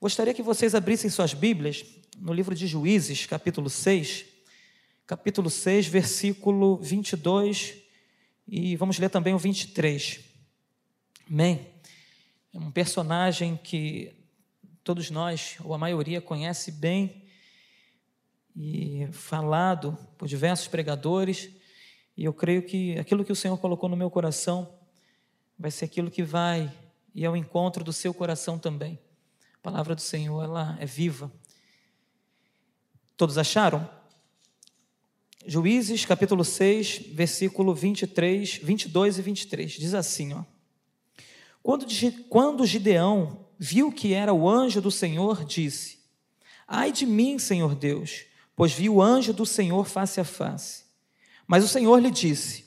Gostaria 0.00 0.32
que 0.32 0.42
vocês 0.42 0.76
abrissem 0.76 1.10
suas 1.10 1.34
Bíblias 1.34 1.84
no 2.16 2.32
livro 2.32 2.54
de 2.54 2.68
Juízes, 2.68 3.26
capítulo 3.26 3.68
6, 3.68 4.26
capítulo 5.04 5.50
6, 5.50 5.88
versículo 5.88 6.76
22, 6.76 7.74
e 8.46 8.76
vamos 8.76 8.96
ler 9.00 9.10
também 9.10 9.34
o 9.34 9.38
23. 9.38 10.20
Amém? 11.28 11.66
É 12.54 12.58
um 12.60 12.70
personagem 12.70 13.56
que 13.56 14.14
todos 14.84 15.10
nós, 15.10 15.56
ou 15.64 15.74
a 15.74 15.78
maioria, 15.78 16.20
conhece 16.20 16.70
bem 16.70 17.24
e 18.54 19.08
falado 19.10 19.98
por 20.16 20.28
diversos 20.28 20.68
pregadores, 20.68 21.50
e 22.16 22.24
eu 22.24 22.32
creio 22.32 22.62
que 22.62 22.96
aquilo 23.00 23.24
que 23.24 23.32
o 23.32 23.36
Senhor 23.36 23.58
colocou 23.58 23.88
no 23.88 23.96
meu 23.96 24.12
coração 24.12 24.72
vai 25.58 25.72
ser 25.72 25.86
aquilo 25.86 26.08
que 26.08 26.22
vai 26.22 26.72
e 27.12 27.26
ao 27.26 27.36
encontro 27.36 27.82
do 27.82 27.92
seu 27.92 28.14
coração 28.14 28.60
também. 28.60 28.96
Palavra 29.70 29.94
do 29.94 30.00
Senhor, 30.00 30.42
ela 30.42 30.78
é 30.80 30.86
viva. 30.86 31.30
Todos 33.18 33.36
acharam? 33.36 33.86
Juízes, 35.46 36.06
capítulo 36.06 36.42
6, 36.42 37.10
versículo 37.12 37.74
23, 37.74 38.60
22 38.62 39.18
e 39.18 39.20
23. 39.20 39.72
Diz 39.72 39.92
assim, 39.92 40.32
ó. 40.32 40.42
Quando, 41.62 41.84
quando 42.30 42.64
Gideão 42.64 43.44
viu 43.58 43.92
que 43.92 44.14
era 44.14 44.32
o 44.32 44.48
anjo 44.48 44.80
do 44.80 44.90
Senhor, 44.90 45.44
disse: 45.44 45.98
Ai 46.66 46.90
de 46.90 47.04
mim, 47.04 47.38
Senhor 47.38 47.74
Deus, 47.74 48.24
pois 48.56 48.72
vi 48.72 48.88
o 48.88 49.02
anjo 49.02 49.34
do 49.34 49.44
Senhor 49.44 49.84
face 49.84 50.18
a 50.18 50.24
face. 50.24 50.84
Mas 51.46 51.62
o 51.62 51.68
Senhor 51.68 51.98
lhe 51.98 52.10
disse: 52.10 52.64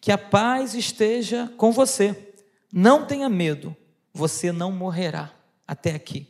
Que 0.00 0.10
a 0.10 0.16
paz 0.16 0.74
esteja 0.74 1.52
com 1.58 1.72
você. 1.72 2.32
Não 2.72 3.04
tenha 3.04 3.28
medo, 3.28 3.76
você 4.14 4.50
não 4.50 4.72
morrerá. 4.72 5.41
Até 5.72 5.94
aqui. 5.94 6.28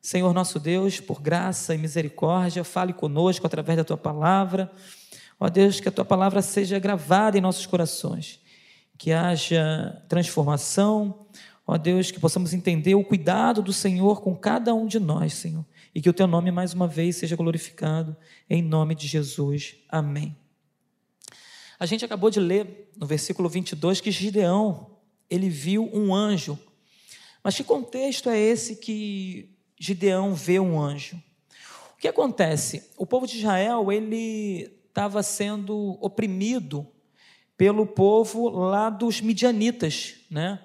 Senhor 0.00 0.32
nosso 0.32 0.60
Deus, 0.60 1.00
por 1.00 1.20
graça 1.20 1.74
e 1.74 1.78
misericórdia, 1.78 2.62
fale 2.62 2.92
conosco 2.92 3.44
através 3.44 3.76
da 3.76 3.82
tua 3.82 3.96
palavra. 3.96 4.70
Ó 5.40 5.48
Deus, 5.48 5.80
que 5.80 5.88
a 5.88 5.90
tua 5.90 6.04
palavra 6.04 6.40
seja 6.40 6.78
gravada 6.78 7.36
em 7.36 7.40
nossos 7.40 7.66
corações, 7.66 8.38
que 8.96 9.10
haja 9.10 10.00
transformação. 10.08 11.26
Ó 11.66 11.76
Deus, 11.76 12.12
que 12.12 12.20
possamos 12.20 12.54
entender 12.54 12.94
o 12.94 13.02
cuidado 13.02 13.60
do 13.62 13.72
Senhor 13.72 14.22
com 14.22 14.36
cada 14.36 14.72
um 14.72 14.86
de 14.86 15.00
nós, 15.00 15.34
Senhor, 15.34 15.66
e 15.92 16.00
que 16.00 16.08
o 16.08 16.14
teu 16.14 16.28
nome 16.28 16.52
mais 16.52 16.72
uma 16.72 16.86
vez 16.86 17.16
seja 17.16 17.34
glorificado, 17.34 18.16
em 18.48 18.62
nome 18.62 18.94
de 18.94 19.08
Jesus. 19.08 19.74
Amém. 19.88 20.36
A 21.80 21.84
gente 21.84 22.04
acabou 22.04 22.30
de 22.30 22.38
ler 22.38 22.92
no 22.96 23.08
versículo 23.08 23.48
22 23.48 24.00
que 24.00 24.12
Gideão, 24.12 24.92
ele 25.28 25.48
viu 25.48 25.90
um 25.92 26.14
anjo. 26.14 26.56
Mas 27.46 27.54
que 27.54 27.62
contexto 27.62 28.28
é 28.28 28.36
esse 28.36 28.74
que 28.74 29.54
Gideão 29.78 30.34
vê 30.34 30.58
um 30.58 30.80
anjo. 30.80 31.14
O 31.94 31.96
que 31.96 32.08
acontece? 32.08 32.90
O 32.96 33.06
povo 33.06 33.24
de 33.24 33.38
Israel, 33.38 33.92
ele 33.92 34.68
estava 34.88 35.22
sendo 35.22 35.96
oprimido 36.00 36.84
pelo 37.56 37.86
povo 37.86 38.48
lá 38.48 38.90
dos 38.90 39.20
midianitas, 39.20 40.16
né? 40.28 40.60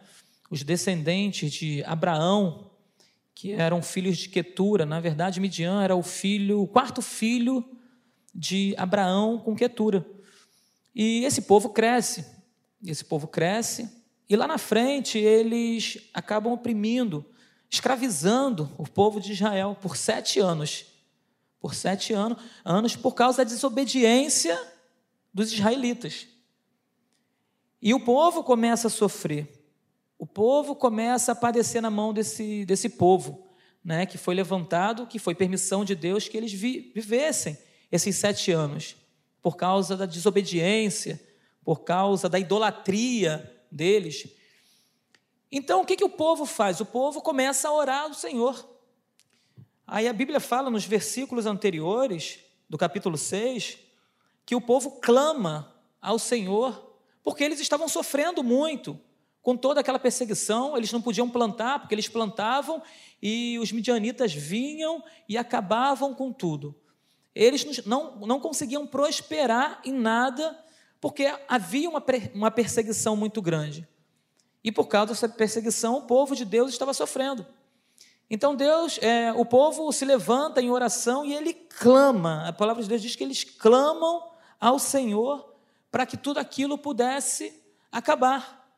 Os 0.50 0.64
descendentes 0.64 1.54
de 1.54 1.84
Abraão, 1.84 2.72
que 3.36 3.52
eram 3.52 3.84
filhos 3.84 4.18
de 4.18 4.30
Quetura. 4.30 4.84
Na 4.84 5.00
verdade, 5.00 5.40
Midian 5.40 5.84
era 5.84 5.96
o 5.96 6.02
filho, 6.02 6.64
o 6.64 6.68
quarto 6.68 7.00
filho 7.00 7.64
de 8.34 8.74
Abraão 8.76 9.38
com 9.38 9.56
Quetura. 9.56 10.04
E 10.96 11.26
esse 11.26 11.44
povo 11.44 11.70
cresce, 11.70 12.26
esse 12.84 13.06
povo 13.06 13.28
cresce, 13.28 14.01
e 14.32 14.36
lá 14.38 14.48
na 14.48 14.58
frente 14.58 15.20
eles 15.20 15.98
acabam 16.14 16.54
oprimindo 16.54 17.26
escravizando 17.70 18.72
o 18.78 18.88
povo 18.88 19.20
de 19.20 19.34
Israel 19.34 19.78
por 19.82 19.98
sete 19.98 20.40
anos. 20.40 20.86
Por 21.60 21.76
sete 21.76 22.14
anos, 22.14 22.42
anos 22.64 22.96
por 22.96 23.14
causa 23.14 23.40
da 23.40 23.44
desobediência 23.44 24.58
dos 25.34 25.52
israelitas. 25.52 26.28
E 27.82 27.94
o 27.94 28.00
povo 28.00 28.42
começa 28.42 28.88
a 28.88 28.90
sofrer. 28.90 29.50
O 30.18 30.26
povo 30.26 30.78
começa 30.78 31.34
a 31.34 31.36
padecer 31.36 31.82
na 31.82 31.90
mão 31.90 32.14
desse, 32.14 32.64
desse 32.64 32.88
povo, 32.88 33.50
né, 33.84 34.06
que 34.06 34.18
foi 34.18 34.34
levantado, 34.34 35.08
que 35.08 35.20
foi 35.20 35.36
permissão 35.36 35.84
de 35.84 35.94
Deus 35.94 36.30
que 36.30 36.38
eles 36.38 36.54
vi, 36.54 36.94
vivessem 36.96 37.58
esses 37.92 38.16
sete 38.16 38.50
anos, 38.50 38.96
por 39.42 39.58
causa 39.58 39.98
da 39.98 40.06
desobediência, 40.06 41.22
por 41.66 41.84
causa 41.84 42.30
da 42.30 42.40
idolatria 42.40 43.61
deles. 43.72 44.28
Então, 45.52 45.82
o 45.82 45.86
que, 45.86 45.96
que 45.96 46.04
o 46.04 46.10
povo 46.10 46.46
faz? 46.46 46.80
O 46.80 46.86
povo 46.86 47.22
começa 47.22 47.68
a 47.68 47.74
orar 47.74 48.04
ao 48.04 48.14
Senhor. 48.14 48.70
Aí 49.86 50.08
a 50.08 50.14
Bíblia 50.14 50.40
fala 50.40 50.70
nos 50.70 50.86
versículos 50.86 51.46
anteriores, 51.46 52.40
do 52.70 52.78
capítulo 52.78 53.18
6, 53.18 53.78
que 54.46 54.56
o 54.56 54.62
povo 54.62 55.00
clama 55.02 55.76
ao 56.02 56.18
Senhor, 56.18 56.96
porque 57.24 57.44
eles 57.44 57.60
estavam 57.60 57.88
sofrendo 57.88 58.44
muito 58.44 59.00
com 59.42 59.58
toda 59.58 59.82
aquela 59.82 60.00
perseguição, 60.00 60.78
eles 60.78 60.92
não 60.92 61.02
podiam 61.02 61.30
plantar, 61.30 61.80
porque 61.80 61.96
eles 61.96 62.08
plantavam 62.08 62.82
e 63.22 63.58
os 63.60 63.72
midianitas 63.72 64.34
vinham 64.34 65.04
e 65.28 65.38
acabavam 65.38 66.14
com 66.14 66.32
tudo. 66.32 66.76
Eles 67.34 67.86
não, 67.86 68.18
não 68.18 68.40
conseguiam 68.40 68.86
prosperar 68.86 69.82
em 69.84 69.94
nada, 69.94 70.58
porque 71.02 71.34
havia 71.48 71.90
uma, 71.90 72.04
uma 72.34 72.52
perseguição 72.52 73.16
muito 73.16 73.42
grande. 73.42 73.88
E 74.64 74.72
por 74.72 74.88
causa 74.88 75.08
dessa 75.08 75.28
perseguição, 75.28 75.98
o 75.98 76.02
povo 76.04 76.36
de 76.36 76.46
Deus 76.46 76.70
estava 76.70 76.94
sofrendo. 76.94 77.46
Então 78.30 78.56
Deus, 78.56 79.00
é, 79.02 79.34
o 79.34 79.44
povo 79.44 79.92
se 79.92 80.06
levanta 80.06 80.62
em 80.62 80.70
oração 80.70 81.26
e 81.26 81.34
ele 81.34 81.54
clama. 81.54 82.48
A 82.48 82.54
palavra 82.54 82.84
de 82.84 82.88
Deus 82.88 83.02
diz 83.02 83.16
que 83.16 83.24
eles 83.24 83.44
clamam 83.44 84.30
ao 84.60 84.78
Senhor 84.78 85.54
para 85.92 86.06
que 86.06 86.16
tudo 86.16 86.40
aquilo 86.40 86.78
pudesse 86.78 87.62
acabar. 87.92 88.72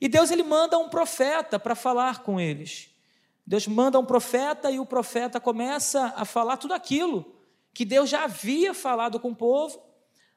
E 0.00 0.08
Deus 0.08 0.30
ele 0.30 0.44
manda 0.44 0.78
um 0.78 0.88
profeta 0.88 1.58
para 1.58 1.74
falar 1.74 2.22
com 2.22 2.40
eles. 2.40 2.88
Deus 3.44 3.66
manda 3.66 3.98
um 3.98 4.06
profeta 4.06 4.70
e 4.70 4.78
o 4.78 4.86
profeta 4.86 5.40
começa 5.40 6.14
a 6.16 6.24
falar 6.24 6.56
tudo 6.56 6.72
aquilo 6.72 7.34
que 7.74 7.84
Deus 7.84 8.08
já 8.08 8.24
havia 8.24 8.72
falado 8.72 9.18
com 9.18 9.30
o 9.30 9.36
povo, 9.36 9.82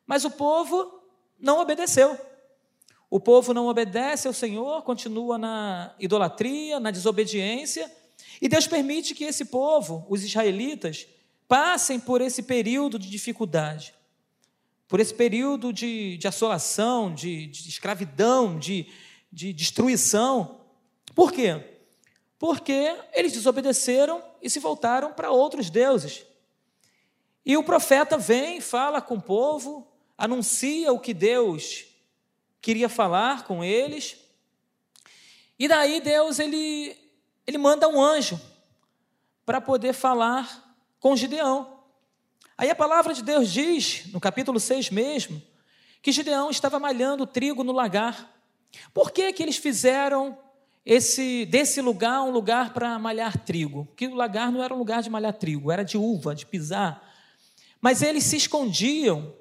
mas 0.05 0.25
o 0.25 0.31
povo 0.31 1.02
não 1.43 1.59
obedeceu. 1.59 2.17
O 3.09 3.19
povo 3.19 3.53
não 3.53 3.67
obedece 3.67 4.27
ao 4.27 4.33
Senhor, 4.33 4.81
continua 4.81 5.37
na 5.37 5.93
idolatria, 5.99 6.79
na 6.79 6.89
desobediência, 6.89 7.91
e 8.41 8.47
Deus 8.47 8.65
permite 8.65 9.13
que 9.13 9.25
esse 9.25 9.45
povo, 9.45 10.05
os 10.09 10.23
israelitas, 10.23 11.05
passem 11.47 11.99
por 11.99 12.21
esse 12.21 12.43
período 12.43 12.97
de 12.97 13.09
dificuldade, 13.09 13.93
por 14.87 14.99
esse 14.99 15.13
período 15.13 15.73
de, 15.73 16.17
de 16.17 16.27
assolação, 16.27 17.13
de, 17.13 17.47
de 17.47 17.69
escravidão, 17.69 18.57
de, 18.57 18.87
de 19.31 19.51
destruição. 19.51 20.61
Por 21.13 21.31
quê? 21.31 21.61
Porque 22.39 22.95
eles 23.13 23.33
desobedeceram 23.33 24.23
e 24.41 24.49
se 24.49 24.59
voltaram 24.59 25.13
para 25.13 25.29
outros 25.29 25.69
deuses. 25.69 26.25
E 27.45 27.57
o 27.57 27.63
profeta 27.63 28.17
vem, 28.17 28.61
fala 28.61 29.01
com 29.01 29.15
o 29.15 29.21
povo, 29.21 29.92
anuncia 30.23 30.93
o 30.93 30.99
que 30.99 31.13
Deus 31.13 31.83
queria 32.61 32.87
falar 32.87 33.43
com 33.43 33.61
eles. 33.61 34.15
E 35.59 35.67
daí 35.67 35.99
Deus 35.99 36.39
ele, 36.39 36.95
ele 37.45 37.57
manda 37.57 37.89
um 37.89 38.01
anjo 38.01 38.39
para 39.45 39.59
poder 39.59 39.91
falar 39.91 40.77
com 40.97 41.13
Gideão. 41.13 41.77
Aí 42.57 42.69
a 42.69 42.75
palavra 42.75 43.13
de 43.13 43.21
Deus 43.21 43.51
diz, 43.51 44.05
no 44.13 44.19
capítulo 44.21 44.61
6 44.61 44.91
mesmo, 44.91 45.41
que 46.01 46.13
Gideão 46.13 46.49
estava 46.49 46.79
malhando 46.79 47.27
trigo 47.27 47.61
no 47.61 47.73
lagar. 47.73 48.33
Por 48.93 49.11
que, 49.11 49.33
que 49.33 49.43
eles 49.43 49.57
fizeram 49.57 50.37
esse 50.85 51.45
desse 51.47 51.81
lugar 51.81 52.21
um 52.21 52.31
lugar 52.31 52.73
para 52.73 52.97
malhar 52.97 53.37
trigo? 53.39 53.89
Que 53.97 54.07
o 54.07 54.15
lagar 54.15 54.53
não 54.53 54.63
era 54.63 54.73
um 54.73 54.77
lugar 54.77 55.03
de 55.03 55.09
malhar 55.09 55.33
trigo, 55.33 55.69
era 55.69 55.83
de 55.83 55.97
uva, 55.97 56.33
de 56.33 56.45
pisar. 56.45 57.11
Mas 57.81 58.01
eles 58.01 58.23
se 58.23 58.37
escondiam, 58.37 59.35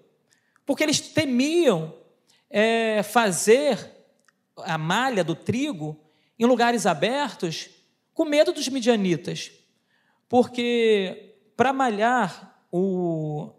porque 0.64 0.82
eles 0.82 1.00
temiam 1.00 1.94
é, 2.48 3.02
fazer 3.02 3.78
a 4.58 4.76
malha 4.76 5.24
do 5.24 5.34
trigo 5.34 5.98
em 6.38 6.44
lugares 6.44 6.86
abertos 6.86 7.70
com 8.12 8.24
medo 8.24 8.52
dos 8.52 8.68
midianitas. 8.68 9.50
Porque 10.28 11.36
para 11.56 11.72
malhar 11.72 12.58
o, 12.70 13.50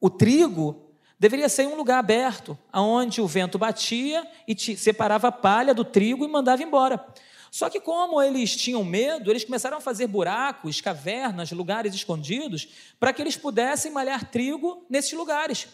o 0.00 0.10
trigo 0.10 0.90
deveria 1.18 1.48
ser 1.48 1.66
um 1.66 1.76
lugar 1.76 1.98
aberto, 1.98 2.58
onde 2.72 3.20
o 3.20 3.26
vento 3.26 3.58
batia 3.58 4.26
e 4.46 4.58
separava 4.76 5.28
a 5.28 5.32
palha 5.32 5.72
do 5.72 5.84
trigo 5.84 6.24
e 6.24 6.28
mandava 6.28 6.62
embora. 6.62 7.04
Só 7.50 7.68
que, 7.68 7.78
como 7.78 8.20
eles 8.20 8.56
tinham 8.56 8.82
medo, 8.82 9.30
eles 9.30 9.44
começaram 9.44 9.76
a 9.76 9.80
fazer 9.80 10.06
buracos, 10.06 10.80
cavernas, 10.80 11.52
lugares 11.52 11.94
escondidos, 11.94 12.66
para 12.98 13.12
que 13.12 13.20
eles 13.20 13.36
pudessem 13.36 13.92
malhar 13.92 14.30
trigo 14.30 14.86
nesses 14.88 15.12
lugares 15.12 15.68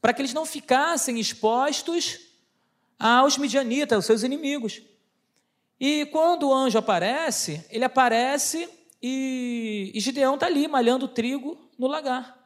para 0.00 0.12
que 0.12 0.20
eles 0.20 0.34
não 0.34 0.46
ficassem 0.46 1.18
expostos 1.18 2.20
aos 2.98 3.36
midianitas, 3.38 3.96
aos 3.96 4.06
seus 4.06 4.22
inimigos. 4.22 4.82
E 5.78 6.06
quando 6.06 6.48
o 6.48 6.54
anjo 6.54 6.78
aparece, 6.78 7.64
ele 7.70 7.84
aparece 7.84 8.68
e, 9.02 9.90
e 9.94 10.00
Gideão 10.00 10.34
está 10.34 10.46
ali 10.46 10.66
malhando 10.66 11.06
trigo 11.06 11.58
no 11.78 11.86
lagar. 11.86 12.36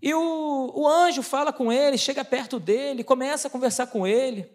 E 0.00 0.14
o, 0.14 0.72
o 0.74 0.88
anjo 0.88 1.22
fala 1.22 1.52
com 1.52 1.72
ele, 1.72 1.98
chega 1.98 2.24
perto 2.24 2.58
dele, 2.58 3.04
começa 3.04 3.48
a 3.48 3.50
conversar 3.50 3.88
com 3.88 4.06
ele, 4.06 4.48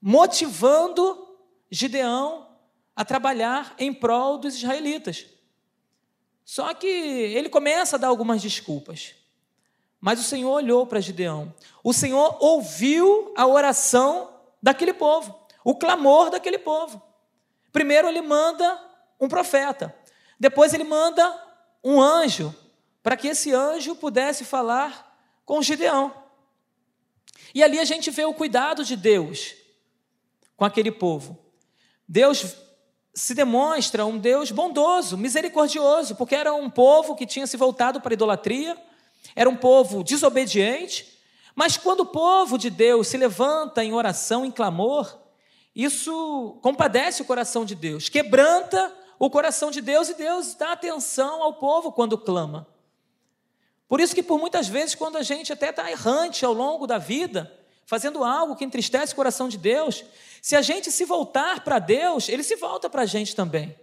motivando 0.00 1.36
Gideão 1.70 2.48
a 2.94 3.04
trabalhar 3.04 3.74
em 3.78 3.92
prol 3.92 4.38
dos 4.38 4.54
israelitas. 4.56 5.26
Só 6.44 6.74
que 6.74 6.86
ele 6.86 7.48
começa 7.48 7.96
a 7.96 7.98
dar 7.98 8.08
algumas 8.08 8.42
desculpas. 8.42 9.14
Mas 10.00 10.18
o 10.18 10.22
Senhor 10.22 10.50
olhou 10.50 10.86
para 10.86 11.00
Gideão. 11.00 11.54
O 11.84 11.92
Senhor 11.92 12.36
ouviu 12.40 13.32
a 13.36 13.46
oração 13.46 14.30
daquele 14.62 14.94
povo, 14.94 15.38
o 15.62 15.74
clamor 15.74 16.30
daquele 16.30 16.58
povo. 16.58 17.02
Primeiro 17.72 18.08
ele 18.08 18.22
manda 18.22 18.80
um 19.20 19.28
profeta, 19.28 19.94
depois 20.38 20.72
ele 20.72 20.84
manda 20.84 21.48
um 21.84 22.00
anjo, 22.00 22.54
para 23.02 23.16
que 23.16 23.28
esse 23.28 23.52
anjo 23.52 23.94
pudesse 23.94 24.44
falar 24.44 25.18
com 25.44 25.62
Gideão. 25.62 26.14
E 27.54 27.62
ali 27.62 27.78
a 27.78 27.84
gente 27.84 28.10
vê 28.10 28.24
o 28.24 28.34
cuidado 28.34 28.84
de 28.84 28.96
Deus 28.96 29.54
com 30.56 30.64
aquele 30.64 30.92
povo. 30.92 31.38
Deus 32.06 32.56
se 33.14 33.34
demonstra 33.34 34.06
um 34.06 34.18
Deus 34.18 34.50
bondoso, 34.50 35.16
misericordioso, 35.16 36.14
porque 36.16 36.34
era 36.34 36.54
um 36.54 36.70
povo 36.70 37.16
que 37.16 37.26
tinha 37.26 37.46
se 37.46 37.56
voltado 37.56 38.00
para 38.00 38.12
a 38.12 38.14
idolatria, 38.14 38.76
era 39.34 39.48
um 39.48 39.56
povo 39.56 40.02
desobediente, 40.02 41.18
mas 41.54 41.76
quando 41.76 42.00
o 42.00 42.06
povo 42.06 42.56
de 42.56 42.70
Deus 42.70 43.08
se 43.08 43.16
levanta 43.16 43.84
em 43.84 43.92
oração, 43.92 44.44
em 44.44 44.50
clamor, 44.50 45.18
isso 45.74 46.58
compadece 46.62 47.22
o 47.22 47.24
coração 47.24 47.64
de 47.64 47.74
Deus, 47.74 48.08
quebranta 48.08 48.94
o 49.18 49.28
coração 49.28 49.70
de 49.70 49.80
Deus 49.80 50.08
e 50.08 50.14
Deus 50.14 50.54
dá 50.54 50.72
atenção 50.72 51.42
ao 51.42 51.54
povo 51.54 51.92
quando 51.92 52.16
clama. 52.16 52.66
Por 53.86 54.00
isso 54.00 54.14
que 54.14 54.22
por 54.22 54.38
muitas 54.38 54.68
vezes, 54.68 54.94
quando 54.94 55.16
a 55.16 55.22
gente 55.22 55.52
até 55.52 55.70
está 55.70 55.90
errante 55.90 56.44
ao 56.44 56.52
longo 56.52 56.86
da 56.86 56.96
vida, 56.96 57.52
fazendo 57.84 58.22
algo 58.22 58.54
que 58.54 58.64
entristece 58.64 59.12
o 59.12 59.16
coração 59.16 59.48
de 59.48 59.58
Deus, 59.58 60.04
se 60.40 60.54
a 60.54 60.62
gente 60.62 60.90
se 60.92 61.04
voltar 61.04 61.64
para 61.64 61.78
Deus, 61.78 62.28
Ele 62.28 62.42
se 62.42 62.56
volta 62.56 62.88
para 62.88 63.02
a 63.02 63.06
gente 63.06 63.34
também. 63.34 63.76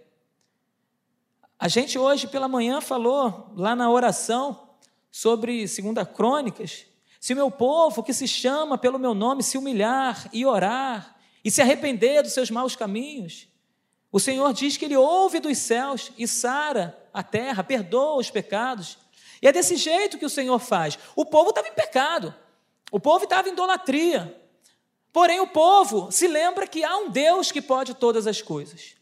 A 1.58 1.68
gente 1.68 1.98
hoje 1.98 2.26
pela 2.26 2.48
manhã 2.48 2.80
falou 2.80 3.52
lá 3.54 3.76
na 3.76 3.90
oração 3.90 4.67
sobre 5.10 5.66
Segunda 5.66 6.04
Crônicas, 6.04 6.86
se 7.20 7.32
o 7.32 7.36
meu 7.36 7.50
povo 7.50 8.02
que 8.02 8.12
se 8.12 8.28
chama 8.28 8.78
pelo 8.78 8.98
meu 8.98 9.14
nome 9.14 9.42
se 9.42 9.58
humilhar 9.58 10.28
e 10.32 10.46
orar 10.46 11.16
e 11.44 11.50
se 11.50 11.60
arrepender 11.60 12.22
dos 12.22 12.32
seus 12.32 12.50
maus 12.50 12.76
caminhos, 12.76 13.48
o 14.10 14.18
Senhor 14.18 14.52
diz 14.52 14.76
que 14.76 14.84
Ele 14.84 14.96
ouve 14.96 15.40
dos 15.40 15.58
céus 15.58 16.10
e 16.16 16.26
sara 16.26 16.98
a 17.12 17.22
terra, 17.22 17.62
perdoa 17.62 18.18
os 18.18 18.30
pecados. 18.30 18.98
E 19.42 19.46
é 19.46 19.52
desse 19.52 19.76
jeito 19.76 20.18
que 20.18 20.24
o 20.24 20.30
Senhor 20.30 20.58
faz. 20.58 20.98
O 21.14 21.24
povo 21.24 21.50
estava 21.50 21.68
em 21.68 21.72
pecado, 21.72 22.34
o 22.90 22.98
povo 22.98 23.24
estava 23.24 23.48
em 23.48 23.52
idolatria. 23.52 24.34
Porém, 25.12 25.40
o 25.40 25.46
povo 25.46 26.10
se 26.10 26.26
lembra 26.26 26.66
que 26.66 26.84
há 26.84 26.96
um 26.96 27.10
Deus 27.10 27.50
que 27.50 27.60
pode 27.60 27.94
todas 27.94 28.26
as 28.26 28.40
coisas. 28.40 28.94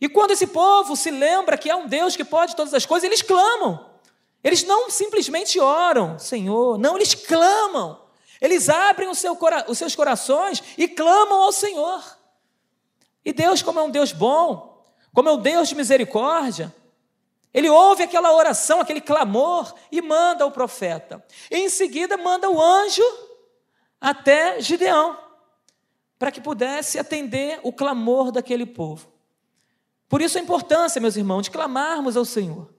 E 0.00 0.08
quando 0.08 0.32
esse 0.32 0.46
povo 0.46 0.96
se 0.96 1.10
lembra 1.10 1.58
que 1.58 1.70
há 1.70 1.76
um 1.76 1.86
Deus 1.86 2.16
que 2.16 2.24
pode 2.24 2.54
todas 2.54 2.74
as 2.74 2.86
coisas, 2.86 3.04
eles 3.04 3.22
clamam. 3.22 3.84
Eles 4.42 4.62
não 4.64 4.88
simplesmente 4.90 5.58
oram, 5.58 6.18
Senhor, 6.18 6.78
não, 6.78 6.96
eles 6.96 7.14
clamam. 7.14 8.00
Eles 8.40 8.68
abrem 8.68 9.12
seu, 9.14 9.36
os 9.66 9.78
seus 9.78 9.96
corações 9.96 10.62
e 10.76 10.86
clamam 10.86 11.42
ao 11.42 11.52
Senhor. 11.52 12.18
E 13.24 13.32
Deus, 13.32 13.62
como 13.62 13.80
é 13.80 13.82
um 13.82 13.90
Deus 13.90 14.12
bom, 14.12 14.84
como 15.12 15.28
é 15.28 15.32
um 15.32 15.38
Deus 15.38 15.68
de 15.68 15.74
misericórdia, 15.74 16.72
ele 17.52 17.68
ouve 17.68 18.04
aquela 18.04 18.32
oração, 18.32 18.80
aquele 18.80 19.00
clamor 19.00 19.74
e 19.90 20.00
manda 20.00 20.46
o 20.46 20.50
profeta. 20.50 21.24
E 21.50 21.56
em 21.56 21.68
seguida 21.68 22.16
manda 22.16 22.48
o 22.48 22.62
anjo 22.62 23.02
até 24.00 24.60
Gideão, 24.60 25.18
para 26.18 26.30
que 26.30 26.40
pudesse 26.40 26.98
atender 26.98 27.58
o 27.64 27.72
clamor 27.72 28.30
daquele 28.30 28.64
povo. 28.64 29.12
Por 30.08 30.22
isso 30.22 30.38
a 30.38 30.40
importância, 30.40 31.00
meus 31.00 31.16
irmãos, 31.16 31.42
de 31.42 31.50
clamarmos 31.50 32.16
ao 32.16 32.24
Senhor. 32.24 32.77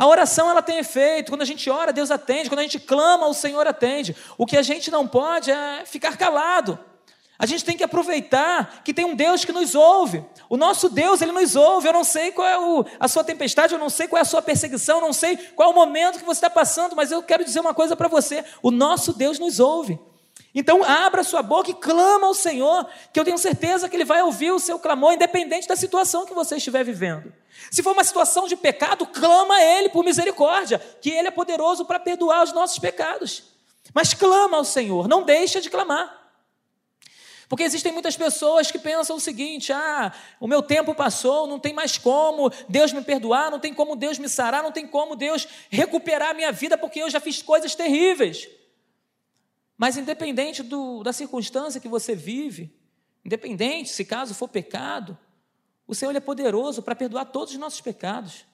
A 0.00 0.06
oração 0.06 0.48
ela 0.48 0.62
tem 0.62 0.78
efeito, 0.78 1.30
quando 1.30 1.42
a 1.42 1.44
gente 1.44 1.68
ora, 1.68 1.92
Deus 1.92 2.10
atende, 2.10 2.48
quando 2.48 2.60
a 2.60 2.62
gente 2.62 2.80
clama, 2.80 3.26
o 3.26 3.34
Senhor 3.34 3.66
atende. 3.66 4.16
O 4.38 4.46
que 4.46 4.56
a 4.56 4.62
gente 4.62 4.90
não 4.90 5.06
pode 5.06 5.50
é 5.50 5.82
ficar 5.84 6.16
calado. 6.16 6.78
A 7.38 7.44
gente 7.44 7.62
tem 7.62 7.76
que 7.76 7.84
aproveitar 7.84 8.80
que 8.82 8.94
tem 8.94 9.04
um 9.04 9.14
Deus 9.14 9.44
que 9.44 9.52
nos 9.52 9.74
ouve. 9.74 10.24
O 10.48 10.56
nosso 10.56 10.88
Deus, 10.88 11.20
ele 11.20 11.32
nos 11.32 11.54
ouve. 11.54 11.86
Eu 11.86 11.92
não 11.92 12.02
sei 12.02 12.32
qual 12.32 12.48
é 12.48 12.58
o, 12.58 12.82
a 12.98 13.08
sua 13.08 13.22
tempestade, 13.22 13.74
eu 13.74 13.78
não 13.78 13.90
sei 13.90 14.08
qual 14.08 14.16
é 14.16 14.22
a 14.22 14.24
sua 14.24 14.40
perseguição, 14.40 15.00
eu 15.00 15.02
não 15.02 15.12
sei 15.12 15.36
qual 15.36 15.68
é 15.68 15.72
o 15.72 15.74
momento 15.74 16.18
que 16.18 16.24
você 16.24 16.38
está 16.38 16.48
passando, 16.48 16.96
mas 16.96 17.12
eu 17.12 17.22
quero 17.22 17.44
dizer 17.44 17.60
uma 17.60 17.74
coisa 17.74 17.94
para 17.94 18.08
você: 18.08 18.42
o 18.62 18.70
nosso 18.70 19.12
Deus 19.12 19.38
nos 19.38 19.60
ouve. 19.60 20.00
Então, 20.54 20.82
abra 20.82 21.22
sua 21.22 21.42
boca 21.42 21.70
e 21.70 21.74
clama 21.74 22.26
ao 22.26 22.32
Senhor, 22.32 22.88
que 23.12 23.20
eu 23.20 23.24
tenho 23.24 23.36
certeza 23.36 23.86
que 23.86 23.96
Ele 23.96 24.06
vai 24.06 24.22
ouvir 24.22 24.50
o 24.50 24.58
seu 24.58 24.78
clamor, 24.78 25.12
independente 25.12 25.68
da 25.68 25.76
situação 25.76 26.24
que 26.24 26.32
você 26.32 26.56
estiver 26.56 26.84
vivendo. 26.84 27.30
Se 27.70 27.82
for 27.82 27.92
uma 27.92 28.04
situação 28.04 28.46
de 28.46 28.56
pecado, 28.56 29.06
clama 29.06 29.54
a 29.54 29.62
Ele 29.62 29.88
por 29.88 30.04
misericórdia, 30.04 30.78
que 31.00 31.10
Ele 31.10 31.28
é 31.28 31.30
poderoso 31.30 31.84
para 31.84 31.98
perdoar 31.98 32.44
os 32.44 32.52
nossos 32.52 32.78
pecados. 32.78 33.44
Mas 33.94 34.14
clama 34.14 34.56
ao 34.56 34.64
Senhor, 34.64 35.08
não 35.08 35.22
deixa 35.22 35.60
de 35.60 35.70
clamar. 35.70 36.20
Porque 37.50 37.64
existem 37.64 37.90
muitas 37.90 38.16
pessoas 38.16 38.70
que 38.70 38.78
pensam 38.78 39.16
o 39.16 39.20
seguinte: 39.20 39.72
ah, 39.72 40.12
o 40.38 40.46
meu 40.46 40.62
tempo 40.62 40.94
passou, 40.94 41.48
não 41.48 41.58
tem 41.58 41.72
mais 41.72 41.98
como 41.98 42.48
Deus 42.68 42.92
me 42.92 43.02
perdoar, 43.02 43.50
não 43.50 43.58
tem 43.58 43.74
como 43.74 43.96
Deus 43.96 44.20
me 44.20 44.28
sarar, 44.28 44.62
não 44.62 44.70
tem 44.70 44.86
como 44.86 45.16
Deus 45.16 45.48
recuperar 45.68 46.30
a 46.30 46.34
minha 46.34 46.52
vida, 46.52 46.78
porque 46.78 47.02
eu 47.02 47.10
já 47.10 47.18
fiz 47.18 47.42
coisas 47.42 47.74
terríveis. 47.74 48.48
Mas 49.76 49.96
independente 49.96 50.62
do, 50.62 51.02
da 51.02 51.12
circunstância 51.12 51.80
que 51.80 51.88
você 51.88 52.14
vive, 52.14 52.72
independente 53.24 53.88
se 53.90 54.04
caso 54.04 54.32
for 54.32 54.46
pecado, 54.46 55.18
o 55.90 55.94
Senhor 55.94 56.14
é 56.14 56.20
poderoso 56.20 56.82
para 56.82 56.94
perdoar 56.94 57.24
todos 57.24 57.52
os 57.52 57.58
nossos 57.58 57.80
pecados. 57.80 58.44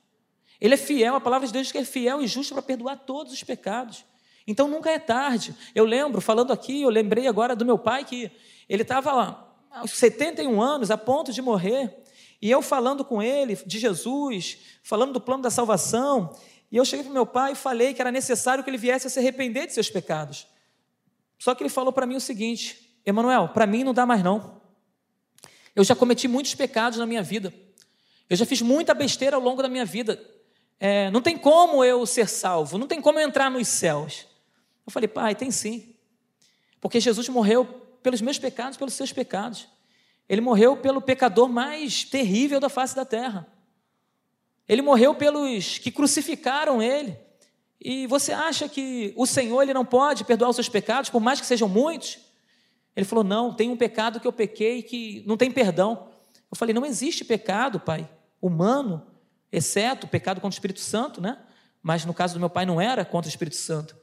Ele 0.59 0.73
é 0.73 0.77
fiel, 0.79 1.17
a 1.17 1.21
palavra 1.21 1.47
de 1.47 1.53
Deus 1.53 1.67
diz 1.67 1.73
que 1.73 1.77
é 1.77 1.85
fiel 1.85 2.23
e 2.23 2.27
justo 2.27 2.55
para 2.55 2.63
perdoar 2.63 2.97
todos 2.97 3.31
os 3.31 3.45
pecados. 3.45 4.07
Então 4.47 4.67
nunca 4.67 4.91
é 4.91 4.99
tarde. 4.99 5.55
Eu 5.75 5.85
lembro, 5.85 6.23
falando 6.23 6.51
aqui, 6.51 6.81
eu 6.81 6.89
lembrei 6.89 7.27
agora 7.27 7.55
do 7.55 7.63
meu 7.63 7.77
pai 7.77 8.07
que 8.07 8.31
ele 8.67 8.81
estava 8.81 9.53
aos 9.71 9.91
71 9.91 10.63
anos, 10.63 10.91
a 10.91 10.97
ponto 10.97 11.31
de 11.31 11.43
morrer, 11.43 11.95
e 12.41 12.51
eu 12.51 12.63
falando 12.63 13.05
com 13.05 13.23
ele 13.23 13.55
de 13.67 13.79
Jesus, 13.79 14.57
falando 14.83 15.13
do 15.13 15.21
plano 15.21 15.43
da 15.43 15.51
salvação, 15.51 16.35
e 16.73 16.79
eu 16.79 16.87
cheguei 16.87 17.05
para 17.05 17.13
meu 17.13 17.27
pai 17.27 17.53
e 17.53 17.55
falei 17.55 17.93
que 17.93 18.01
era 18.01 18.11
necessário 18.11 18.65
que 18.65 18.71
ele 18.71 18.79
viesse 18.79 19.09
a 19.09 19.11
se 19.11 19.19
arrepender 19.19 19.67
de 19.67 19.75
seus 19.75 19.91
pecados. 19.91 20.47
Só 21.39 21.55
que 21.55 21.63
ele 21.63 21.69
falou 21.69 21.93
para 21.93 22.07
mim 22.07 22.17
o 22.17 22.21
seguinte: 22.21 22.99
Emanuel, 23.05 23.51
para 23.51 23.67
mim 23.67 23.85
não 23.85 23.93
dá 23.93 24.07
mais 24.07 24.23
não. 24.23 24.56
Eu 25.77 25.85
já 25.85 25.95
cometi 25.95 26.27
muitos 26.27 26.55
pecados 26.55 26.99
na 26.99 27.05
minha 27.05 27.23
vida. 27.23 27.53
Eu 28.31 28.37
já 28.37 28.47
fiz 28.47 28.63
muita 28.63 28.95
besteira 28.95 29.37
ao 29.37 29.43
longo 29.43 29.63
da 29.63 29.69
minha 29.69 29.85
vida. 29.85 30.19
É, 30.81 31.11
não 31.11 31.21
tem 31.21 31.37
como 31.37 31.85
eu 31.85 32.05
ser 32.07 32.29
salvo, 32.29 32.79
não 32.79 32.87
tem 32.87 33.01
como 33.01 33.21
eu 33.21 33.29
entrar 33.29 33.51
nos 33.51 33.69
céus. 33.69 34.27
Eu 34.87 34.91
falei, 34.91 35.07
pai, 35.07 35.35
tem 35.35 35.51
sim. 35.51 35.95
Porque 36.81 36.99
Jesus 36.99 37.29
morreu 37.29 37.65
pelos 38.03 38.23
meus 38.23 38.39
pecados, 38.39 38.79
pelos 38.79 38.95
seus 38.95 39.13
pecados. 39.13 39.69
Ele 40.29 40.41
morreu 40.41 40.79
pelo 40.79 41.01
pecador 41.01 41.49
mais 41.49 42.05
terrível 42.05 42.59
da 42.59 42.71
face 42.71 42.97
da 42.97 43.05
terra. 43.05 43.47
Ele 44.69 44.81
morreu 44.81 45.15
pelos 45.15 45.79
que 45.79 45.91
crucificaram 45.91 46.83
ele. 46.83 47.17
E 47.81 48.07
você 48.07 48.33
acha 48.33 48.69
que 48.69 49.13
o 49.15 49.27
Senhor 49.27 49.63
ele 49.63 49.75
não 49.75 49.85
pode 49.85 50.25
perdoar 50.25 50.49
os 50.49 50.57
seus 50.57 50.69
pecados, 50.69 51.11
por 51.11 51.21
mais 51.21 51.41
que 51.41 51.47
sejam 51.47 51.69
muitos? 51.69 52.19
Ele 52.97 53.05
falou: 53.05 53.23
Não, 53.23 53.53
tem 53.53 53.71
um 53.71 53.77
pecado 53.77 54.19
que 54.19 54.27
eu 54.27 54.33
pequei 54.33 54.83
que 54.83 55.23
não 55.27 55.37
tem 55.37 55.53
perdão. 55.53 56.09
Eu 56.51 56.57
falei: 56.57 56.75
Não 56.75 56.87
existe 56.87 57.25
pecado, 57.25 57.79
pai, 57.79 58.09
humano, 58.41 59.07
exceto 59.53 60.09
pecado 60.09 60.41
contra 60.41 60.55
o 60.55 60.59
Espírito 60.59 60.81
Santo, 60.81 61.21
né? 61.21 61.39
Mas 61.83 62.05
no 62.07 62.15
caso 62.15 62.35
do 62.35 62.41
meu 62.41 62.49
pai 62.49 62.65
não 62.65 62.81
era 62.81 63.05
contra 63.05 63.29
o 63.29 63.31
Espírito 63.31 63.57
Santo. 63.57 63.95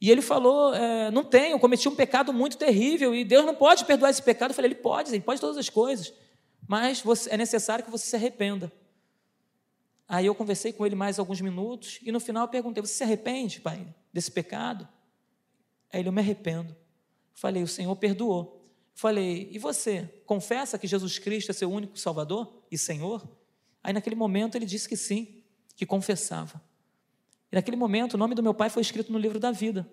E 0.00 0.10
ele 0.10 0.22
falou: 0.22 0.72
é, 0.72 1.10
Não 1.10 1.24
tenho, 1.24 1.54
eu 1.54 1.58
cometi 1.58 1.88
um 1.88 1.96
pecado 1.96 2.32
muito 2.32 2.56
terrível 2.56 3.12
e 3.12 3.24
Deus 3.24 3.44
não 3.44 3.54
pode 3.54 3.84
perdoar 3.84 4.10
esse 4.10 4.22
pecado. 4.22 4.52
Eu 4.52 4.54
falei: 4.54 4.70
Ele 4.70 4.80
pode, 4.80 5.10
ele 5.10 5.20
pode 5.20 5.40
todas 5.40 5.56
as 5.56 5.68
coisas, 5.68 6.14
mas 6.68 7.00
você, 7.00 7.34
é 7.34 7.36
necessário 7.36 7.84
que 7.84 7.90
você 7.90 8.06
se 8.06 8.14
arrependa. 8.14 8.70
Aí 10.08 10.26
eu 10.26 10.36
conversei 10.36 10.72
com 10.72 10.86
ele 10.86 10.94
mais 10.94 11.18
alguns 11.18 11.40
minutos 11.40 11.98
e 12.00 12.12
no 12.12 12.20
final 12.20 12.44
eu 12.44 12.48
perguntei: 12.48 12.80
Você 12.80 12.94
se 12.94 13.02
arrepende, 13.02 13.60
pai, 13.60 13.92
desse 14.12 14.30
pecado? 14.30 14.86
Aí 15.92 16.00
ele: 16.00 16.08
Eu 16.08 16.12
me 16.12 16.20
arrependo. 16.20 16.76
Falei: 17.36 17.62
O 17.62 17.68
Senhor 17.68 17.94
perdoou. 17.94 18.66
Falei: 18.94 19.48
E 19.52 19.58
você 19.58 20.22
confessa 20.24 20.78
que 20.78 20.86
Jesus 20.86 21.18
Cristo 21.18 21.50
é 21.50 21.54
seu 21.54 21.70
único 21.70 21.96
Salvador 21.98 22.64
e 22.70 22.76
Senhor? 22.76 23.28
Aí 23.84 23.92
naquele 23.92 24.16
momento 24.16 24.56
ele 24.56 24.66
disse 24.66 24.88
que 24.88 24.96
sim, 24.96 25.44
que 25.76 25.86
confessava. 25.86 26.60
E 27.52 27.54
naquele 27.54 27.76
momento, 27.76 28.14
o 28.14 28.18
nome 28.18 28.34
do 28.34 28.42
meu 28.42 28.54
pai 28.54 28.68
foi 28.68 28.82
escrito 28.82 29.12
no 29.12 29.18
livro 29.18 29.38
da 29.38 29.52
vida. 29.52 29.88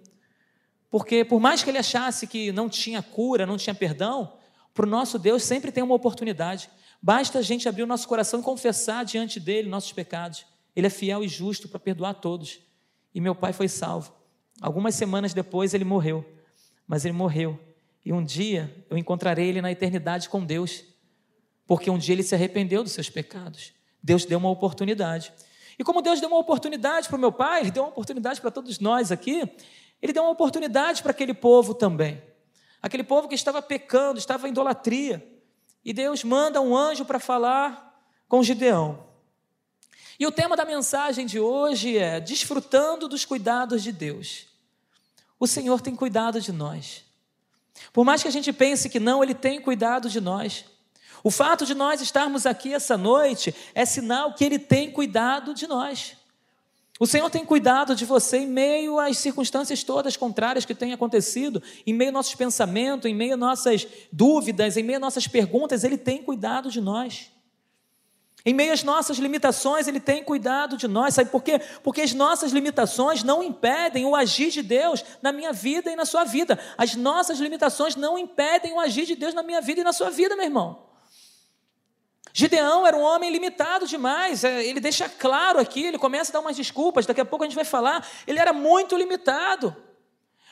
Porque, 0.89 1.23
por 1.23 1.39
mais 1.39 1.62
que 1.62 1.69
ele 1.69 1.77
achasse 1.77 2.25
que 2.25 2.51
não 2.51 2.69
tinha 2.69 3.03
cura, 3.03 3.45
não 3.45 3.57
tinha 3.57 3.75
perdão, 3.75 4.33
para 4.73 4.85
o 4.85 4.89
nosso 4.89 5.19
Deus 5.19 5.43
sempre 5.43 5.71
tem 5.71 5.83
uma 5.83 5.93
oportunidade. 5.93 6.69
Basta 7.01 7.39
a 7.39 7.41
gente 7.41 7.67
abrir 7.67 7.83
o 7.83 7.88
nosso 7.88 8.07
coração 8.07 8.39
e 8.39 8.43
confessar 8.43 9.03
diante 9.03 9.39
dele 9.39 9.69
nossos 9.69 9.91
pecados. 9.91 10.45
Ele 10.75 10.88
é 10.88 10.89
fiel 10.89 11.23
e 11.23 11.27
justo 11.27 11.67
para 11.67 11.79
perdoar 11.79 12.15
todos. 12.15 12.59
E 13.13 13.21
meu 13.21 13.35
pai 13.35 13.53
foi 13.53 13.67
salvo. 13.67 14.13
Algumas 14.62 14.95
semanas 14.95 15.33
depois 15.33 15.73
ele 15.73 15.83
morreu. 15.83 16.25
Mas 16.87 17.05
ele 17.05 17.13
morreu. 17.13 17.59
E 18.05 18.11
um 18.11 18.23
dia 18.23 18.85
eu 18.89 18.97
encontrarei 18.97 19.47
ele 19.47 19.61
na 19.61 19.71
eternidade 19.71 20.29
com 20.29 20.43
Deus. 20.43 20.83
Porque 21.65 21.89
um 21.89 21.97
dia 21.97 22.13
ele 22.13 22.23
se 22.23 22.35
arrependeu 22.35 22.83
dos 22.83 22.91
seus 22.91 23.09
pecados. 23.09 23.73
Deus 24.01 24.25
deu 24.25 24.37
uma 24.37 24.49
oportunidade. 24.49 25.33
E 25.77 25.83
como 25.83 26.01
Deus 26.01 26.19
deu 26.19 26.29
uma 26.29 26.37
oportunidade 26.37 27.07
para 27.07 27.15
o 27.15 27.19
meu 27.19 27.31
pai, 27.31 27.61
ele 27.61 27.71
deu 27.71 27.83
uma 27.83 27.89
oportunidade 27.89 28.39
para 28.39 28.51
todos 28.51 28.79
nós 28.79 29.11
aqui, 29.11 29.49
ele 30.01 30.13
deu 30.13 30.23
uma 30.23 30.31
oportunidade 30.31 31.01
para 31.01 31.11
aquele 31.11 31.33
povo 31.33 31.73
também. 31.73 32.21
Aquele 32.81 33.03
povo 33.03 33.27
que 33.27 33.35
estava 33.35 33.61
pecando, 33.61 34.19
estava 34.19 34.47
em 34.47 34.51
idolatria. 34.51 35.25
E 35.85 35.93
Deus 35.93 36.23
manda 36.23 36.61
um 36.61 36.75
anjo 36.75 37.05
para 37.05 37.19
falar 37.19 38.05
com 38.27 38.43
Gideão. 38.43 39.07
E 40.19 40.27
o 40.27 40.31
tema 40.31 40.55
da 40.55 40.65
mensagem 40.65 41.25
de 41.25 41.39
hoje 41.39 41.97
é 41.97 42.19
desfrutando 42.19 43.07
dos 43.07 43.25
cuidados 43.25 43.81
de 43.81 43.91
Deus. 43.91 44.47
O 45.43 45.47
Senhor 45.47 45.81
tem 45.81 45.93
cuidado 45.93 46.39
de 46.39 46.53
nós. 46.53 47.03
Por 47.91 48.05
mais 48.05 48.21
que 48.21 48.29
a 48.29 48.31
gente 48.31 48.53
pense 48.53 48.88
que 48.88 48.97
não, 48.97 49.21
Ele 49.21 49.33
tem 49.33 49.59
cuidado 49.59 50.09
de 50.09 50.21
nós. 50.21 50.63
O 51.21 51.29
fato 51.29 51.65
de 51.65 51.75
nós 51.75 52.00
estarmos 52.00 52.45
aqui 52.45 52.73
essa 52.73 52.95
noite 52.95 53.53
é 53.75 53.83
sinal 53.83 54.33
que 54.35 54.45
Ele 54.45 54.57
tem 54.57 54.89
cuidado 54.89 55.53
de 55.53 55.67
nós. 55.67 56.15
O 56.97 57.05
Senhor 57.05 57.29
tem 57.29 57.43
cuidado 57.43 57.93
de 57.93 58.05
você 58.05 58.38
em 58.38 58.47
meio 58.47 58.97
às 58.97 59.17
circunstâncias 59.17 59.83
todas 59.83 60.15
contrárias 60.15 60.63
que 60.63 60.73
têm 60.73 60.93
acontecido, 60.93 61.62
em 61.85 61.91
meio 61.91 62.12
aos 62.12 62.13
nossos 62.13 62.35
pensamentos, 62.35 63.12
em 63.12 63.13
meio 63.13 63.33
às 63.33 63.39
nossas 63.39 63.85
dúvidas, 64.13 64.77
em 64.77 64.83
meio 64.83 64.95
às 64.95 65.01
nossas 65.01 65.27
perguntas, 65.27 65.83
Ele 65.83 65.97
tem 65.97 66.23
cuidado 66.23 66.71
de 66.71 66.79
nós. 66.79 67.29
Em 68.45 68.53
meio 68.53 68.73
às 68.73 68.83
nossas 68.83 69.17
limitações, 69.17 69.88
Ele 69.88 70.01
tem 70.01 70.21
cuidado 70.23 70.75
de 70.75 70.88
nós. 70.88 71.13
Sabe 71.13 71.29
por 71.29 71.41
quê? 71.41 71.62
Porque 71.81 72.01
as 72.01 72.13
nossas 72.13 72.51
limitações 72.51 73.23
não 73.23 73.41
impedem 73.41 74.05
o 74.05 74.15
agir 74.15 74.50
de 74.50 74.62
Deus 74.62 75.03
na 75.21 75.31
minha 75.31 75.53
vida 75.53 75.89
e 75.89 75.95
na 75.95 76.05
sua 76.05 76.25
vida. 76.25 76.59
As 76.77 76.95
nossas 76.95 77.39
limitações 77.39 77.95
não 77.95 78.17
impedem 78.17 78.73
o 78.73 78.79
agir 78.79 79.05
de 79.05 79.15
Deus 79.15 79.33
na 79.33 79.43
minha 79.43 79.62
vida 79.62 79.79
e 79.79 79.83
na 79.83 79.93
sua 79.93 80.09
vida, 80.09 80.35
meu 80.35 80.45
irmão. 80.45 80.93
Gideão 82.33 82.85
era 82.85 82.97
um 82.97 83.01
homem 83.01 83.29
limitado 83.29 83.85
demais, 83.85 84.43
é, 84.43 84.65
ele 84.65 84.79
deixa 84.79 85.07
claro 85.07 85.59
aqui, 85.59 85.85
ele 85.85 86.00
começa 86.00 86.31
a 86.31 86.33
dar 86.33 86.39
umas 86.39 86.57
desculpas, 86.57 87.05
daqui 87.05 87.21
a 87.21 87.25
pouco 87.25 87.45
a 87.45 87.47
gente 87.47 87.55
vai 87.55 87.63
falar, 87.63 88.05
ele 88.25 88.39
era 88.39 88.51
muito 88.51 88.97
limitado. 88.97 89.75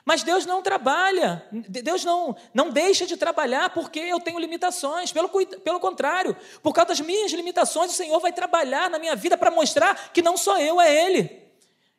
Mas 0.03 0.23
Deus 0.23 0.45
não 0.45 0.61
trabalha, 0.61 1.45
Deus 1.51 2.03
não, 2.03 2.35
não 2.53 2.69
deixa 2.71 3.05
de 3.05 3.15
trabalhar 3.15 3.69
porque 3.69 3.99
eu 3.99 4.19
tenho 4.19 4.39
limitações. 4.39 5.11
Pelo, 5.11 5.29
pelo 5.29 5.79
contrário, 5.79 6.35
por 6.63 6.73
causa 6.73 6.89
das 6.89 7.01
minhas 7.01 7.31
limitações, 7.31 7.91
o 7.91 7.95
Senhor 7.95 8.19
vai 8.19 8.33
trabalhar 8.33 8.89
na 8.89 8.97
minha 8.97 9.15
vida 9.15 9.37
para 9.37 9.51
mostrar 9.51 10.11
que 10.11 10.21
não 10.21 10.35
sou 10.37 10.57
eu, 10.57 10.81
é 10.81 11.05
Ele. 11.05 11.41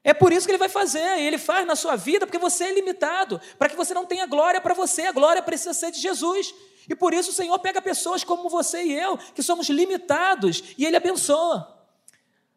É 0.04 0.12
por 0.12 0.32
isso 0.32 0.46
que 0.46 0.50
Ele 0.50 0.58
vai 0.58 0.68
fazer, 0.68 1.20
Ele 1.20 1.38
faz 1.38 1.64
na 1.64 1.76
sua 1.76 1.94
vida 1.94 2.26
porque 2.26 2.38
você 2.38 2.64
é 2.64 2.72
limitado, 2.72 3.40
para 3.56 3.68
que 3.68 3.76
você 3.76 3.94
não 3.94 4.04
tenha 4.04 4.26
glória 4.26 4.60
para 4.60 4.74
você, 4.74 5.02
a 5.02 5.12
glória 5.12 5.40
precisa 5.40 5.72
ser 5.72 5.92
de 5.92 6.00
Jesus. 6.00 6.52
E 6.88 6.96
por 6.96 7.14
isso 7.14 7.30
o 7.30 7.32
Senhor 7.32 7.56
pega 7.60 7.80
pessoas 7.80 8.24
como 8.24 8.48
você 8.48 8.82
e 8.82 8.92
eu, 8.92 9.16
que 9.16 9.44
somos 9.44 9.68
limitados, 9.68 10.74
e 10.76 10.84
Ele 10.84 10.96
abençoa. 10.96 11.78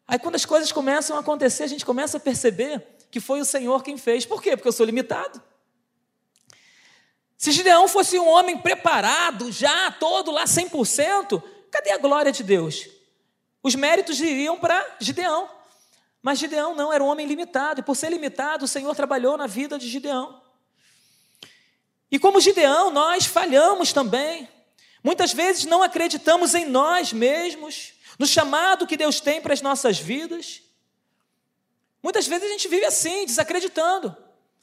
Aí 0.08 0.18
quando 0.18 0.34
as 0.34 0.44
coisas 0.44 0.72
começam 0.72 1.16
a 1.16 1.20
acontecer, 1.20 1.62
a 1.62 1.68
gente 1.68 1.86
começa 1.86 2.16
a 2.16 2.20
perceber 2.20 2.95
que 3.10 3.20
foi 3.20 3.40
o 3.40 3.44
Senhor 3.44 3.82
quem 3.82 3.96
fez. 3.96 4.24
Por 4.24 4.42
quê? 4.42 4.56
Porque 4.56 4.68
eu 4.68 4.72
sou 4.72 4.86
limitado. 4.86 5.42
Se 7.36 7.52
Gideão 7.52 7.86
fosse 7.86 8.18
um 8.18 8.28
homem 8.28 8.58
preparado, 8.58 9.52
já 9.52 9.90
todo 9.92 10.30
lá 10.30 10.44
100%, 10.44 11.42
cadê 11.70 11.92
a 11.92 11.98
glória 11.98 12.32
de 12.32 12.42
Deus? 12.42 12.88
Os 13.62 13.74
méritos 13.74 14.20
iriam 14.20 14.58
para 14.58 14.96
Gideão. 15.00 15.50
Mas 16.22 16.38
Gideão 16.38 16.74
não, 16.74 16.92
era 16.92 17.04
um 17.04 17.06
homem 17.06 17.26
limitado, 17.26 17.80
e 17.80 17.82
por 17.82 17.94
ser 17.94 18.10
limitado, 18.10 18.64
o 18.64 18.68
Senhor 18.68 18.94
trabalhou 18.96 19.36
na 19.36 19.46
vida 19.46 19.78
de 19.78 19.86
Gideão. 19.86 20.42
E 22.10 22.18
como 22.18 22.40
Gideão, 22.40 22.90
nós 22.90 23.26
falhamos 23.26 23.92
também. 23.92 24.48
Muitas 25.04 25.32
vezes 25.32 25.66
não 25.66 25.82
acreditamos 25.82 26.54
em 26.54 26.64
nós 26.64 27.12
mesmos, 27.12 27.92
no 28.18 28.26
chamado 28.26 28.86
que 28.86 28.96
Deus 28.96 29.20
tem 29.20 29.40
para 29.40 29.52
as 29.52 29.60
nossas 29.60 29.98
vidas. 29.98 30.62
Muitas 32.06 32.28
vezes 32.28 32.46
a 32.46 32.52
gente 32.52 32.68
vive 32.68 32.84
assim, 32.84 33.26
desacreditando, 33.26 34.16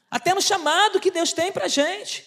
até 0.10 0.34
no 0.34 0.42
chamado 0.42 0.98
que 0.98 1.12
Deus 1.12 1.34
tem 1.34 1.52
para 1.52 1.66
a 1.66 1.68
gente. 1.68 2.26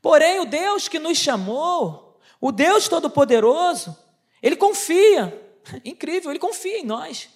Porém, 0.00 0.40
o 0.40 0.44
Deus 0.44 0.88
que 0.88 0.98
nos 0.98 1.16
chamou, 1.16 2.20
o 2.40 2.50
Deus 2.50 2.88
Todo-Poderoso, 2.88 3.96
Ele 4.42 4.56
confia, 4.56 5.40
incrível, 5.84 6.32
Ele 6.32 6.40
confia 6.40 6.78
em 6.78 6.84
nós. 6.84 7.28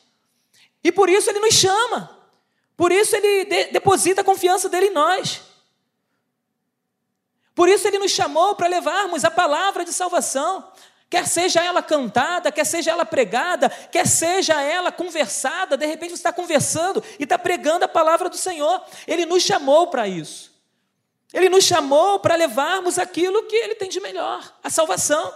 E 0.82 0.90
por 0.90 1.08
isso 1.08 1.30
Ele 1.30 1.38
nos 1.38 1.54
chama, 1.54 2.28
por 2.76 2.90
isso 2.90 3.14
Ele 3.14 3.44
de 3.44 3.64
deposita 3.66 4.22
a 4.22 4.24
confiança 4.24 4.68
dele 4.68 4.86
em 4.86 4.92
nós. 4.92 5.42
Por 7.54 7.68
isso 7.68 7.86
ele 7.86 7.98
nos 7.98 8.10
chamou 8.10 8.56
para 8.56 8.66
levarmos 8.66 9.24
a 9.24 9.30
palavra 9.30 9.84
de 9.84 9.92
salvação, 9.92 10.72
quer 11.08 11.26
seja 11.26 11.62
ela 11.62 11.82
cantada, 11.82 12.50
quer 12.50 12.64
seja 12.64 12.90
ela 12.90 13.04
pregada, 13.04 13.68
quer 13.68 14.06
seja 14.06 14.60
ela 14.60 14.90
conversada, 14.90 15.76
de 15.76 15.86
repente 15.86 16.10
você 16.10 16.16
está 16.16 16.32
conversando 16.32 17.02
e 17.18 17.22
está 17.22 17.38
pregando 17.38 17.84
a 17.84 17.88
palavra 17.88 18.28
do 18.28 18.36
Senhor. 18.36 18.84
Ele 19.06 19.24
nos 19.24 19.42
chamou 19.42 19.88
para 19.88 20.08
isso. 20.08 20.54
Ele 21.32 21.48
nos 21.48 21.64
chamou 21.64 22.18
para 22.20 22.34
levarmos 22.34 22.98
aquilo 22.98 23.44
que 23.44 23.56
ele 23.56 23.74
tem 23.74 23.88
de 23.88 24.00
melhor, 24.00 24.58
a 24.62 24.70
salvação, 24.70 25.32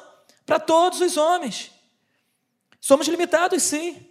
para 0.47 0.59
todos 0.59 1.01
os 1.01 1.17
homens. 1.17 1.71
Somos 2.81 3.07
limitados, 3.07 3.63
sim, 3.63 4.07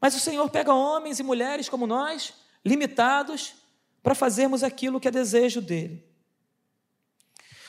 mas 0.00 0.14
o 0.14 0.20
Senhor 0.20 0.48
pega 0.50 0.74
homens 0.74 1.18
e 1.18 1.22
mulheres 1.22 1.68
como 1.68 1.86
nós, 1.86 2.34
limitados, 2.64 3.54
para 4.02 4.14
fazermos 4.14 4.62
aquilo 4.62 5.00
que 5.00 5.08
é 5.08 5.10
desejo 5.10 5.62
dele. 5.62 6.04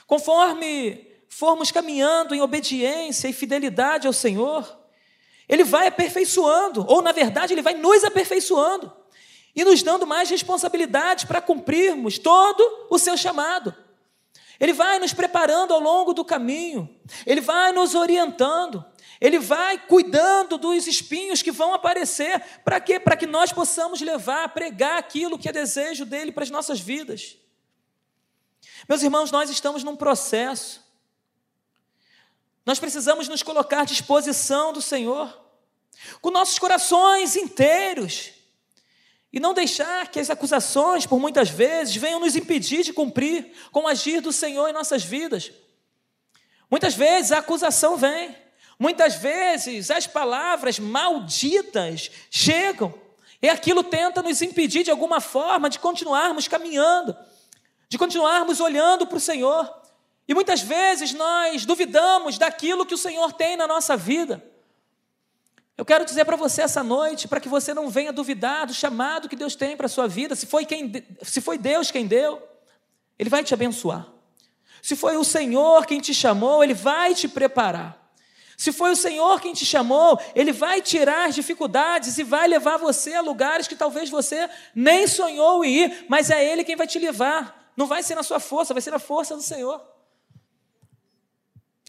Conforme 0.06 1.15
formos 1.38 1.70
caminhando 1.70 2.34
em 2.34 2.40
obediência 2.40 3.28
e 3.28 3.34
fidelidade 3.34 4.08
ao 4.08 4.14
Senhor, 4.14 4.80
Ele 5.50 5.66
vai 5.66 5.86
aperfeiçoando, 5.88 6.86
ou 6.88 7.02
na 7.02 7.12
verdade, 7.12 7.54
Ele 7.54 7.62
vai 7.62 7.74
nos 7.74 8.06
aperfeiçoando 8.06 8.90
e 9.54 9.66
nos 9.66 9.84
dando 9.84 10.08
mais 10.08 10.30
responsabilidade 10.30 11.28
para 11.28 11.42
cumprirmos 11.42 12.18
todo 12.18 12.88
o 12.90 12.98
seu 12.98 13.18
chamado. 13.18 13.76
Ele 14.62 14.72
vai 14.72 14.98
nos 14.98 15.14
preparando 15.14 15.74
ao 15.74 15.82
longo 15.82 16.14
do 16.14 16.24
caminho, 16.24 16.90
Ele 17.26 17.42
vai 17.42 17.74
nos 17.74 17.96
orientando, 17.96 18.86
Ele 19.20 19.38
vai 19.38 19.78
cuidando 19.78 20.58
dos 20.58 20.88
espinhos 20.88 21.42
que 21.42 21.52
vão 21.52 21.74
aparecer, 21.74 22.42
para 22.64 22.80
quê? 22.80 22.98
Para 22.98 23.18
que 23.18 23.28
nós 23.28 23.52
possamos 23.52 24.00
levar, 24.00 24.54
pregar 24.54 24.98
aquilo 24.98 25.38
que 25.38 25.50
é 25.50 25.52
desejo 25.52 26.06
dele 26.06 26.32
para 26.32 26.44
as 26.44 26.50
nossas 26.50 26.80
vidas. 26.80 27.38
Meus 28.88 29.04
irmãos, 29.04 29.32
nós 29.32 29.50
estamos 29.50 29.84
num 29.84 29.98
processo. 29.98 30.85
Nós 32.66 32.80
precisamos 32.80 33.28
nos 33.28 33.44
colocar 33.44 33.82
à 33.82 33.86
disposição 33.86 34.74
do 34.74 34.82
Senhor, 34.82 35.32
com 36.22 36.32
nossos 36.32 36.58
corações 36.58 37.36
inteiros, 37.36 38.32
e 39.32 39.40
não 39.40 39.54
deixar 39.54 40.08
que 40.10 40.20
as 40.20 40.30
acusações, 40.30 41.06
por 41.06 41.20
muitas 41.20 41.50
vezes, 41.50 41.96
venham 41.96 42.20
nos 42.20 42.36
impedir 42.36 42.84
de 42.84 42.94
cumprir 42.94 43.52
com 43.72 43.82
o 43.82 43.88
agir 43.88 44.22
do 44.22 44.32
Senhor 44.32 44.68
em 44.68 44.74
nossas 44.74 45.04
vidas. 45.04 45.52
Muitas 46.72 46.96
vezes 46.96 47.32
a 47.32 47.40
acusação 47.40 47.98
vem, 47.98 48.36
muitas 48.80 49.16
vezes 49.16 49.92
as 49.92 50.08
palavras 50.08 50.80
malditas 50.80 52.10
chegam, 52.32 52.94
e 53.42 53.50
aquilo 53.50 53.84
tenta 53.84 54.24
nos 54.24 54.42
impedir 54.42 54.84
de 54.84 54.90
alguma 54.90 55.22
forma 55.22 55.70
de 55.70 55.78
continuarmos 55.78 56.48
caminhando 56.48 57.16
de 57.96 57.98
continuarmos 57.98 58.60
olhando 58.60 59.06
para 59.08 59.18
o 59.18 59.22
Senhor. 59.22 59.74
E 60.28 60.34
muitas 60.34 60.62
vezes 60.62 61.14
nós 61.14 61.66
duvidamos 61.66 62.38
daquilo 62.38 62.86
que 62.86 62.94
o 62.94 62.98
Senhor 62.98 63.32
tem 63.34 63.56
na 63.56 63.68
nossa 63.68 63.96
vida. 63.96 64.44
Eu 65.78 65.84
quero 65.84 66.06
dizer 66.06 66.24
para 66.24 66.38
você 66.38 66.62
essa 66.62 66.82
noite, 66.82 67.28
para 67.28 67.40
que 67.40 67.50
você 67.50 67.74
não 67.74 67.90
venha 67.90 68.14
duvidar 68.14 68.66
do 68.66 68.74
chamado 68.74 69.28
que 69.28 69.36
Deus 69.36 69.56
tem 69.56 69.76
para 69.76 69.88
a 69.88 69.90
sua 69.90 70.08
vida. 70.08 70.34
Se 70.34 70.46
foi, 70.46 70.66
quem, 70.66 70.92
se 71.22 71.42
foi 71.42 71.58
Deus 71.58 71.92
quem 71.92 72.08
deu, 72.08 72.42
Ele 73.20 73.30
vai 73.30 73.44
te 73.44 73.54
abençoar. 73.54 74.08
Se 74.82 74.96
foi 74.96 75.18
o 75.18 75.24
Senhor 75.24 75.86
quem 75.86 76.00
te 76.00 76.14
chamou, 76.14 76.64
Ele 76.64 76.74
vai 76.74 77.14
te 77.14 77.28
preparar. 77.28 78.06
Se 78.58 78.72
foi 78.72 78.92
o 78.92 78.96
Senhor 78.96 79.42
quem 79.42 79.54
te 79.54 79.66
chamou, 79.66 80.18
Ele 80.34 80.54
vai 80.54 80.82
tirar 80.82 81.28
as 81.28 81.36
dificuldades 81.36 82.18
e 82.18 82.24
vai 82.24 82.48
levar 82.48 82.78
você 82.78 83.14
a 83.14 83.22
lugares 83.22 83.68
que 83.68 83.76
talvez 83.76 84.10
você 84.10 84.50
nem 84.74 85.06
sonhou 85.08 85.66
ir, 85.66 86.06
mas 86.08 86.30
é 86.30 86.44
Ele 86.44 86.64
quem 86.64 86.78
vai 86.78 86.88
te 86.88 86.98
levar. 86.98 87.74
Não 87.76 87.86
vai 87.86 88.02
ser 88.02 88.16
na 88.16 88.24
sua 88.24 88.40
força, 88.40 88.74
vai 88.74 88.82
ser 88.82 88.92
na 88.92 89.00
força 89.00 89.36
do 89.36 89.42
Senhor. 89.42 89.95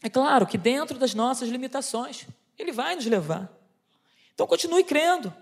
É 0.03 0.09
claro 0.09 0.45
que 0.45 0.57
dentro 0.57 0.97
das 0.97 1.13
nossas 1.13 1.49
limitações, 1.49 2.27
Ele 2.57 2.71
vai 2.71 2.95
nos 2.95 3.05
levar. 3.05 3.51
Então 4.33 4.45
continue 4.45 4.83
crendo. 4.83 5.33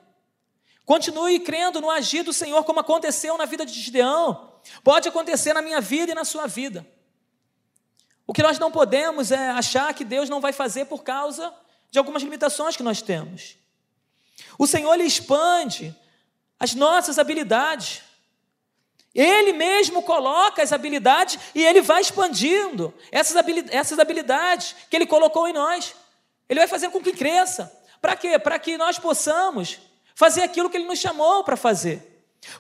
Continue 0.85 1.39
crendo 1.39 1.81
no 1.81 1.89
agir 1.89 2.23
do 2.23 2.31
Senhor, 2.31 2.63
como 2.63 2.79
aconteceu 2.79 3.37
na 3.37 3.45
vida 3.45 3.65
de 3.65 3.73
Gideão. 3.73 4.53
Pode 4.83 5.09
acontecer 5.09 5.53
na 5.53 5.61
minha 5.61 5.81
vida 5.81 6.11
e 6.11 6.15
na 6.15 6.23
sua 6.23 6.47
vida. 6.47 6.85
O 8.27 8.33
que 8.33 8.41
nós 8.41 8.57
não 8.57 8.71
podemos 8.71 9.31
é 9.31 9.49
achar 9.49 9.93
que 9.93 10.03
Deus 10.03 10.29
não 10.29 10.39
vai 10.39 10.53
fazer 10.53 10.85
por 10.85 11.03
causa 11.03 11.53
de 11.91 11.99
algumas 11.99 12.23
limitações 12.23 12.75
que 12.75 12.83
nós 12.83 13.01
temos. 13.01 13.57
O 14.57 14.65
Senhor 14.65 14.93
ele 14.93 15.03
expande 15.03 15.95
as 16.59 16.73
nossas 16.73 17.19
habilidades. 17.19 18.01
Ele 19.15 19.53
mesmo 19.53 20.03
coloca 20.03 20.61
as 20.61 20.73
habilidades 20.73 21.39
e 21.55 21.65
ele 21.65 21.81
vai 21.81 22.01
expandindo 22.01 22.93
essas 23.09 23.97
habilidades 23.97 24.75
que 24.89 24.95
ele 24.95 25.05
colocou 25.05 25.47
em 25.47 25.53
nós. 25.53 25.95
Ele 26.49 26.59
vai 26.59 26.67
fazer 26.67 26.89
com 26.89 27.01
que 27.01 27.13
cresça. 27.13 27.71
Para 28.01 28.17
quê? 28.17 28.37
Para 28.37 28.59
que 28.59 28.77
nós 28.77 28.99
possamos 28.99 29.79
fazer 30.13 30.43
aquilo 30.43 30.69
que 30.69 30.75
ele 30.75 30.85
nos 30.85 30.99
chamou 30.99 31.45
para 31.45 31.55
fazer. 31.55 32.11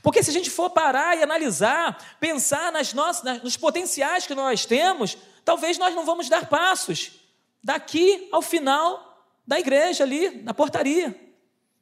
Porque 0.01 0.23
se 0.23 0.29
a 0.29 0.33
gente 0.33 0.49
for 0.49 0.69
parar 0.69 1.17
e 1.17 1.23
analisar, 1.23 2.17
pensar 2.21 2.71
nas 2.71 2.93
nossas, 2.93 3.43
nos 3.43 3.57
potenciais 3.57 4.25
que 4.25 4.33
nós 4.33 4.65
temos, 4.65 5.17
talvez 5.43 5.77
nós 5.77 5.93
não 5.93 6.05
vamos 6.05 6.29
dar 6.29 6.47
passos 6.47 7.11
daqui 7.61 8.29
ao 8.31 8.41
final 8.41 9.27
da 9.45 9.59
igreja 9.59 10.03
ali, 10.03 10.41
na 10.41 10.53
portaria. 10.53 11.15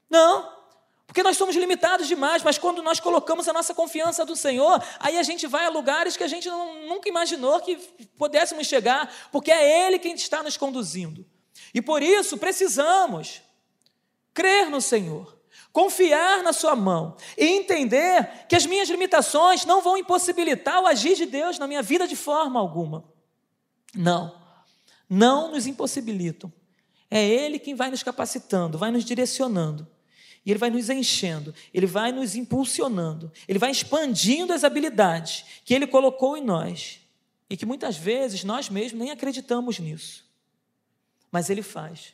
Não, 0.09 0.51
porque 1.05 1.21
nós 1.21 1.37
somos 1.37 1.55
limitados 1.55 2.07
demais, 2.07 2.41
mas 2.43 2.57
quando 2.57 2.81
nós 2.81 2.99
colocamos 2.99 3.47
a 3.47 3.53
nossa 3.53 3.73
confiança 3.73 4.25
do 4.25 4.35
Senhor, 4.35 4.81
aí 4.99 5.17
a 5.17 5.23
gente 5.23 5.45
vai 5.47 5.65
a 5.65 5.69
lugares 5.69 6.15
que 6.15 6.23
a 6.23 6.27
gente 6.27 6.47
não, 6.47 6.87
nunca 6.87 7.09
imaginou 7.09 7.59
que 7.59 7.75
pudéssemos 8.17 8.67
chegar, 8.67 9.13
porque 9.31 9.51
é 9.51 9.85
Ele 9.85 9.99
quem 9.99 10.15
está 10.15 10.41
nos 10.41 10.57
conduzindo. 10.57 11.25
E 11.73 11.81
por 11.81 12.01
isso 12.01 12.37
precisamos 12.37 13.41
crer 14.33 14.69
no 14.69 14.81
Senhor, 14.81 15.37
confiar 15.71 16.41
na 16.41 16.53
Sua 16.53 16.75
mão 16.75 17.17
e 17.37 17.45
entender 17.45 18.45
que 18.47 18.55
as 18.55 18.65
minhas 18.65 18.89
limitações 18.89 19.65
não 19.65 19.81
vão 19.81 19.97
impossibilitar 19.97 20.81
o 20.81 20.87
agir 20.87 21.15
de 21.15 21.25
Deus 21.25 21.59
na 21.59 21.67
minha 21.67 21.81
vida 21.81 22.07
de 22.07 22.15
forma 22.15 22.59
alguma. 22.59 23.03
Não, 23.93 24.35
não 25.09 25.51
nos 25.51 25.67
impossibilitam. 25.67 26.51
É 27.11 27.23
Ele 27.23 27.59
quem 27.59 27.75
vai 27.75 27.91
nos 27.91 28.01
capacitando, 28.01 28.77
vai 28.77 28.89
nos 28.89 29.03
direcionando. 29.03 29.92
E 30.45 30.51
Ele 30.51 30.59
vai 30.59 30.69
nos 30.69 30.89
enchendo, 30.89 31.53
Ele 31.73 31.85
vai 31.85 32.11
nos 32.11 32.35
impulsionando, 32.35 33.31
Ele 33.47 33.59
vai 33.59 33.71
expandindo 33.71 34.51
as 34.53 34.63
habilidades 34.63 35.45
que 35.63 35.73
Ele 35.73 35.87
colocou 35.87 36.35
em 36.35 36.43
nós 36.43 36.99
e 37.49 37.55
que 37.55 37.65
muitas 37.65 37.95
vezes 37.95 38.43
nós 38.43 38.69
mesmos 38.69 38.99
nem 38.99 39.11
acreditamos 39.11 39.79
nisso. 39.79 40.25
Mas 41.31 41.49
Ele 41.49 41.61
faz. 41.61 42.13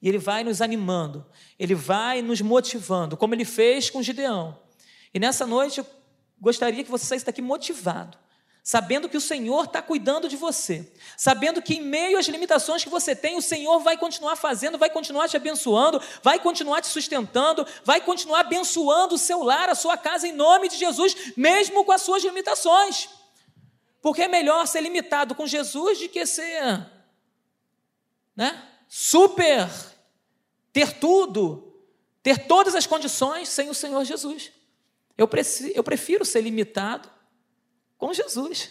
E 0.00 0.08
Ele 0.08 0.18
vai 0.18 0.44
nos 0.44 0.60
animando, 0.60 1.24
Ele 1.58 1.74
vai 1.74 2.22
nos 2.22 2.40
motivando, 2.40 3.16
como 3.16 3.34
Ele 3.34 3.44
fez 3.44 3.90
com 3.90 4.02
Gideão. 4.02 4.58
E 5.12 5.18
nessa 5.18 5.46
noite 5.46 5.78
eu 5.78 5.86
gostaria 6.40 6.84
que 6.84 6.90
você 6.90 7.06
saísse 7.06 7.26
daqui 7.26 7.42
motivado 7.42 8.18
sabendo 8.66 9.10
que 9.10 9.16
o 9.18 9.20
Senhor 9.20 9.66
está 9.66 9.82
cuidando 9.82 10.26
de 10.26 10.36
você, 10.36 10.90
sabendo 11.18 11.60
que 11.60 11.74
em 11.74 11.82
meio 11.82 12.16
às 12.18 12.26
limitações 12.26 12.82
que 12.82 12.88
você 12.88 13.14
tem, 13.14 13.36
o 13.36 13.42
Senhor 13.42 13.78
vai 13.80 13.98
continuar 13.98 14.36
fazendo, 14.36 14.78
vai 14.78 14.88
continuar 14.88 15.28
te 15.28 15.36
abençoando, 15.36 16.00
vai 16.22 16.38
continuar 16.38 16.80
te 16.80 16.86
sustentando, 16.86 17.66
vai 17.84 18.00
continuar 18.00 18.40
abençoando 18.40 19.16
o 19.16 19.18
seu 19.18 19.42
lar, 19.42 19.68
a 19.68 19.74
sua 19.74 19.98
casa, 19.98 20.26
em 20.26 20.32
nome 20.32 20.70
de 20.70 20.78
Jesus, 20.78 21.34
mesmo 21.36 21.84
com 21.84 21.92
as 21.92 22.00
suas 22.00 22.24
limitações. 22.24 23.10
Porque 24.00 24.22
é 24.22 24.28
melhor 24.28 24.66
ser 24.66 24.80
limitado 24.80 25.34
com 25.34 25.46
Jesus 25.46 25.98
do 25.98 26.08
que 26.08 26.24
ser 26.24 26.90
né, 28.34 28.66
super, 28.88 29.68
ter 30.72 30.94
tudo, 30.94 31.70
ter 32.22 32.46
todas 32.46 32.74
as 32.74 32.86
condições 32.86 33.50
sem 33.50 33.68
o 33.68 33.74
Senhor 33.74 34.02
Jesus. 34.06 34.50
Eu, 35.18 35.28
eu 35.74 35.84
prefiro 35.84 36.24
ser 36.24 36.40
limitado 36.40 37.12
com 38.04 38.12
Jesus. 38.12 38.68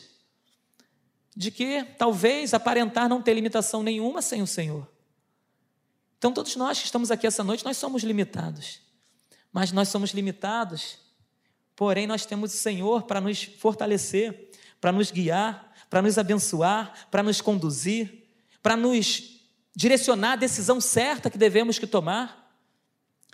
De 1.36 1.50
que 1.50 1.84
talvez 1.98 2.54
aparentar 2.54 3.10
não 3.10 3.20
ter 3.20 3.34
limitação 3.34 3.82
nenhuma 3.82 4.22
sem 4.22 4.44
o 4.44 4.48
Senhor. 4.48 4.88
Então, 6.20 6.32
todos 6.32 6.56
nós 6.56 6.78
que 6.78 6.86
estamos 6.86 7.10
aqui 7.10 7.26
essa 7.26 7.44
noite, 7.44 7.66
nós 7.66 7.76
somos 7.76 8.04
limitados. 8.04 8.80
Mas 9.52 9.72
nós 9.72 9.90
somos 9.90 10.12
limitados, 10.12 11.00
porém, 11.76 12.06
nós 12.06 12.28
temos 12.28 12.54
o 12.54 12.58
Senhor 12.58 13.04
para 13.04 13.20
nos 13.20 13.44
fortalecer, 13.44 14.52
para 14.80 14.92
nos 14.92 15.10
guiar, 15.10 15.74
para 15.90 16.04
nos 16.04 16.20
abençoar, 16.20 17.08
para 17.10 17.24
nos 17.24 17.42
conduzir, 17.42 18.28
para 18.62 18.78
nos 18.78 19.40
direcionar 19.76 20.34
a 20.34 20.36
decisão 20.36 20.80
certa 20.80 21.32
que 21.32 21.40
devemos 21.40 21.80
que 21.80 21.88
tomar. 21.88 22.56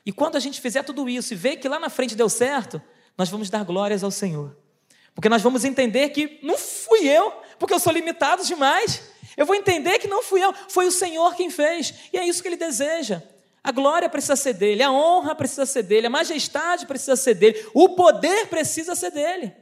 E 0.05 0.13
quando 0.13 0.37
a 0.37 0.39
gente 0.39 0.61
fizer 0.61 0.83
tudo 0.83 1.09
isso 1.09 1.33
e 1.33 1.35
ver 1.35 1.57
que 1.57 1.67
lá 1.67 1.77
na 1.77 1.89
frente 1.89 2.15
deu 2.15 2.29
certo, 2.29 2.81
nós 3.17 3.27
vamos 3.27 3.49
dar 3.49 3.65
glórias 3.65 4.01
ao 4.01 4.11
Senhor. 4.11 4.68
Porque 5.13 5.29
nós 5.29 5.41
vamos 5.41 5.65
entender 5.65 6.09
que 6.09 6.39
não 6.41 6.57
fui 6.57 7.07
eu, 7.07 7.31
porque 7.57 7.73
eu 7.73 7.79
sou 7.79 7.91
limitado 7.91 8.43
demais. 8.43 9.01
Eu 9.35 9.45
vou 9.45 9.55
entender 9.55 9.99
que 9.99 10.07
não 10.07 10.23
fui 10.23 10.43
eu, 10.43 10.53
foi 10.67 10.87
o 10.87 10.91
Senhor 10.91 11.35
quem 11.35 11.49
fez. 11.49 11.93
E 12.11 12.17
é 12.17 12.25
isso 12.25 12.41
que 12.41 12.47
ele 12.47 12.57
deseja. 12.57 13.21
A 13.63 13.71
glória 13.71 14.09
precisa 14.09 14.35
ser 14.35 14.53
dele, 14.53 14.81
a 14.81 14.91
honra 14.91 15.35
precisa 15.35 15.65
ser 15.65 15.83
dele, 15.83 16.07
a 16.07 16.09
majestade 16.09 16.85
precisa 16.85 17.15
ser 17.15 17.35
dele, 17.35 17.65
o 17.73 17.89
poder 17.89 18.47
precisa 18.47 18.95
ser 18.95 19.11
dele. 19.11 19.53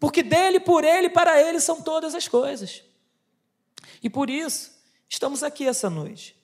Porque 0.00 0.22
dele, 0.22 0.60
por 0.60 0.84
ele, 0.84 1.08
para 1.08 1.40
ele 1.40 1.60
são 1.60 1.80
todas 1.80 2.14
as 2.14 2.28
coisas. 2.28 2.82
E 4.02 4.10
por 4.10 4.30
isso, 4.30 4.72
estamos 5.08 5.42
aqui 5.42 5.66
essa 5.66 5.88
noite. 5.88 6.36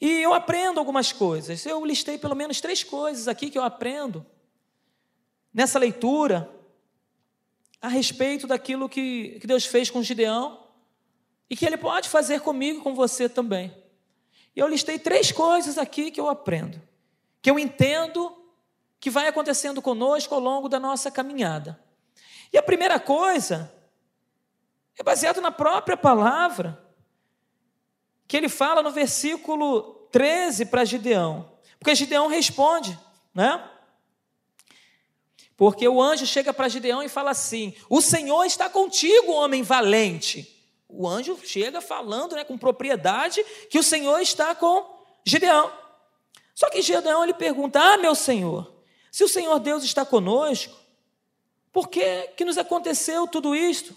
E 0.00 0.20
eu 0.20 0.34
aprendo 0.34 0.80
algumas 0.80 1.12
coisas. 1.12 1.64
Eu 1.64 1.84
listei 1.84 2.18
pelo 2.18 2.34
menos 2.34 2.60
três 2.60 2.82
coisas 2.82 3.28
aqui 3.28 3.50
que 3.50 3.58
eu 3.58 3.62
aprendo 3.62 4.26
nessa 5.52 5.78
leitura 5.78 6.50
a 7.80 7.88
respeito 7.88 8.46
daquilo 8.46 8.88
que, 8.88 9.38
que 9.40 9.46
Deus 9.46 9.66
fez 9.66 9.90
com 9.90 10.02
Gideão 10.02 10.66
e 11.50 11.56
que 11.56 11.66
Ele 11.66 11.76
pode 11.76 12.08
fazer 12.08 12.40
comigo 12.40 12.80
e 12.80 12.82
com 12.82 12.94
você 12.94 13.28
também. 13.28 13.74
E 14.54 14.60
eu 14.60 14.68
listei 14.68 14.98
três 14.98 15.32
coisas 15.32 15.78
aqui 15.78 16.10
que 16.10 16.20
eu 16.20 16.28
aprendo, 16.28 16.80
que 17.40 17.50
eu 17.50 17.58
entendo 17.58 18.36
que 19.00 19.10
vai 19.10 19.26
acontecendo 19.26 19.82
conosco 19.82 20.34
ao 20.34 20.40
longo 20.40 20.68
da 20.68 20.78
nossa 20.78 21.10
caminhada. 21.10 21.78
E 22.52 22.58
a 22.58 22.62
primeira 22.62 23.00
coisa 23.00 23.72
é 24.96 25.02
baseado 25.02 25.40
na 25.40 25.50
própria 25.50 25.96
palavra, 25.96 26.80
que 28.28 28.36
ele 28.36 28.48
fala 28.48 28.82
no 28.82 28.90
versículo 28.90 30.06
13 30.12 30.66
para 30.66 30.84
Gideão. 30.84 31.50
Porque 31.78 31.94
Gideão 31.94 32.28
responde, 32.28 32.96
né? 33.34 33.68
Porque 35.62 35.86
o 35.86 36.02
anjo 36.02 36.26
chega 36.26 36.52
para 36.52 36.68
Gideão 36.68 37.04
e 37.04 37.08
fala 37.08 37.30
assim: 37.30 37.72
O 37.88 38.00
Senhor 38.00 38.42
está 38.42 38.68
contigo, 38.68 39.30
homem 39.30 39.62
valente. 39.62 40.60
O 40.88 41.06
anjo 41.06 41.38
chega 41.44 41.80
falando 41.80 42.34
né, 42.34 42.42
com 42.42 42.58
propriedade 42.58 43.44
que 43.70 43.78
o 43.78 43.82
Senhor 43.84 44.18
está 44.18 44.56
com 44.56 44.84
Gideão. 45.24 45.72
Só 46.52 46.68
que 46.68 46.82
Gideão 46.82 47.22
ele 47.22 47.34
pergunta: 47.34 47.78
Ah, 47.78 47.96
meu 47.96 48.12
Senhor, 48.16 48.74
se 49.12 49.22
o 49.22 49.28
Senhor 49.28 49.56
Deus 49.60 49.84
está 49.84 50.04
conosco, 50.04 50.76
por 51.72 51.86
que, 51.88 52.02
que 52.36 52.44
nos 52.44 52.58
aconteceu 52.58 53.28
tudo 53.28 53.54
isto? 53.54 53.94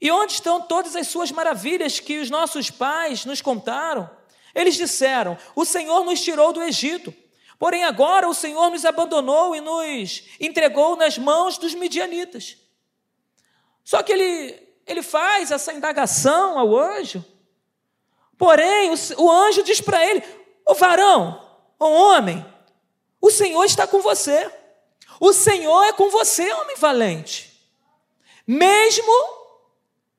E 0.00 0.10
onde 0.10 0.32
estão 0.32 0.62
todas 0.62 0.96
as 0.96 1.06
suas 1.06 1.30
maravilhas 1.30 2.00
que 2.00 2.18
os 2.18 2.30
nossos 2.30 2.70
pais 2.70 3.26
nos 3.26 3.42
contaram? 3.42 4.08
Eles 4.54 4.74
disseram: 4.74 5.36
O 5.54 5.66
Senhor 5.66 6.02
nos 6.02 6.18
tirou 6.18 6.50
do 6.50 6.62
Egito 6.62 7.14
Porém, 7.60 7.84
agora 7.84 8.26
o 8.26 8.32
Senhor 8.32 8.70
nos 8.70 8.86
abandonou 8.86 9.54
e 9.54 9.60
nos 9.60 10.22
entregou 10.40 10.96
nas 10.96 11.18
mãos 11.18 11.58
dos 11.58 11.74
midianitas. 11.74 12.56
Só 13.84 14.02
que 14.02 14.10
ele, 14.10 14.66
ele 14.86 15.02
faz 15.02 15.50
essa 15.50 15.70
indagação 15.70 16.58
ao 16.58 16.74
anjo. 16.74 17.22
Porém, 18.38 18.90
o, 18.90 19.22
o 19.22 19.30
anjo 19.30 19.62
diz 19.62 19.78
para 19.78 20.02
ele: 20.02 20.24
Ô 20.66 20.72
varão, 20.72 21.38
ô 21.78 21.84
homem, 21.84 22.42
o 23.20 23.30
Senhor 23.30 23.64
está 23.64 23.86
com 23.86 24.00
você. 24.00 24.50
O 25.20 25.34
Senhor 25.34 25.82
é 25.82 25.92
com 25.92 26.08
você, 26.08 26.50
homem 26.54 26.76
valente. 26.76 27.62
Mesmo 28.46 29.12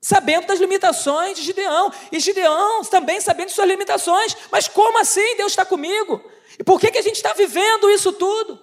sabendo 0.02 0.48
das 0.48 0.60
limitações 0.60 1.38
de 1.38 1.44
Gideão. 1.44 1.94
E 2.12 2.20
Gideão 2.20 2.84
também 2.86 3.22
sabendo 3.22 3.50
de 3.50 3.54
suas 3.54 3.68
limitações. 3.68 4.36
Mas 4.52 4.68
como 4.68 4.98
assim 4.98 5.38
Deus 5.38 5.52
está 5.52 5.64
comigo? 5.64 6.22
E 6.58 6.64
por 6.64 6.80
que, 6.80 6.92
que 6.92 6.98
a 6.98 7.04
gente 7.04 7.18
está 7.18 7.34
vivendo 7.34 7.90
isso 7.90 8.12
tudo? 8.12 8.60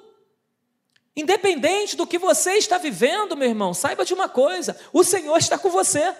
Independente 1.16 1.96
do 1.96 2.06
que 2.06 2.18
você 2.18 2.54
está 2.54 2.78
vivendo, 2.78 3.36
meu 3.36 3.48
irmão, 3.48 3.72
saiba 3.72 4.04
de 4.04 4.14
uma 4.14 4.28
coisa: 4.28 4.78
o 4.92 5.04
Senhor 5.04 5.36
está 5.38 5.56
com 5.56 5.70
você. 5.70 6.14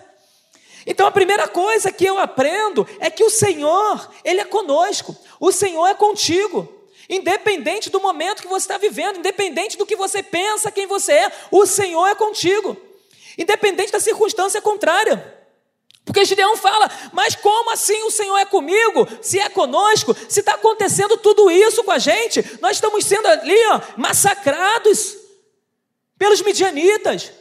Então 0.86 1.06
a 1.06 1.12
primeira 1.12 1.46
coisa 1.46 1.92
que 1.92 2.04
eu 2.04 2.18
aprendo 2.18 2.86
é 2.98 3.10
que 3.10 3.22
o 3.22 3.30
Senhor, 3.30 4.10
Ele 4.24 4.40
é 4.40 4.44
conosco, 4.44 5.14
o 5.38 5.52
Senhor 5.52 5.86
é 5.86 5.94
contigo. 5.94 6.76
Independente 7.10 7.90
do 7.90 8.00
momento 8.00 8.42
que 8.42 8.48
você 8.48 8.64
está 8.64 8.76
vivendo, 8.76 9.18
independente 9.18 9.78
do 9.78 9.86
que 9.86 9.96
você 9.96 10.22
pensa, 10.22 10.70
quem 10.70 10.86
você 10.86 11.12
é, 11.12 11.32
o 11.50 11.64
Senhor 11.64 12.06
é 12.06 12.14
contigo. 12.14 12.76
Independente 13.38 13.92
da 13.92 14.00
circunstância 14.00 14.60
contrária. 14.60 15.38
Porque 16.04 16.24
Gideão 16.24 16.56
fala, 16.56 16.90
mas 17.12 17.36
como 17.36 17.70
assim 17.70 18.02
o 18.02 18.10
Senhor 18.10 18.36
é 18.38 18.44
comigo? 18.44 19.06
Se 19.22 19.38
é 19.38 19.48
conosco, 19.48 20.16
se 20.28 20.40
está 20.40 20.54
acontecendo 20.54 21.16
tudo 21.18 21.50
isso 21.50 21.84
com 21.84 21.90
a 21.90 21.98
gente, 21.98 22.42
nós 22.60 22.78
estamos 22.78 23.04
sendo 23.04 23.26
ali 23.26 23.54
ó, 23.66 23.80
massacrados 23.96 25.16
pelos 26.18 26.42
midianitas, 26.42 27.32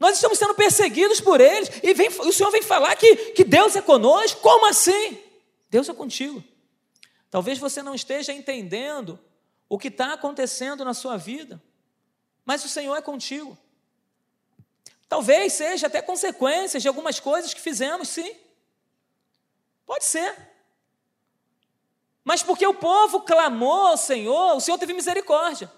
Nós 0.00 0.16
estamos 0.16 0.36
sendo 0.36 0.54
perseguidos 0.54 1.20
por 1.20 1.40
eles. 1.40 1.70
E 1.80 1.94
vem, 1.94 2.08
o 2.08 2.32
Senhor 2.32 2.50
vem 2.50 2.62
falar 2.62 2.96
que, 2.96 3.14
que 3.32 3.44
Deus 3.44 3.76
é 3.76 3.82
conosco. 3.82 4.40
Como 4.40 4.66
assim? 4.66 5.16
Deus 5.70 5.88
é 5.88 5.94
contigo. 5.94 6.42
Talvez 7.30 7.56
você 7.58 7.84
não 7.84 7.94
esteja 7.94 8.32
entendendo 8.32 9.16
o 9.68 9.78
que 9.78 9.86
está 9.86 10.12
acontecendo 10.12 10.84
na 10.84 10.92
sua 10.92 11.16
vida, 11.16 11.62
mas 12.44 12.64
o 12.64 12.68
Senhor 12.68 12.96
é 12.96 13.00
contigo. 13.00 13.56
Talvez 15.12 15.52
seja 15.52 15.88
até 15.88 16.00
consequências 16.00 16.82
de 16.82 16.88
algumas 16.88 17.20
coisas 17.20 17.52
que 17.52 17.60
fizemos, 17.60 18.08
sim. 18.08 18.34
Pode 19.84 20.06
ser. 20.06 20.34
Mas 22.24 22.42
porque 22.42 22.66
o 22.66 22.72
povo 22.72 23.20
clamou 23.20 23.88
ao 23.88 23.98
Senhor, 23.98 24.56
o 24.56 24.60
Senhor 24.60 24.78
teve 24.78 24.94
misericórdia. 24.94 25.70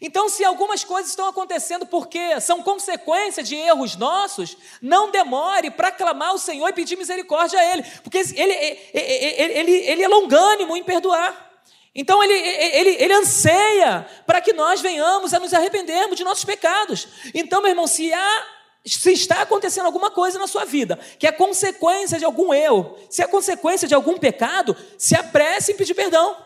Então, 0.00 0.28
se 0.28 0.44
algumas 0.44 0.84
coisas 0.84 1.10
estão 1.10 1.26
acontecendo 1.26 1.84
porque 1.84 2.40
são 2.40 2.62
consequência 2.62 3.42
de 3.42 3.56
erros 3.56 3.96
nossos, 3.96 4.56
não 4.80 5.10
demore 5.10 5.72
para 5.72 5.90
clamar 5.90 6.28
ao 6.28 6.38
Senhor 6.38 6.68
e 6.68 6.72
pedir 6.72 6.96
misericórdia 6.96 7.58
a 7.58 7.64
Ele, 7.72 7.82
porque 8.04 8.18
Ele, 8.18 8.52
ele, 8.94 9.52
ele, 9.58 9.72
ele 9.72 10.02
é 10.04 10.08
longânimo 10.08 10.76
em 10.76 10.84
perdoar. 10.84 11.50
Então 11.92 12.22
ele, 12.22 12.34
ele, 12.34 13.02
ele 13.02 13.14
anseia 13.14 14.08
para 14.24 14.40
que 14.40 14.52
nós 14.52 14.80
venhamos 14.80 15.34
a 15.34 15.40
nos 15.40 15.52
arrependermos 15.52 16.16
de 16.16 16.22
nossos 16.22 16.44
pecados. 16.44 17.08
Então, 17.34 17.60
meu 17.60 17.70
irmão, 17.70 17.88
se 17.88 18.14
há 18.14 18.59
se 18.84 19.12
está 19.12 19.42
acontecendo 19.42 19.86
alguma 19.86 20.10
coisa 20.10 20.38
na 20.38 20.46
sua 20.46 20.64
vida, 20.64 20.98
que 21.18 21.26
é 21.26 21.32
consequência 21.32 22.18
de 22.18 22.24
algum 22.24 22.52
erro, 22.52 22.96
se 23.10 23.22
é 23.22 23.26
consequência 23.26 23.86
de 23.86 23.94
algum 23.94 24.16
pecado, 24.16 24.76
se 24.96 25.14
apresse 25.14 25.72
em 25.72 25.76
pedir 25.76 25.94
perdão. 25.94 26.36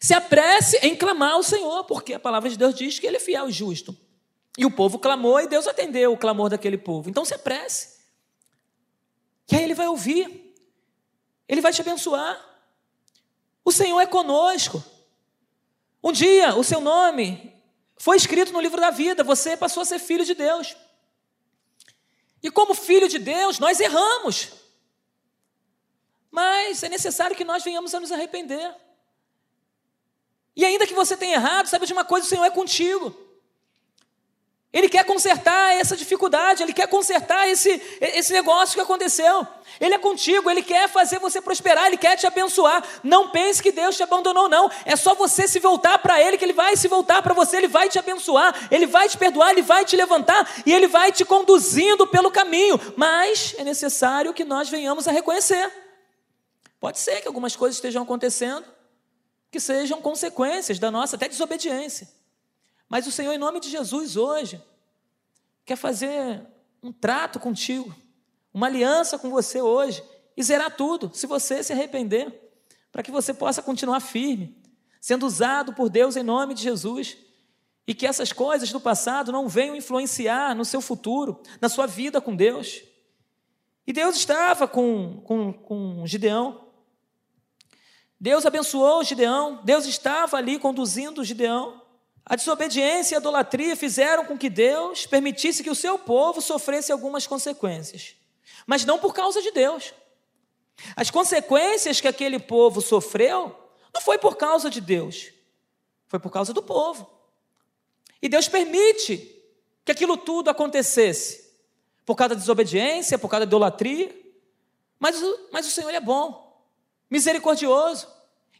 Se 0.00 0.14
apresse 0.14 0.78
em 0.78 0.96
clamar 0.96 1.34
ao 1.34 1.44
Senhor, 1.44 1.84
porque 1.84 2.12
a 2.14 2.18
palavra 2.18 2.50
de 2.50 2.58
Deus 2.58 2.74
diz 2.74 2.98
que 2.98 3.06
Ele 3.06 3.18
é 3.18 3.20
fiel 3.20 3.48
e 3.48 3.52
justo. 3.52 3.96
E 4.58 4.66
o 4.66 4.70
povo 4.70 4.98
clamou 4.98 5.40
e 5.40 5.46
Deus 5.46 5.66
atendeu 5.66 6.12
o 6.12 6.16
clamor 6.16 6.50
daquele 6.50 6.76
povo. 6.76 7.08
Então 7.08 7.24
se 7.24 7.34
apresse. 7.34 8.00
E 9.50 9.54
aí 9.54 9.62
Ele 9.62 9.74
vai 9.74 9.86
ouvir. 9.86 10.54
Ele 11.48 11.60
vai 11.60 11.72
te 11.72 11.80
abençoar. 11.80 12.36
O 13.64 13.70
Senhor 13.70 14.00
é 14.00 14.06
conosco. 14.06 14.82
Um 16.02 16.10
dia 16.10 16.56
o 16.56 16.64
seu 16.64 16.80
nome 16.80 17.52
foi 17.96 18.16
escrito 18.16 18.52
no 18.52 18.60
livro 18.60 18.80
da 18.80 18.90
vida, 18.90 19.22
você 19.22 19.56
passou 19.56 19.82
a 19.82 19.86
ser 19.86 20.00
filho 20.00 20.24
de 20.24 20.34
Deus. 20.34 20.74
E 22.42 22.50
como 22.50 22.74
filho 22.74 23.08
de 23.08 23.18
Deus, 23.18 23.58
nós 23.58 23.78
erramos. 23.78 24.50
Mas 26.30 26.82
é 26.82 26.88
necessário 26.88 27.36
que 27.36 27.44
nós 27.44 27.62
venhamos 27.62 27.94
a 27.94 28.00
nos 28.00 28.10
arrepender. 28.10 28.74
E 30.56 30.64
ainda 30.64 30.86
que 30.86 30.94
você 30.94 31.16
tenha 31.16 31.36
errado, 31.36 31.66
sabe 31.66 31.86
de 31.86 31.92
uma 31.92 32.04
coisa, 32.04 32.26
o 32.26 32.28
Senhor 32.28 32.44
é 32.44 32.50
contigo. 32.50 33.16
Ele 34.72 34.88
quer 34.88 35.04
consertar 35.04 35.74
essa 35.74 35.94
dificuldade, 35.94 36.62
ele 36.62 36.72
quer 36.72 36.88
consertar 36.88 37.46
esse, 37.46 37.70
esse 38.00 38.32
negócio 38.32 38.74
que 38.74 38.80
aconteceu. 38.80 39.46
Ele 39.78 39.94
é 39.94 39.98
contigo, 39.98 40.50
ele 40.50 40.62
quer 40.62 40.88
fazer 40.88 41.18
você 41.18 41.42
prosperar, 41.42 41.88
ele 41.88 41.98
quer 41.98 42.16
te 42.16 42.26
abençoar. 42.26 42.82
Não 43.02 43.28
pense 43.28 43.62
que 43.62 43.70
Deus 43.70 43.96
te 43.96 44.02
abandonou, 44.02 44.48
não. 44.48 44.70
É 44.86 44.96
só 44.96 45.14
você 45.14 45.46
se 45.46 45.58
voltar 45.58 45.98
para 45.98 46.22
ele, 46.22 46.38
que 46.38 46.44
ele 46.44 46.54
vai 46.54 46.74
se 46.74 46.88
voltar 46.88 47.20
para 47.20 47.34
você, 47.34 47.58
ele 47.58 47.68
vai 47.68 47.90
te 47.90 47.98
abençoar, 47.98 48.68
ele 48.70 48.86
vai 48.86 49.10
te 49.10 49.18
perdoar, 49.18 49.50
ele 49.50 49.60
vai 49.60 49.84
te 49.84 49.94
levantar 49.94 50.50
e 50.64 50.72
ele 50.72 50.86
vai 50.86 51.12
te 51.12 51.22
conduzindo 51.22 52.06
pelo 52.06 52.30
caminho. 52.30 52.80
Mas 52.96 53.54
é 53.58 53.64
necessário 53.64 54.32
que 54.32 54.44
nós 54.44 54.70
venhamos 54.70 55.06
a 55.06 55.12
reconhecer. 55.12 55.70
Pode 56.80 56.98
ser 56.98 57.20
que 57.20 57.28
algumas 57.28 57.54
coisas 57.54 57.76
estejam 57.76 58.02
acontecendo 58.02 58.64
que 59.50 59.60
sejam 59.60 60.00
consequências 60.00 60.78
da 60.78 60.90
nossa 60.90 61.16
até 61.16 61.28
desobediência. 61.28 62.08
Mas 62.92 63.06
o 63.06 63.10
Senhor, 63.10 63.32
em 63.32 63.38
nome 63.38 63.58
de 63.58 63.70
Jesus, 63.70 64.18
hoje, 64.18 64.62
quer 65.64 65.76
fazer 65.76 66.46
um 66.82 66.92
trato 66.92 67.40
contigo, 67.40 67.96
uma 68.52 68.66
aliança 68.66 69.18
com 69.18 69.30
você 69.30 69.62
hoje, 69.62 70.04
e 70.36 70.42
zerar 70.42 70.76
tudo, 70.76 71.10
se 71.14 71.26
você 71.26 71.62
se 71.62 71.72
arrepender, 71.72 72.52
para 72.92 73.02
que 73.02 73.10
você 73.10 73.32
possa 73.32 73.62
continuar 73.62 74.00
firme, 74.00 74.54
sendo 75.00 75.24
usado 75.24 75.72
por 75.72 75.88
Deus 75.88 76.16
em 76.16 76.22
nome 76.22 76.52
de 76.52 76.62
Jesus, 76.62 77.16
e 77.86 77.94
que 77.94 78.06
essas 78.06 78.30
coisas 78.30 78.70
do 78.70 78.78
passado 78.78 79.32
não 79.32 79.48
venham 79.48 79.74
influenciar 79.74 80.54
no 80.54 80.62
seu 80.66 80.82
futuro, 80.82 81.40
na 81.62 81.70
sua 81.70 81.86
vida 81.86 82.20
com 82.20 82.36
Deus. 82.36 82.82
E 83.86 83.92
Deus 83.94 84.16
estava 84.16 84.68
com, 84.68 85.22
com, 85.24 85.50
com 85.50 86.06
Gideão. 86.06 86.68
Deus 88.20 88.44
abençoou 88.44 89.02
Gideão, 89.02 89.62
Deus 89.64 89.86
estava 89.86 90.36
ali 90.36 90.58
conduzindo 90.58 91.24
Gideão. 91.24 91.81
A 92.24 92.36
desobediência 92.36 93.14
e 93.14 93.16
a 93.16 93.20
idolatria 93.20 93.74
fizeram 93.74 94.24
com 94.24 94.38
que 94.38 94.48
Deus 94.48 95.06
permitisse 95.06 95.62
que 95.62 95.70
o 95.70 95.74
seu 95.74 95.98
povo 95.98 96.40
sofresse 96.40 96.92
algumas 96.92 97.26
consequências, 97.26 98.14
mas 98.66 98.84
não 98.84 98.98
por 98.98 99.12
causa 99.12 99.42
de 99.42 99.50
Deus. 99.50 99.92
As 100.94 101.10
consequências 101.10 102.00
que 102.00 102.08
aquele 102.08 102.38
povo 102.38 102.80
sofreu 102.80 103.56
não 103.92 104.00
foi 104.00 104.18
por 104.18 104.36
causa 104.36 104.70
de 104.70 104.80
Deus, 104.80 105.32
foi 106.06 106.18
por 106.18 106.30
causa 106.30 106.52
do 106.52 106.62
povo. 106.62 107.10
E 108.20 108.28
Deus 108.28 108.48
permite 108.48 109.28
que 109.84 109.90
aquilo 109.90 110.16
tudo 110.16 110.48
acontecesse, 110.48 111.50
por 112.06 112.14
causa 112.14 112.34
da 112.34 112.40
desobediência, 112.40 113.18
por 113.18 113.28
causa 113.28 113.44
da 113.44 113.50
idolatria. 113.50 114.16
Mas, 114.98 115.16
mas 115.50 115.66
o 115.66 115.70
Senhor 115.70 115.92
é 115.92 116.00
bom, 116.00 116.64
misericordioso, 117.10 118.08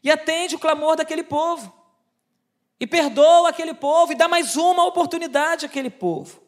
e 0.03 0.11
atende 0.11 0.55
o 0.55 0.59
clamor 0.59 0.97
daquele 0.97 1.23
povo 1.23 1.82
e 2.83 2.85
perdoa 2.85 3.47
aquele 3.47 3.73
povo 3.73 4.11
e 4.11 4.15
dá 4.15 4.27
mais 4.27 4.57
uma 4.57 4.85
oportunidade 4.85 5.65
àquele 5.65 5.89
povo. 5.89 6.43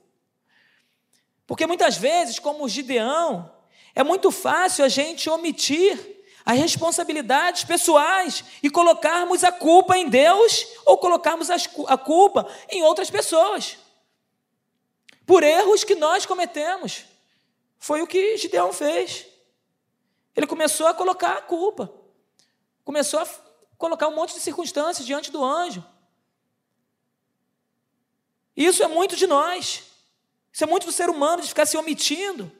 Porque 1.47 1.65
muitas 1.65 1.95
vezes, 1.95 2.39
como 2.39 2.67
Gideão, 2.67 3.49
é 3.95 4.03
muito 4.03 4.29
fácil 4.31 4.83
a 4.83 4.89
gente 4.89 5.29
omitir 5.29 5.97
as 6.43 6.57
responsabilidades 6.59 7.63
pessoais 7.63 8.43
e 8.61 8.69
colocarmos 8.69 9.45
a 9.45 9.51
culpa 9.53 9.97
em 9.97 10.09
Deus 10.09 10.67
ou 10.85 10.97
colocarmos 10.97 11.49
a 11.49 11.97
culpa 11.97 12.45
em 12.69 12.83
outras 12.83 13.09
pessoas. 13.09 13.77
Por 15.25 15.41
erros 15.41 15.85
que 15.85 15.95
nós 15.95 16.25
cometemos. 16.25 17.05
Foi 17.79 18.01
o 18.01 18.07
que 18.07 18.35
Gideão 18.35 18.73
fez. 18.73 19.25
Ele 20.35 20.45
começou 20.45 20.87
a 20.87 20.93
colocar 20.93 21.37
a 21.37 21.41
culpa. 21.41 21.89
Começou 22.83 23.21
a 23.21 23.27
colocar 23.77 24.09
um 24.09 24.15
monte 24.15 24.33
de 24.33 24.41
circunstâncias 24.41 25.07
diante 25.07 25.31
do 25.31 25.41
anjo. 25.41 25.94
Isso 28.55 28.83
é 28.83 28.87
muito 28.87 29.15
de 29.15 29.27
nós. 29.27 29.83
Isso 30.51 30.63
é 30.63 30.67
muito 30.67 30.85
do 30.85 30.91
ser 30.91 31.09
humano 31.09 31.41
de 31.41 31.49
ficar 31.49 31.65
se 31.65 31.75
omitindo 31.75 32.51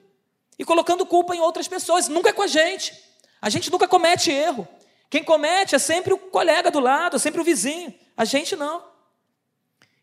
e 0.60 0.65
colocando 0.65 1.05
culpa 1.05 1.36
em 1.36 1.39
outras 1.39 1.67
pessoas. 1.67 2.08
Nunca 2.08 2.29
é 2.29 2.34
com 2.34 2.41
a 2.41 2.47
gente. 2.47 2.93
A 3.41 3.49
gente 3.49 3.71
nunca 3.71 3.88
comete 3.88 4.31
erro. 4.31 4.67
Quem 5.10 5.23
comete 5.23 5.75
é 5.75 5.79
sempre 5.79 6.13
o 6.13 6.17
colega 6.17 6.69
do 6.69 6.79
lado, 6.79 7.15
é 7.15 7.19
sempre 7.19 7.39
o 7.39 7.43
vizinho. 7.43 7.93
A 8.17 8.25
gente 8.25 8.55
não. 8.55 8.84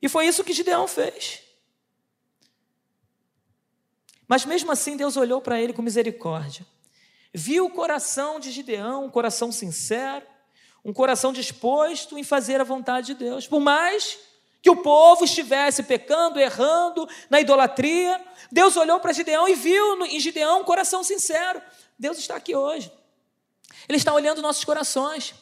E 0.01 0.09
foi 0.09 0.27
isso 0.27 0.43
que 0.43 0.53
Gideão 0.53 0.89
fez. 0.89 1.43
Mas 4.27 4.47
mesmo 4.47 4.73
assim, 4.73 4.97
Deus 4.97 5.17
olhou 5.17 5.43
para 5.43 5.61
ele 5.61 5.75
com 5.75 5.83
misericórdia. 5.83 6.67
Viu 7.35 7.67
o 7.67 7.71
coração 7.71 8.41
de 8.41 8.51
Gideão, 8.51 9.05
um 9.05 9.11
coração 9.11 9.53
sincero, 9.53 10.27
um 10.85 10.93
coração 10.93 11.33
disposto 11.33 12.19
em 12.19 12.25
fazer 12.25 12.61
a 12.61 12.65
vontade 12.65 13.09
de 13.09 13.15
Deus. 13.15 13.47
Por 13.47 13.61
mais 13.61 14.19
que 14.63 14.71
o 14.71 14.77
povo 14.77 15.25
estivesse 15.25 15.83
pecando, 15.83 16.39
errando 16.39 17.09
na 17.29 17.41
idolatria. 17.41 18.25
Deus 18.51 18.77
olhou 18.77 19.01
para 19.01 19.13
Gideão 19.13 19.49
e 19.49 19.57
viu 19.57 20.07
em 20.07 20.21
Gideão 20.21 20.61
um 20.61 20.65
coração 20.65 21.03
sincero. 21.03 21.61
Deus 21.99 22.17
está 22.17 22.37
aqui 22.37 22.55
hoje. 22.55 22.91
Ele 23.89 23.99
está 23.99 24.15
olhando 24.15 24.41
nossos 24.41 24.65
corações. 24.65 25.35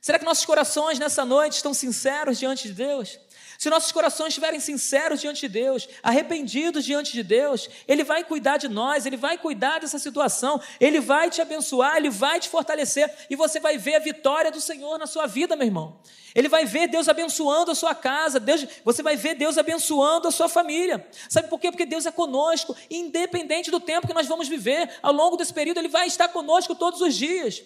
Será 0.00 0.18
que 0.18 0.24
nossos 0.24 0.46
corações 0.46 0.98
nessa 0.98 1.24
noite 1.26 1.56
estão 1.56 1.74
sinceros 1.74 2.38
diante 2.38 2.68
de 2.68 2.74
Deus? 2.74 3.18
Se 3.58 3.68
nossos 3.68 3.90
corações 3.90 4.28
estiverem 4.28 4.60
sinceros 4.60 5.20
diante 5.20 5.40
de 5.40 5.48
Deus, 5.48 5.88
arrependidos 6.00 6.84
diante 6.84 7.12
de 7.12 7.24
Deus, 7.24 7.68
Ele 7.88 8.04
vai 8.04 8.22
cuidar 8.22 8.56
de 8.56 8.68
nós, 8.68 9.04
Ele 9.04 9.16
vai 9.16 9.36
cuidar 9.36 9.80
dessa 9.80 9.98
situação, 9.98 10.60
Ele 10.78 11.00
vai 11.00 11.28
te 11.28 11.42
abençoar, 11.42 11.96
Ele 11.96 12.08
vai 12.08 12.38
te 12.38 12.48
fortalecer 12.48 13.12
e 13.28 13.34
você 13.34 13.58
vai 13.58 13.76
ver 13.76 13.96
a 13.96 13.98
vitória 13.98 14.52
do 14.52 14.60
Senhor 14.60 14.96
na 14.96 15.08
sua 15.08 15.26
vida, 15.26 15.56
meu 15.56 15.66
irmão. 15.66 15.98
Ele 16.36 16.48
vai 16.48 16.66
ver 16.66 16.86
Deus 16.86 17.08
abençoando 17.08 17.72
a 17.72 17.74
sua 17.74 17.96
casa, 17.96 18.38
Deus, 18.38 18.64
você 18.84 19.02
vai 19.02 19.16
ver 19.16 19.34
Deus 19.34 19.58
abençoando 19.58 20.28
a 20.28 20.30
sua 20.30 20.48
família. 20.48 21.04
Sabe 21.28 21.48
por 21.48 21.58
quê? 21.58 21.72
Porque 21.72 21.84
Deus 21.84 22.06
é 22.06 22.12
conosco, 22.12 22.76
independente 22.88 23.72
do 23.72 23.80
tempo 23.80 24.06
que 24.06 24.14
nós 24.14 24.28
vamos 24.28 24.46
viver. 24.46 24.88
Ao 25.02 25.12
longo 25.12 25.36
desse 25.36 25.52
período, 25.52 25.78
Ele 25.78 25.88
vai 25.88 26.06
estar 26.06 26.28
conosco 26.28 26.76
todos 26.76 27.00
os 27.00 27.12
dias. 27.12 27.60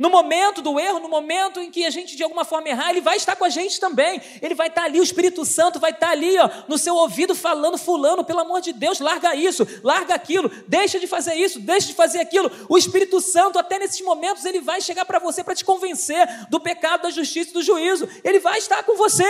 No 0.00 0.08
momento 0.08 0.62
do 0.62 0.80
erro, 0.80 0.98
no 0.98 1.10
momento 1.10 1.60
em 1.60 1.70
que 1.70 1.84
a 1.84 1.90
gente 1.90 2.16
de 2.16 2.22
alguma 2.22 2.42
forma 2.42 2.70
errar, 2.70 2.88
ele 2.88 3.02
vai 3.02 3.18
estar 3.18 3.36
com 3.36 3.44
a 3.44 3.50
gente 3.50 3.78
também. 3.78 4.18
Ele 4.40 4.54
vai 4.54 4.68
estar 4.68 4.84
ali, 4.84 4.98
o 4.98 5.02
Espírito 5.02 5.44
Santo 5.44 5.78
vai 5.78 5.90
estar 5.90 6.08
ali, 6.08 6.38
ó, 6.38 6.48
no 6.66 6.78
seu 6.78 6.94
ouvido 6.94 7.34
falando, 7.34 7.76
fulano, 7.76 8.24
pelo 8.24 8.40
amor 8.40 8.62
de 8.62 8.72
Deus, 8.72 8.98
larga 8.98 9.34
isso, 9.34 9.68
larga 9.84 10.14
aquilo, 10.14 10.50
deixa 10.66 10.98
de 10.98 11.06
fazer 11.06 11.34
isso, 11.34 11.60
deixa 11.60 11.88
de 11.88 11.92
fazer 11.92 12.18
aquilo. 12.18 12.50
O 12.66 12.78
Espírito 12.78 13.20
Santo, 13.20 13.58
até 13.58 13.78
nesses 13.78 14.00
momentos, 14.00 14.46
ele 14.46 14.58
vai 14.58 14.80
chegar 14.80 15.04
para 15.04 15.18
você 15.18 15.44
para 15.44 15.54
te 15.54 15.66
convencer 15.66 16.26
do 16.48 16.58
pecado, 16.58 17.02
da 17.02 17.10
justiça 17.10 17.50
e 17.50 17.52
do 17.52 17.62
juízo. 17.62 18.08
Ele 18.24 18.40
vai 18.40 18.56
estar 18.56 18.82
com 18.84 18.96
você. 18.96 19.28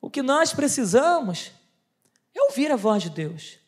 O 0.00 0.08
que 0.08 0.22
nós 0.22 0.54
precisamos 0.54 1.52
é 2.34 2.42
ouvir 2.44 2.72
a 2.72 2.76
voz 2.76 3.02
de 3.02 3.10
Deus. 3.10 3.58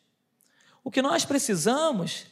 O 0.83 0.89
que 0.89 1.03
nós 1.03 1.25
precisamos 1.25 2.25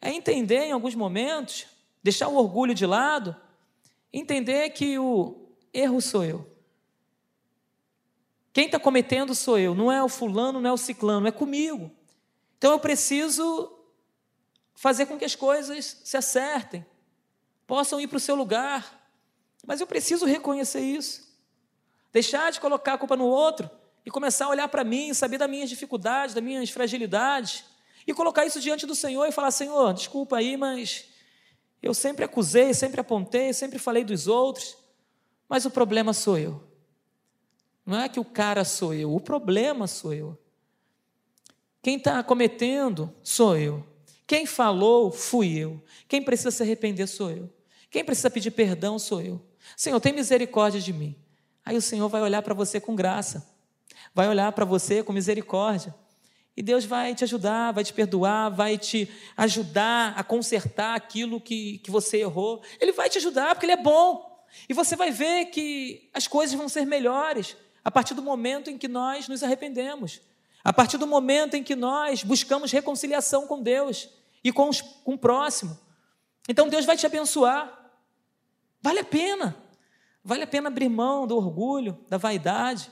é 0.00 0.12
entender 0.12 0.66
em 0.66 0.70
alguns 0.72 0.94
momentos, 0.94 1.66
deixar 2.02 2.28
o 2.28 2.36
orgulho 2.36 2.74
de 2.74 2.86
lado, 2.86 3.36
entender 4.12 4.70
que 4.70 4.98
o 4.98 5.48
erro 5.72 6.00
sou 6.00 6.24
eu. 6.24 6.50
Quem 8.52 8.66
está 8.66 8.80
cometendo 8.80 9.34
sou 9.34 9.58
eu, 9.58 9.74
não 9.74 9.92
é 9.92 10.02
o 10.02 10.08
fulano, 10.08 10.60
não 10.60 10.70
é 10.70 10.72
o 10.72 10.76
ciclano, 10.76 11.28
é 11.28 11.32
comigo. 11.32 11.90
Então 12.58 12.72
eu 12.72 12.78
preciso 12.78 13.78
fazer 14.74 15.06
com 15.06 15.18
que 15.18 15.24
as 15.24 15.34
coisas 15.34 16.00
se 16.04 16.16
acertem, 16.16 16.84
possam 17.66 18.00
ir 18.00 18.08
para 18.08 18.16
o 18.16 18.20
seu 18.20 18.34
lugar. 18.34 18.98
Mas 19.66 19.80
eu 19.80 19.86
preciso 19.86 20.24
reconhecer 20.24 20.80
isso. 20.80 21.30
Deixar 22.12 22.50
de 22.50 22.60
colocar 22.60 22.94
a 22.94 22.98
culpa 22.98 23.16
no 23.16 23.26
outro 23.26 23.70
e 24.04 24.10
começar 24.10 24.46
a 24.46 24.48
olhar 24.48 24.68
para 24.68 24.82
mim, 24.82 25.14
saber 25.14 25.38
das 25.38 25.48
minhas 25.48 25.68
dificuldades, 25.68 26.34
das 26.34 26.42
minhas 26.42 26.70
fragilidades, 26.70 27.64
e 28.06 28.14
colocar 28.14 28.46
isso 28.46 28.58
diante 28.58 28.86
do 28.86 28.94
Senhor 28.94 29.26
e 29.26 29.32
falar: 29.32 29.50
Senhor, 29.50 29.92
desculpa 29.92 30.38
aí, 30.38 30.56
mas 30.56 31.09
eu 31.82 31.94
sempre 31.94 32.24
acusei, 32.24 32.74
sempre 32.74 33.00
apontei, 33.00 33.52
sempre 33.52 33.78
falei 33.78 34.04
dos 34.04 34.26
outros, 34.26 34.76
mas 35.48 35.64
o 35.64 35.70
problema 35.70 36.12
sou 36.12 36.38
eu. 36.38 36.62
Não 37.84 37.98
é 37.98 38.08
que 38.08 38.20
o 38.20 38.24
cara 38.24 38.64
sou 38.64 38.94
eu, 38.94 39.14
o 39.14 39.20
problema 39.20 39.86
sou 39.86 40.12
eu. 40.12 40.38
Quem 41.82 41.96
está 41.96 42.22
cometendo 42.22 43.12
sou 43.22 43.56
eu. 43.56 43.86
Quem 44.26 44.46
falou 44.46 45.10
fui 45.10 45.58
eu. 45.58 45.82
Quem 46.06 46.22
precisa 46.22 46.50
se 46.50 46.62
arrepender 46.62 47.06
sou 47.06 47.30
eu. 47.30 47.50
Quem 47.90 48.04
precisa 48.04 48.30
pedir 48.30 48.50
perdão 48.52 48.98
sou 48.98 49.20
eu. 49.20 49.44
Senhor, 49.76 49.98
tem 49.98 50.12
misericórdia 50.12 50.80
de 50.80 50.92
mim. 50.92 51.16
Aí 51.64 51.76
o 51.76 51.82
Senhor 51.82 52.08
vai 52.08 52.22
olhar 52.22 52.42
para 52.42 52.54
você 52.54 52.80
com 52.80 52.94
graça, 52.94 53.48
vai 54.14 54.28
olhar 54.28 54.50
para 54.52 54.64
você 54.64 55.02
com 55.02 55.12
misericórdia. 55.12 55.94
E 56.60 56.62
Deus 56.62 56.84
vai 56.84 57.14
te 57.14 57.24
ajudar, 57.24 57.72
vai 57.72 57.82
te 57.82 57.90
perdoar, 57.90 58.50
vai 58.50 58.76
te 58.76 59.10
ajudar 59.34 60.12
a 60.14 60.22
consertar 60.22 60.94
aquilo 60.94 61.40
que, 61.40 61.78
que 61.78 61.90
você 61.90 62.18
errou. 62.18 62.62
Ele 62.78 62.92
vai 62.92 63.08
te 63.08 63.16
ajudar, 63.16 63.54
porque 63.54 63.64
Ele 63.64 63.72
é 63.72 63.82
bom. 63.82 64.44
E 64.68 64.74
você 64.74 64.94
vai 64.94 65.10
ver 65.10 65.46
que 65.46 66.10
as 66.12 66.28
coisas 66.28 66.54
vão 66.54 66.68
ser 66.68 66.84
melhores 66.84 67.56
a 67.82 67.90
partir 67.90 68.12
do 68.12 68.20
momento 68.20 68.68
em 68.68 68.76
que 68.76 68.88
nós 68.88 69.26
nos 69.26 69.42
arrependemos. 69.42 70.20
A 70.62 70.70
partir 70.70 70.98
do 70.98 71.06
momento 71.06 71.54
em 71.54 71.64
que 71.64 71.74
nós 71.74 72.22
buscamos 72.22 72.70
reconciliação 72.70 73.46
com 73.46 73.62
Deus 73.62 74.10
e 74.44 74.52
com, 74.52 74.68
os, 74.68 74.82
com 74.82 75.14
o 75.14 75.18
próximo. 75.18 75.80
Então 76.46 76.68
Deus 76.68 76.84
vai 76.84 76.98
te 76.98 77.06
abençoar. 77.06 77.90
Vale 78.82 78.98
a 78.98 79.04
pena. 79.04 79.56
Vale 80.22 80.42
a 80.42 80.46
pena 80.46 80.68
abrir 80.68 80.90
mão 80.90 81.26
do 81.26 81.38
orgulho, 81.38 81.98
da 82.06 82.18
vaidade, 82.18 82.90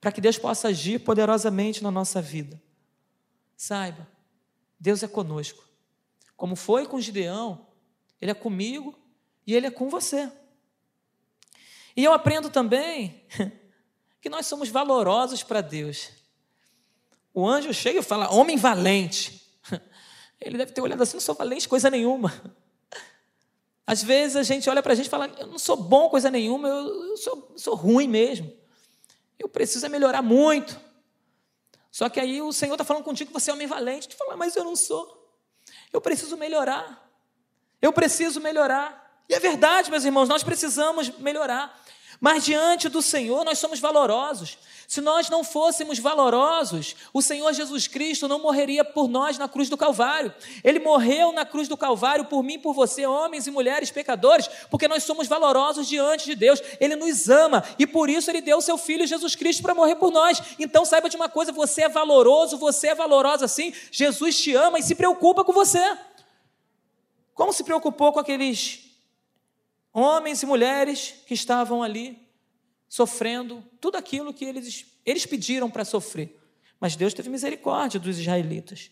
para 0.00 0.10
que 0.10 0.20
Deus 0.20 0.38
possa 0.38 0.68
agir 0.68 1.00
poderosamente 1.00 1.82
na 1.82 1.90
nossa 1.90 2.22
vida. 2.22 2.60
Saiba, 3.56 4.08
Deus 4.78 5.02
é 5.02 5.08
conosco. 5.08 5.62
Como 6.36 6.56
foi 6.56 6.86
com 6.86 7.00
Gideão, 7.00 7.66
Ele 8.20 8.30
é 8.30 8.34
comigo 8.34 8.98
e 9.46 9.54
Ele 9.54 9.66
é 9.66 9.70
com 9.70 9.90
você. 9.90 10.32
E 11.94 12.02
eu 12.02 12.12
aprendo 12.12 12.48
também 12.48 13.26
que 14.22 14.30
nós 14.30 14.46
somos 14.46 14.70
valorosos 14.70 15.42
para 15.42 15.60
Deus. 15.60 16.08
O 17.34 17.46
anjo 17.46 17.74
chega 17.74 17.98
e 17.98 18.02
fala, 18.02 18.32
homem 18.32 18.56
valente. 18.56 19.46
Ele 20.40 20.56
deve 20.56 20.72
ter 20.72 20.80
olhado 20.80 21.02
assim, 21.02 21.14
não 21.14 21.20
sou 21.20 21.34
valente 21.34 21.68
coisa 21.68 21.90
nenhuma. 21.90 22.32
Às 23.86 24.02
vezes 24.02 24.36
a 24.36 24.42
gente 24.42 24.70
olha 24.70 24.82
para 24.82 24.92
a 24.94 24.96
gente 24.96 25.06
e 25.06 25.10
fala, 25.10 25.26
eu 25.38 25.46
não 25.46 25.58
sou 25.58 25.76
bom 25.76 26.08
coisa 26.08 26.30
nenhuma, 26.30 26.68
eu 26.68 27.16
sou, 27.18 27.52
sou 27.56 27.74
ruim 27.74 28.08
mesmo. 28.08 28.59
Eu 29.40 29.48
preciso 29.48 29.86
é 29.86 29.88
melhorar 29.88 30.20
muito. 30.20 30.78
Só 31.90 32.10
que 32.10 32.20
aí 32.20 32.42
o 32.42 32.52
Senhor 32.52 32.74
está 32.74 32.84
falando 32.84 33.02
contigo 33.02 33.28
que 33.28 33.32
você 33.32 33.50
é 33.50 33.54
homem 33.54 33.66
valente. 33.66 34.10
Tu 34.10 34.16
fala, 34.16 34.36
mas 34.36 34.54
eu 34.54 34.62
não 34.62 34.76
sou. 34.76 35.34
Eu 35.90 35.98
preciso 35.98 36.36
melhorar. 36.36 37.10
Eu 37.80 37.90
preciso 37.90 38.38
melhorar. 38.38 39.24
E 39.30 39.34
é 39.34 39.40
verdade, 39.40 39.90
meus 39.90 40.04
irmãos, 40.04 40.28
nós 40.28 40.42
precisamos 40.42 41.08
melhorar. 41.18 41.74
Mas 42.20 42.44
diante 42.44 42.90
do 42.90 43.00
Senhor 43.00 43.44
nós 43.46 43.58
somos 43.58 43.80
valorosos. 43.80 44.58
Se 44.86 45.00
nós 45.00 45.30
não 45.30 45.42
fôssemos 45.42 45.98
valorosos, 45.98 46.94
o 47.14 47.22
Senhor 47.22 47.50
Jesus 47.54 47.86
Cristo 47.86 48.28
não 48.28 48.40
morreria 48.40 48.84
por 48.84 49.08
nós 49.08 49.38
na 49.38 49.48
cruz 49.48 49.70
do 49.70 49.76
Calvário. 49.76 50.34
Ele 50.62 50.80
morreu 50.80 51.32
na 51.32 51.46
cruz 51.46 51.66
do 51.66 51.76
Calvário 51.76 52.26
por 52.26 52.42
mim, 52.42 52.58
por 52.58 52.74
você, 52.74 53.06
homens 53.06 53.46
e 53.46 53.50
mulheres 53.50 53.90
pecadores, 53.90 54.50
porque 54.68 54.86
nós 54.86 55.04
somos 55.04 55.28
valorosos 55.28 55.88
diante 55.88 56.26
de 56.26 56.34
Deus. 56.34 56.60
Ele 56.78 56.94
nos 56.94 57.30
ama 57.30 57.64
e 57.78 57.86
por 57.86 58.10
isso 58.10 58.30
ele 58.30 58.42
deu 58.42 58.58
o 58.58 58.62
seu 58.62 58.76
filho 58.76 59.06
Jesus 59.06 59.34
Cristo 59.34 59.62
para 59.62 59.74
morrer 59.74 59.94
por 59.94 60.10
nós. 60.10 60.42
Então 60.58 60.84
saiba 60.84 61.08
de 61.08 61.16
uma 61.16 61.28
coisa, 61.28 61.52
você 61.52 61.84
é 61.84 61.88
valoroso, 61.88 62.58
você 62.58 62.88
é 62.88 62.94
valorosa 62.94 63.46
assim. 63.46 63.72
Jesus 63.90 64.38
te 64.38 64.54
ama 64.54 64.78
e 64.78 64.82
se 64.82 64.94
preocupa 64.94 65.42
com 65.42 65.52
você. 65.52 65.96
Como 67.32 67.52
se 67.52 67.64
preocupou 67.64 68.12
com 68.12 68.20
aqueles 68.20 68.89
homens 69.92 70.42
e 70.42 70.46
mulheres 70.46 71.14
que 71.26 71.34
estavam 71.34 71.82
ali 71.82 72.28
sofrendo 72.88 73.64
tudo 73.80 73.96
aquilo 73.96 74.34
que 74.34 74.44
eles, 74.44 74.86
eles 75.04 75.26
pediram 75.26 75.70
para 75.70 75.84
sofrer. 75.84 76.38
Mas 76.80 76.96
Deus 76.96 77.14
teve 77.14 77.28
misericórdia 77.28 78.00
dos 78.00 78.18
israelitas. 78.18 78.90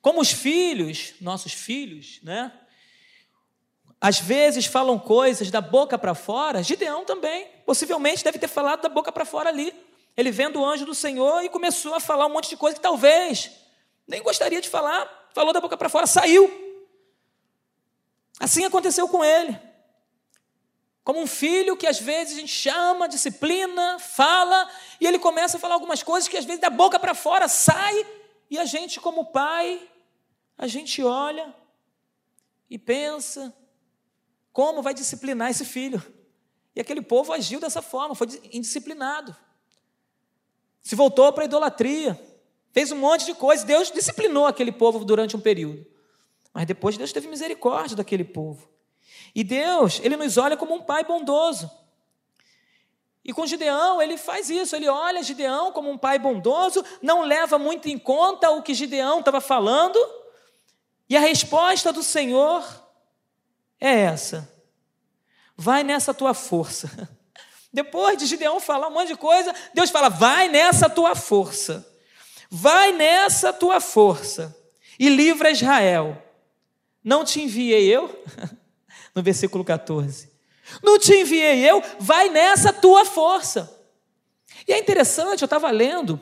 Como 0.00 0.20
os 0.20 0.32
filhos, 0.32 1.14
nossos 1.20 1.52
filhos, 1.52 2.20
né? 2.22 2.52
Às 4.00 4.18
vezes 4.18 4.66
falam 4.66 4.98
coisas 4.98 5.48
da 5.48 5.60
boca 5.60 5.96
para 5.96 6.12
fora, 6.12 6.62
Gideão 6.62 7.04
também, 7.04 7.46
possivelmente 7.64 8.24
deve 8.24 8.36
ter 8.36 8.48
falado 8.48 8.82
da 8.82 8.88
boca 8.88 9.12
para 9.12 9.24
fora 9.24 9.48
ali. 9.48 9.72
Ele 10.16 10.32
vendo 10.32 10.60
o 10.60 10.66
anjo 10.66 10.84
do 10.84 10.94
Senhor 10.94 11.42
e 11.44 11.48
começou 11.48 11.94
a 11.94 12.00
falar 12.00 12.26
um 12.26 12.30
monte 12.32 12.48
de 12.48 12.56
coisa 12.56 12.74
que 12.74 12.82
talvez 12.82 13.50
nem 14.06 14.20
gostaria 14.20 14.60
de 14.60 14.68
falar, 14.68 15.30
falou 15.32 15.52
da 15.52 15.60
boca 15.60 15.76
para 15.76 15.88
fora, 15.88 16.06
saiu. 16.06 16.71
Assim 18.38 18.64
aconteceu 18.64 19.08
com 19.08 19.24
ele. 19.24 19.58
Como 21.04 21.20
um 21.20 21.26
filho 21.26 21.76
que 21.76 21.86
às 21.86 22.00
vezes 22.00 22.36
a 22.36 22.40
gente 22.40 22.52
chama, 22.52 23.08
disciplina, 23.08 23.98
fala, 23.98 24.68
e 25.00 25.06
ele 25.06 25.18
começa 25.18 25.56
a 25.56 25.60
falar 25.60 25.74
algumas 25.74 26.02
coisas 26.02 26.28
que 26.28 26.36
às 26.36 26.44
vezes 26.44 26.60
da 26.60 26.70
boca 26.70 26.98
para 26.98 27.14
fora 27.14 27.48
sai, 27.48 28.06
e 28.48 28.58
a 28.58 28.64
gente, 28.64 29.00
como 29.00 29.26
pai, 29.26 29.88
a 30.56 30.66
gente 30.66 31.02
olha 31.02 31.54
e 32.70 32.78
pensa 32.78 33.52
como 34.52 34.82
vai 34.82 34.94
disciplinar 34.94 35.50
esse 35.50 35.64
filho. 35.64 36.02
E 36.74 36.80
aquele 36.80 37.02
povo 37.02 37.32
agiu 37.32 37.58
dessa 37.58 37.82
forma, 37.82 38.14
foi 38.14 38.28
indisciplinado. 38.52 39.34
Se 40.82 40.94
voltou 40.94 41.32
para 41.32 41.44
a 41.44 41.46
idolatria, 41.46 42.20
fez 42.70 42.90
um 42.92 42.96
monte 42.96 43.24
de 43.24 43.34
coisa. 43.34 43.64
Deus 43.64 43.90
disciplinou 43.90 44.46
aquele 44.46 44.72
povo 44.72 45.04
durante 45.04 45.36
um 45.36 45.40
período. 45.40 45.86
Mas 46.52 46.66
depois 46.66 46.96
Deus 46.96 47.12
teve 47.12 47.28
misericórdia 47.28 47.96
daquele 47.96 48.24
povo. 48.24 48.68
E 49.34 49.42
Deus, 49.42 50.00
ele 50.02 50.16
nos 50.16 50.36
olha 50.36 50.56
como 50.56 50.74
um 50.74 50.82
pai 50.82 51.04
bondoso. 51.04 51.70
E 53.24 53.32
com 53.32 53.46
Gideão, 53.46 54.02
ele 54.02 54.16
faz 54.16 54.50
isso, 54.50 54.74
ele 54.74 54.88
olha 54.88 55.22
Gideão 55.22 55.70
como 55.72 55.88
um 55.90 55.96
pai 55.96 56.18
bondoso, 56.18 56.84
não 57.00 57.22
leva 57.22 57.56
muito 57.58 57.88
em 57.88 57.96
conta 57.96 58.50
o 58.50 58.62
que 58.62 58.74
Gideão 58.74 59.20
estava 59.20 59.40
falando, 59.40 59.98
e 61.08 61.16
a 61.16 61.20
resposta 61.20 61.92
do 61.92 62.02
Senhor 62.02 62.64
é 63.80 64.00
essa: 64.00 64.52
vai 65.56 65.84
nessa 65.84 66.12
tua 66.12 66.34
força. 66.34 67.08
Depois 67.72 68.18
de 68.18 68.26
Gideão 68.26 68.60
falar 68.60 68.88
um 68.88 68.92
monte 68.92 69.08
de 69.08 69.16
coisa, 69.16 69.54
Deus 69.72 69.90
fala: 69.90 70.08
vai 70.08 70.48
nessa 70.48 70.90
tua 70.90 71.14
força, 71.14 71.86
vai 72.50 72.92
nessa 72.92 73.52
tua 73.52 73.80
força 73.80 74.56
e 74.98 75.08
livra 75.08 75.50
Israel. 75.50 76.20
Não 77.02 77.24
te 77.24 77.40
enviei 77.40 77.88
eu? 77.88 78.08
No 79.14 79.22
versículo 79.22 79.62
14. 79.62 80.30
Não 80.82 80.98
te 80.98 81.12
enviei 81.12 81.68
eu? 81.68 81.82
Vai 82.00 82.30
nessa 82.30 82.72
tua 82.72 83.04
força. 83.04 83.70
E 84.66 84.72
é 84.72 84.78
interessante, 84.78 85.42
eu 85.42 85.44
estava 85.44 85.70
lendo, 85.70 86.18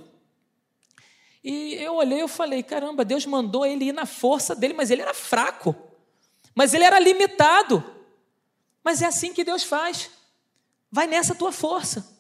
e 1.43 1.75
eu 1.75 1.95
olhei 1.95 2.23
e 2.23 2.29
falei: 2.29 2.63
caramba, 2.63 3.05
Deus 3.05 3.25
mandou 3.27 3.65
ele 3.65 3.87
ir 3.87 3.93
na 3.93 4.07
força 4.07 4.55
dele, 4.55 4.75
mas 4.75 4.91
ele 4.91 5.03
era 5.03 5.15
fraco, 5.15 5.75
mas 6.55 6.75
ele 6.75 6.85
era 6.85 6.99
limitado. 6.99 7.83
Mas 8.85 9.03
é 9.03 9.07
assim 9.07 9.33
que 9.33 9.45
Deus 9.45 9.63
faz. 9.63 10.11
Vai 10.91 11.07
nessa 11.07 11.35
tua 11.35 11.53
força. 11.53 12.19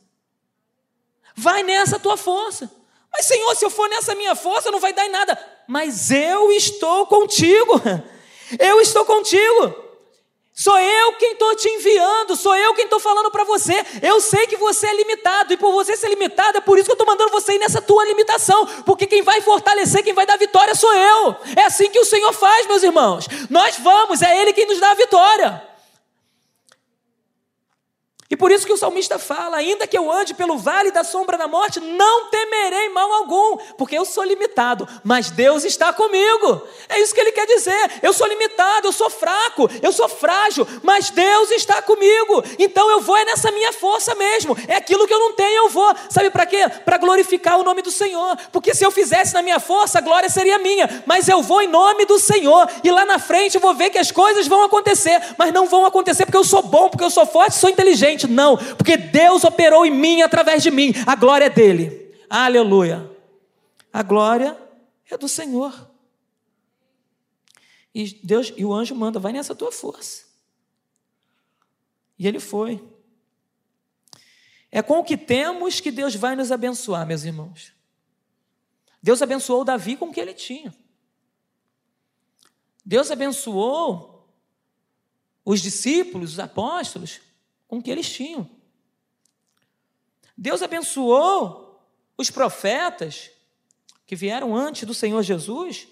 Vai 1.34 1.62
nessa 1.62 1.98
tua 1.98 2.16
força. 2.16 2.70
Mas, 3.12 3.26
Senhor, 3.26 3.56
se 3.56 3.64
eu 3.64 3.70
for 3.70 3.88
nessa 3.88 4.14
minha 4.14 4.34
força, 4.34 4.70
não 4.70 4.78
vai 4.78 4.92
dar 4.92 5.06
em 5.06 5.10
nada. 5.10 5.38
Mas 5.66 6.10
eu 6.10 6.52
estou 6.52 7.06
contigo. 7.06 7.80
Eu 8.58 8.80
estou 8.80 9.04
contigo. 9.04 9.90
Sou 10.52 10.78
eu 10.78 11.14
quem 11.14 11.32
estou 11.32 11.54
te 11.56 11.68
enviando, 11.68 12.36
sou 12.36 12.54
eu 12.54 12.74
quem 12.74 12.84
estou 12.84 13.00
falando 13.00 13.30
para 13.30 13.44
você. 13.44 13.82
Eu 14.02 14.20
sei 14.20 14.46
que 14.46 14.56
você 14.56 14.88
é 14.88 14.94
limitado, 14.94 15.54
e 15.54 15.56
por 15.56 15.72
você 15.72 15.96
ser 15.96 16.08
limitado, 16.08 16.58
é 16.58 16.60
por 16.60 16.76
isso 16.76 16.84
que 16.84 16.92
eu 16.92 16.94
estou 16.94 17.06
mandando 17.06 17.30
você 17.30 17.54
ir 17.54 17.58
nessa 17.58 17.80
tua 17.80 18.04
limitação, 18.04 18.66
porque 18.84 19.06
quem 19.06 19.22
vai 19.22 19.40
fortalecer, 19.40 20.02
quem 20.02 20.12
vai 20.12 20.26
dar 20.26 20.36
vitória 20.36 20.74
sou 20.74 20.92
eu. 20.92 21.36
É 21.56 21.64
assim 21.64 21.88
que 21.88 21.98
o 21.98 22.04
Senhor 22.04 22.32
faz, 22.32 22.66
meus 22.66 22.82
irmãos. 22.82 23.26
Nós 23.48 23.76
vamos, 23.78 24.20
é 24.20 24.38
Ele 24.38 24.52
quem 24.52 24.66
nos 24.66 24.78
dá 24.78 24.90
a 24.90 24.94
vitória. 24.94 25.69
E 28.30 28.36
por 28.36 28.52
isso 28.52 28.64
que 28.64 28.72
o 28.72 28.76
salmista 28.76 29.18
fala: 29.18 29.56
ainda 29.56 29.88
que 29.88 29.98
eu 29.98 30.10
ande 30.10 30.34
pelo 30.34 30.56
vale 30.56 30.92
da 30.92 31.02
sombra 31.02 31.36
da 31.36 31.48
morte, 31.48 31.80
não 31.80 32.30
temerei 32.30 32.88
mal 32.90 33.12
algum, 33.12 33.56
porque 33.76 33.98
eu 33.98 34.04
sou 34.04 34.22
limitado, 34.22 34.88
mas 35.02 35.30
Deus 35.32 35.64
está 35.64 35.92
comigo. 35.92 36.62
É 36.88 37.00
isso 37.00 37.12
que 37.12 37.20
ele 37.20 37.32
quer 37.32 37.46
dizer. 37.46 37.98
Eu 38.00 38.12
sou 38.12 38.28
limitado, 38.28 38.86
eu 38.86 38.92
sou 38.92 39.10
fraco, 39.10 39.68
eu 39.82 39.92
sou 39.92 40.08
frágil, 40.08 40.64
mas 40.82 41.10
Deus 41.10 41.50
está 41.50 41.82
comigo. 41.82 42.44
Então 42.56 42.88
eu 42.88 43.00
vou 43.00 43.16
é 43.16 43.24
nessa 43.24 43.50
minha 43.50 43.72
força 43.72 44.14
mesmo. 44.14 44.56
É 44.68 44.76
aquilo 44.76 45.08
que 45.08 45.14
eu 45.14 45.18
não 45.18 45.32
tenho, 45.32 45.64
eu 45.64 45.68
vou. 45.68 45.92
Sabe 46.08 46.30
para 46.30 46.46
quê? 46.46 46.68
Para 46.84 46.98
glorificar 46.98 47.58
o 47.58 47.64
nome 47.64 47.82
do 47.82 47.90
Senhor. 47.90 48.36
Porque 48.52 48.74
se 48.74 48.84
eu 48.84 48.92
fizesse 48.92 49.34
na 49.34 49.42
minha 49.42 49.58
força, 49.58 49.98
a 49.98 50.00
glória 50.00 50.28
seria 50.28 50.56
minha. 50.58 51.02
Mas 51.04 51.28
eu 51.28 51.42
vou 51.42 51.62
em 51.62 51.66
nome 51.66 52.04
do 52.04 52.18
Senhor. 52.20 52.68
E 52.84 52.90
lá 52.92 53.04
na 53.04 53.18
frente 53.18 53.56
eu 53.56 53.60
vou 53.60 53.74
ver 53.74 53.90
que 53.90 53.98
as 53.98 54.12
coisas 54.12 54.46
vão 54.46 54.62
acontecer, 54.62 55.20
mas 55.36 55.52
não 55.52 55.66
vão 55.66 55.84
acontecer 55.84 56.24
porque 56.24 56.38
eu 56.38 56.44
sou 56.44 56.62
bom, 56.62 56.88
porque 56.88 57.02
eu 57.02 57.10
sou 57.10 57.26
forte, 57.26 57.56
sou 57.56 57.68
inteligente. 57.68 58.19
Não, 58.28 58.56
porque 58.76 58.96
Deus 58.96 59.44
operou 59.44 59.84
em 59.84 59.90
mim 59.90 60.22
através 60.22 60.62
de 60.62 60.70
mim. 60.70 60.92
A 61.06 61.14
glória 61.14 61.46
é 61.46 61.50
dele. 61.50 62.14
Aleluia. 62.28 63.10
A 63.92 64.02
glória 64.02 64.56
é 65.10 65.16
do 65.16 65.28
Senhor. 65.28 65.90
E 67.94 68.20
Deus 68.22 68.52
e 68.56 68.64
o 68.64 68.72
anjo 68.72 68.94
manda, 68.94 69.18
vai 69.18 69.32
nessa 69.32 69.54
tua 69.54 69.72
força. 69.72 70.24
E 72.18 72.26
ele 72.26 72.38
foi. 72.38 72.82
É 74.70 74.80
com 74.82 74.98
o 74.98 75.04
que 75.04 75.16
temos 75.16 75.80
que 75.80 75.90
Deus 75.90 76.14
vai 76.14 76.36
nos 76.36 76.52
abençoar, 76.52 77.06
meus 77.06 77.24
irmãos. 77.24 77.72
Deus 79.02 79.20
abençoou 79.22 79.64
Davi 79.64 79.96
com 79.96 80.06
o 80.06 80.12
que 80.12 80.20
ele 80.20 80.34
tinha. 80.34 80.72
Deus 82.84 83.10
abençoou 83.10 84.28
os 85.44 85.60
discípulos, 85.60 86.32
os 86.32 86.38
apóstolos, 86.38 87.20
com 87.70 87.78
o 87.78 87.82
que 87.82 87.88
eles 87.88 88.10
tinham. 88.10 88.50
Deus 90.36 90.60
abençoou 90.60 91.80
os 92.18 92.28
profetas 92.28 93.30
que 94.04 94.16
vieram 94.16 94.56
antes 94.56 94.82
do 94.82 94.92
Senhor 94.92 95.22
Jesus 95.22 95.86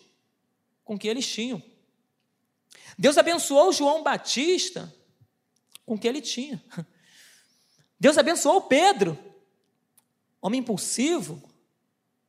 com 0.84 0.96
o 0.96 0.98
que 0.98 1.06
eles 1.06 1.24
tinham. 1.24 1.62
Deus 2.98 3.16
abençoou 3.16 3.72
João 3.72 4.02
Batista 4.02 4.92
com 5.86 5.94
o 5.94 5.98
que 5.98 6.08
ele 6.08 6.20
tinha. 6.20 6.60
Deus 8.00 8.18
abençoou 8.18 8.62
Pedro, 8.62 9.16
homem 10.42 10.58
impulsivo, 10.58 11.40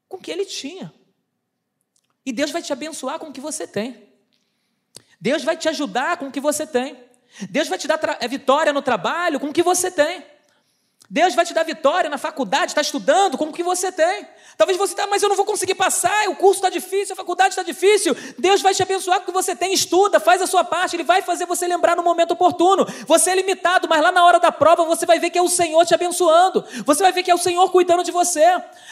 com 0.08 0.18
o 0.18 0.22
que 0.22 0.30
ele 0.30 0.46
tinha. 0.46 0.94
E 2.24 2.32
Deus 2.32 2.52
vai 2.52 2.62
te 2.62 2.72
abençoar 2.72 3.18
com 3.18 3.30
o 3.30 3.34
que 3.34 3.42
você 3.42 3.66
tem. 3.66 4.14
Deus 5.20 5.44
vai 5.44 5.58
te 5.58 5.68
ajudar 5.68 6.18
com 6.18 6.28
o 6.28 6.32
que 6.32 6.40
você 6.40 6.68
tem. 6.68 7.09
Deus 7.50 7.68
vai 7.68 7.78
te 7.78 7.88
dar 7.88 8.00
é, 8.20 8.28
vitória 8.28 8.74
no 8.74 8.82
trabalho 8.82 9.40
com 9.40 9.48
o 9.48 9.54
que 9.54 9.64
você 9.64 9.92
tem. 9.92 10.24
Deus 11.10 11.34
vai 11.34 11.44
te 11.44 11.56
dar 11.56 11.64
vitória 11.64 12.08
na 12.08 12.20
faculdade, 12.20 12.68
está 12.68 12.82
estudando 12.82 13.36
com 13.36 13.46
o 13.46 13.54
que 13.54 13.64
você 13.64 13.92
tem. 13.92 14.28
Talvez 14.56 14.78
você 14.78 14.94
está, 14.94 15.08
mas 15.08 15.24
eu 15.24 15.30
não 15.30 15.36
vou 15.36 15.46
conseguir 15.46 15.74
passar, 15.74 16.28
o 16.28 16.36
curso 16.36 16.60
está 16.60 16.70
difícil, 16.70 17.14
a 17.14 17.16
faculdade 17.16 17.50
está 17.50 17.64
difícil. 17.64 18.16
Deus 18.38 18.62
vai 18.62 18.76
te 18.76 18.84
abençoar 18.84 19.18
com 19.18 19.24
o 19.24 19.26
que 19.28 19.32
você 19.32 19.56
tem, 19.56 19.74
estuda, 19.74 20.20
faz 20.20 20.40
a 20.40 20.46
sua 20.46 20.64
parte, 20.64 20.96
Ele 20.96 21.04
vai 21.04 21.24
fazer 21.24 21.48
você 21.48 21.66
lembrar 21.66 21.96
no 21.96 22.04
momento 22.04 22.32
oportuno. 22.32 22.86
Você 23.08 23.32
é 23.32 23.36
limitado, 23.36 23.88
mas 23.90 24.02
lá 24.02 24.12
na 24.12 24.24
hora 24.24 24.40
da 24.40 24.52
prova 24.52 24.86
você 24.86 25.06
vai 25.06 25.18
ver 25.18 25.32
que 25.32 25.40
é 25.40 25.42
o 25.42 25.48
Senhor 25.48 25.84
te 25.84 25.96
abençoando. 25.96 26.64
Você 26.86 27.02
vai 27.02 27.12
ver 27.12 27.24
que 27.24 27.32
é 27.32 27.34
o 27.34 27.40
Senhor 27.40 27.72
cuidando 27.72 28.04
de 28.04 28.12
você. 28.12 28.44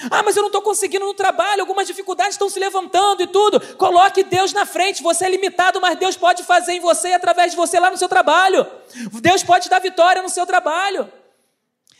Ah, 0.10 0.24
mas 0.24 0.36
eu 0.36 0.42
não 0.42 0.48
estou 0.48 0.62
conseguindo 0.64 1.06
no 1.06 1.14
trabalho, 1.14 1.62
algumas 1.62 1.86
dificuldades 1.86 2.34
estão 2.34 2.50
se 2.50 2.60
levantando 2.60 3.22
e 3.22 3.28
tudo. 3.28 3.60
Coloque 3.76 4.24
Deus 4.24 4.54
na 4.54 4.66
frente, 4.66 5.04
você 5.04 5.26
é 5.26 5.30
limitado, 5.30 5.80
mas 5.80 6.00
Deus 6.00 6.18
pode 6.18 6.42
fazer 6.44 6.74
em 6.74 6.80
você 6.80 7.10
e 7.10 7.14
através 7.14 7.52
de 7.52 7.58
você 7.58 7.80
lá 7.80 7.92
no 7.92 7.98
seu 7.98 8.10
trabalho. 8.10 8.66
Deus 9.22 9.44
pode 9.44 9.66
te 9.66 9.70
dar 9.70 9.80
vitória 9.80 10.24
no 10.24 10.30
seu 10.30 10.48
trabalho. 10.48 11.12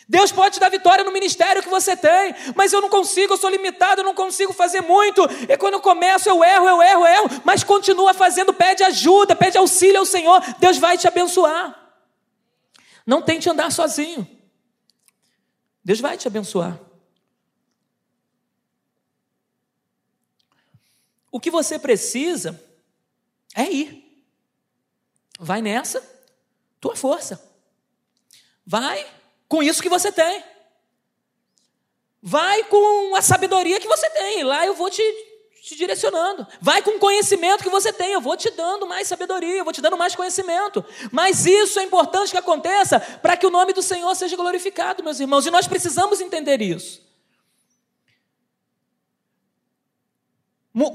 Deus 0.10 0.32
pode 0.32 0.54
te 0.54 0.60
dar 0.60 0.70
vitória 0.70 1.04
no 1.04 1.12
ministério 1.12 1.62
que 1.62 1.68
você 1.68 1.96
tem, 1.96 2.34
mas 2.56 2.72
eu 2.72 2.80
não 2.80 2.90
consigo, 2.90 3.34
eu 3.34 3.38
sou 3.38 3.50
limitado, 3.50 4.02
eu 4.02 4.06
não 4.06 4.14
consigo 4.14 4.54
fazer 4.54 4.80
muito. 4.80 5.22
E 5.50 5.58
quando 5.58 5.74
eu 5.74 5.82
começo, 5.82 6.30
eu 6.30 6.42
erro, 6.42 6.68
eu 6.70 6.82
erro, 6.82 7.06
eu 7.06 7.08
erro, 7.08 7.42
mas 7.44 7.64
continua 7.64 8.14
fazendo, 8.14 8.54
pede 8.54 8.84
ajuda, 8.84 9.36
pede 9.36 9.58
auxílio 9.58 10.00
ao 10.00 10.06
Senhor, 10.06 10.42
Deus 10.60 10.78
vai 10.78 10.98
te 10.98 11.08
abençoar. 11.08 11.76
Não 13.06 13.22
tente 13.22 13.50
andar 13.50 13.70
sozinho. 13.70 14.26
Deus 15.84 16.00
vai 16.00 16.18
te 16.18 16.28
abençoar. 16.28 16.80
O 21.30 21.40
que 21.40 21.52
você 21.52 21.78
precisa 21.78 22.62
é 23.54 23.70
ir. 23.70 24.26
Vai 25.38 25.62
nessa, 25.62 26.02
tua 26.80 26.96
força. 26.96 27.44
Vai 28.66 29.17
com 29.48 29.64
isso 29.64 29.82
que 29.82 29.90
você 29.90 30.12
tem. 30.12 30.44
Vai 32.22 32.64
com 32.66 33.16
a 33.16 33.22
sabedoria 33.22 33.80
que 33.80 33.88
você 33.88 34.10
tem. 34.10 34.44
Lá 34.44 34.66
eu 34.66 34.74
vou 34.74 34.90
te, 34.90 35.02
te 35.64 35.76
direcionando. 35.76 36.46
Vai 36.60 36.82
com 36.82 36.92
o 36.92 37.00
conhecimento 37.00 37.64
que 37.64 37.70
você 37.70 37.94
tem. 37.94 38.12
Eu 38.12 38.22
vou 38.22 38.36
te 38.36 38.50
dando 38.50 38.86
mais 38.86 39.08
sabedoria, 39.08 39.58
eu 39.58 39.64
vou 39.64 39.74
te 39.74 39.82
dando 39.82 39.98
mais 39.98 40.16
conhecimento. 40.16 40.84
Mas 41.12 41.46
isso 41.46 41.80
é 41.80 41.84
importante 41.84 42.32
que 42.32 42.38
aconteça 42.38 43.00
para 43.00 43.38
que 43.38 43.46
o 43.46 43.52
nome 43.52 43.74
do 43.74 43.82
Senhor 43.82 44.14
seja 44.16 44.36
glorificado, 44.36 45.04
meus 45.04 45.20
irmãos. 45.20 45.46
E 45.46 45.52
nós 45.52 45.68
precisamos 45.68 46.20
entender 46.20 46.62
isso. 46.62 47.06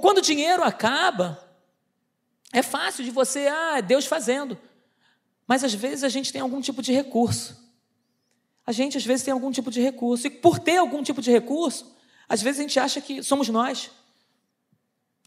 Quando 0.00 0.18
o 0.18 0.22
dinheiro 0.22 0.62
acaba, 0.62 1.42
é 2.52 2.62
fácil 2.62 3.02
de 3.02 3.10
você, 3.10 3.48
ah, 3.48 3.78
é 3.78 3.82
Deus 3.82 4.06
fazendo. 4.06 4.58
Mas 5.46 5.64
às 5.64 5.74
vezes 5.74 6.04
a 6.04 6.08
gente 6.08 6.32
tem 6.32 6.40
algum 6.40 6.60
tipo 6.60 6.82
de 6.82 6.92
recurso. 6.92 7.60
A 8.72 8.74
gente 8.74 8.96
às 8.96 9.04
vezes 9.04 9.22
tem 9.22 9.32
algum 9.32 9.50
tipo 9.50 9.70
de 9.70 9.82
recurso. 9.82 10.26
E 10.26 10.30
por 10.30 10.58
ter 10.58 10.78
algum 10.78 11.02
tipo 11.02 11.20
de 11.20 11.30
recurso, 11.30 11.94
às 12.26 12.40
vezes 12.40 12.58
a 12.58 12.62
gente 12.62 12.80
acha 12.80 13.02
que 13.02 13.22
somos 13.22 13.50
nós, 13.50 13.90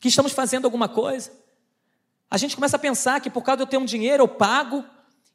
que 0.01 0.07
estamos 0.07 0.31
fazendo 0.31 0.65
alguma 0.65 0.89
coisa. 0.89 1.31
A 2.27 2.37
gente 2.37 2.55
começa 2.55 2.75
a 2.75 2.79
pensar 2.79 3.21
que 3.21 3.29
por 3.29 3.43
causa 3.43 3.57
de 3.57 3.61
eu 3.61 3.67
ter 3.67 3.77
um 3.77 3.85
dinheiro, 3.85 4.23
eu 4.23 4.27
pago 4.27 4.83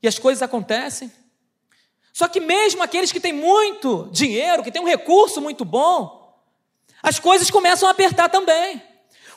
e 0.03 0.09
as 0.09 0.19
coisas 0.19 0.43
acontecem. 0.43 1.13
Só 2.13 2.27
que 2.27 2.41
mesmo 2.41 2.83
aqueles 2.83 3.13
que 3.13 3.21
têm 3.21 3.33
muito 3.33 4.09
dinheiro, 4.11 4.65
que 4.65 4.73
têm 4.73 4.83
um 4.83 4.89
recurso 4.89 5.41
muito 5.41 5.65
bom, 5.65 6.37
as 7.01 7.21
coisas 7.21 7.49
começam 7.49 7.89
a 7.89 7.93
apertar 7.93 8.29
também. 8.29 8.83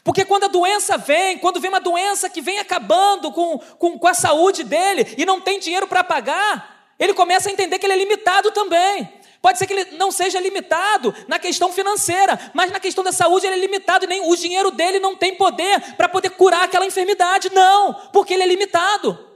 Porque 0.04 0.26
quando 0.26 0.46
a 0.46 0.48
doença 0.48 0.98
vem, 0.98 1.38
quando 1.38 1.60
vem 1.60 1.70
uma 1.70 1.80
doença 1.80 2.28
que 2.28 2.42
vem 2.42 2.58
acabando 2.58 3.32
com, 3.32 3.60
com, 3.78 4.00
com 4.00 4.08
a 4.08 4.16
saúde 4.16 4.64
dele 4.64 5.14
e 5.16 5.28
não 5.28 5.40
tem 5.40 5.60
dinheiro 5.60 5.88
para 5.88 6.04
pagar, 6.04 6.73
ele 7.00 7.14
começa 7.14 7.50
a 7.50 7.52
entender 7.52 7.80
que 7.80 7.86
ele 7.86 7.94
é 7.94 7.98
limitado 7.98 8.52
também. 8.52 9.22
Pode 9.42 9.58
ser 9.58 9.68
que 9.68 9.74
ele 9.74 9.98
não 9.98 10.10
seja 10.10 10.40
limitado 10.40 11.14
na 11.28 11.38
questão 11.38 11.72
financeira, 11.72 12.40
mas 12.54 12.72
na 12.72 12.80
questão 12.80 13.04
da 13.04 13.12
saúde 13.12 13.46
ele 13.46 13.56
é 13.56 13.60
limitado 13.60 14.06
e 14.06 14.08
nem 14.08 14.32
o 14.32 14.36
dinheiro 14.38 14.72
dele 14.72 15.00
não 15.00 15.18
tem 15.18 15.36
poder 15.36 15.96
para 15.96 16.08
poder 16.08 16.30
curar 16.30 16.64
aquela 16.64 16.86
enfermidade. 16.86 17.50
Não, 17.54 17.94
porque 18.14 18.34
ele 18.34 18.44
é 18.44 18.48
limitado. 18.48 19.32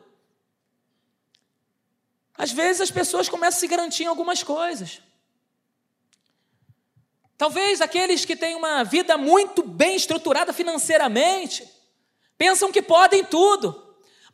Às 2.38 2.52
vezes 2.52 2.82
as 2.82 2.91
pessoas 2.91 3.28
começam 3.28 3.58
a 3.58 3.60
se 3.60 3.67
garantir 3.67 4.04
em 4.04 4.08
algumas 4.08 4.43
coisas. 4.43 5.02
Talvez 7.38 7.82
aqueles 7.82 8.24
que 8.26 8.36
têm 8.36 8.56
uma 8.56 8.84
vida 8.84 9.17
muito 9.17 9.62
bem 9.62 9.96
estruturada 9.96 10.54
financeiramente 10.54 11.70
pensam 12.38 12.72
que 12.72 12.82
podem 12.82 13.24
tudo. 13.24 13.87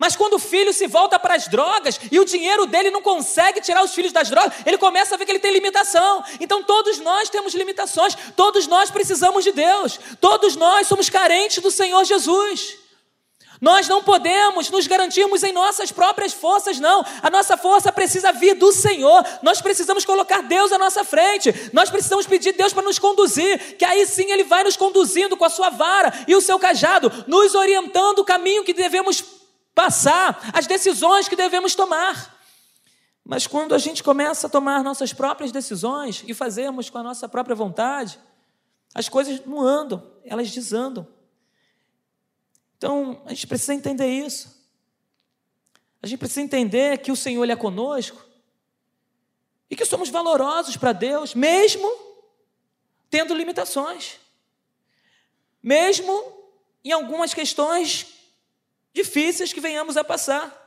Mas 0.04 0.18
quando 0.18 0.34
o 0.34 0.40
filho 0.40 0.74
se 0.74 0.86
volta 0.86 1.18
para 1.18 1.34
as 1.34 1.48
drogas 1.48 1.98
e 2.12 2.20
o 2.20 2.26
dinheiro 2.26 2.66
dele 2.66 2.92
não 2.92 3.02
consegue 3.02 3.62
tirar 3.62 3.82
os 3.82 3.94
filhos 3.94 4.12
das 4.12 4.30
drogas, 4.30 4.54
ele 4.66 4.78
começa 4.78 5.16
a 5.16 5.18
ver 5.18 5.24
que 5.24 5.32
ele 5.32 5.40
tem 5.40 5.54
limitação. 5.54 6.22
Então 6.42 6.62
todos 6.62 7.00
nós 7.00 7.30
temos 7.30 7.54
limitações, 7.54 8.14
todos 8.36 8.68
nós 8.68 8.92
precisamos 8.92 9.46
de 9.46 9.54
Deus, 9.54 9.98
todos 10.20 10.58
nós 10.58 10.88
somos 10.88 11.10
carentes 11.10 11.64
do 11.64 11.72
Senhor 11.72 12.04
Jesus. 12.04 12.80
Nós 13.62 13.88
não 13.88 14.04
podemos 14.04 14.70
nos 14.70 14.88
garantirmos 14.88 15.42
em 15.42 15.54
nossas 15.54 15.90
próprias 15.90 16.34
forças, 16.34 16.82
não. 16.82 17.06
A 17.22 17.30
nossa 17.30 17.56
força 17.56 17.90
precisa 17.90 18.34
vir 18.34 18.56
do 18.56 18.74
Senhor. 18.74 19.24
Nós 19.42 19.62
precisamos 19.62 20.04
colocar 20.04 20.42
Deus 20.42 20.74
à 20.74 20.78
nossa 20.78 21.06
frente. 21.06 21.72
Nós 21.72 21.90
precisamos 21.90 22.28
pedir 22.28 22.52
Deus 22.52 22.74
para 22.74 22.84
nos 22.84 23.00
conduzir, 23.00 23.78
que 23.78 23.86
aí 23.86 24.06
sim 24.06 24.30
Ele 24.30 24.44
vai 24.44 24.66
nos 24.66 24.76
conduzindo 24.76 25.38
com 25.38 25.46
a 25.46 25.50
sua 25.50 25.70
vara 25.70 26.14
e 26.28 26.36
o 26.36 26.42
seu 26.42 26.60
cajado, 26.60 27.10
nos 27.26 27.56
orientando 27.56 28.20
o 28.20 28.26
caminho 28.26 28.66
que 28.66 28.74
devemos 28.74 29.22
passar, 29.74 30.52
as 30.54 30.68
decisões 30.68 31.28
que 31.28 31.36
devemos 31.36 31.76
tomar. 31.76 32.42
Mas 33.24 33.48
quando 33.48 33.74
a 33.74 33.78
gente 33.78 34.04
começa 34.04 34.48
a 34.48 34.50
tomar 34.50 34.84
nossas 34.84 35.14
próprias 35.14 35.52
decisões 35.52 36.24
e 36.28 36.34
fazermos 36.34 36.90
com 36.90 36.98
a 36.98 37.04
nossa 37.04 37.28
própria 37.30 37.56
vontade, 37.56 38.20
as 38.94 39.08
coisas 39.08 39.44
não 39.46 39.62
andam, 39.62 40.06
elas 40.26 40.52
desandam. 40.52 41.08
Então, 42.78 43.22
a 43.26 43.30
gente 43.30 43.48
precisa 43.48 43.74
entender 43.74 44.08
isso. 44.08 44.62
A 46.02 46.08
gente 46.08 46.20
precisa 46.20 46.42
entender 46.42 46.98
que 46.98 47.12
o 47.12 47.16
Senhor 47.16 47.50
é 47.50 47.56
conosco 47.56 48.22
e 49.70 49.76
que 49.76 49.86
somos 49.86 50.10
valorosos 50.10 50.76
para 50.76 50.92
Deus, 50.92 51.34
mesmo 51.34 51.90
tendo 53.10 53.34
limitações, 53.34 54.20
mesmo 55.62 56.12
em 56.84 56.92
algumas 56.92 57.34
questões 57.34 58.13
difíceis 58.94 59.52
que 59.52 59.60
venhamos 59.60 59.98
a 59.98 60.04
passar. 60.04 60.62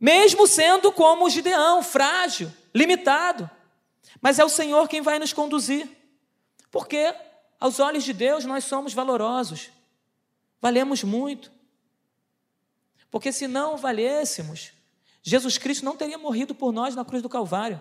mesmo 0.00 0.46
sendo 0.46 0.92
como 0.92 1.30
Gideão, 1.30 1.82
frágil, 1.82 2.52
limitado. 2.74 3.48
Mas 4.20 4.38
é 4.38 4.44
o 4.44 4.48
Senhor 4.48 4.88
quem 4.88 5.00
vai 5.00 5.18
nos 5.18 5.32
conduzir, 5.32 5.88
porque 6.70 7.14
aos 7.58 7.78
olhos 7.78 8.04
de 8.04 8.12
Deus 8.12 8.44
nós 8.44 8.64
somos 8.64 8.92
valorosos, 8.92 9.70
valemos 10.60 11.02
muito. 11.02 11.50
Porque 13.10 13.32
se 13.32 13.46
não 13.46 13.76
valêssemos, 13.76 14.72
Jesus 15.22 15.56
Cristo 15.56 15.84
não 15.84 15.96
teria 15.96 16.18
morrido 16.18 16.54
por 16.54 16.72
nós 16.72 16.94
na 16.94 17.04
cruz 17.04 17.22
do 17.22 17.28
Calvário. 17.28 17.80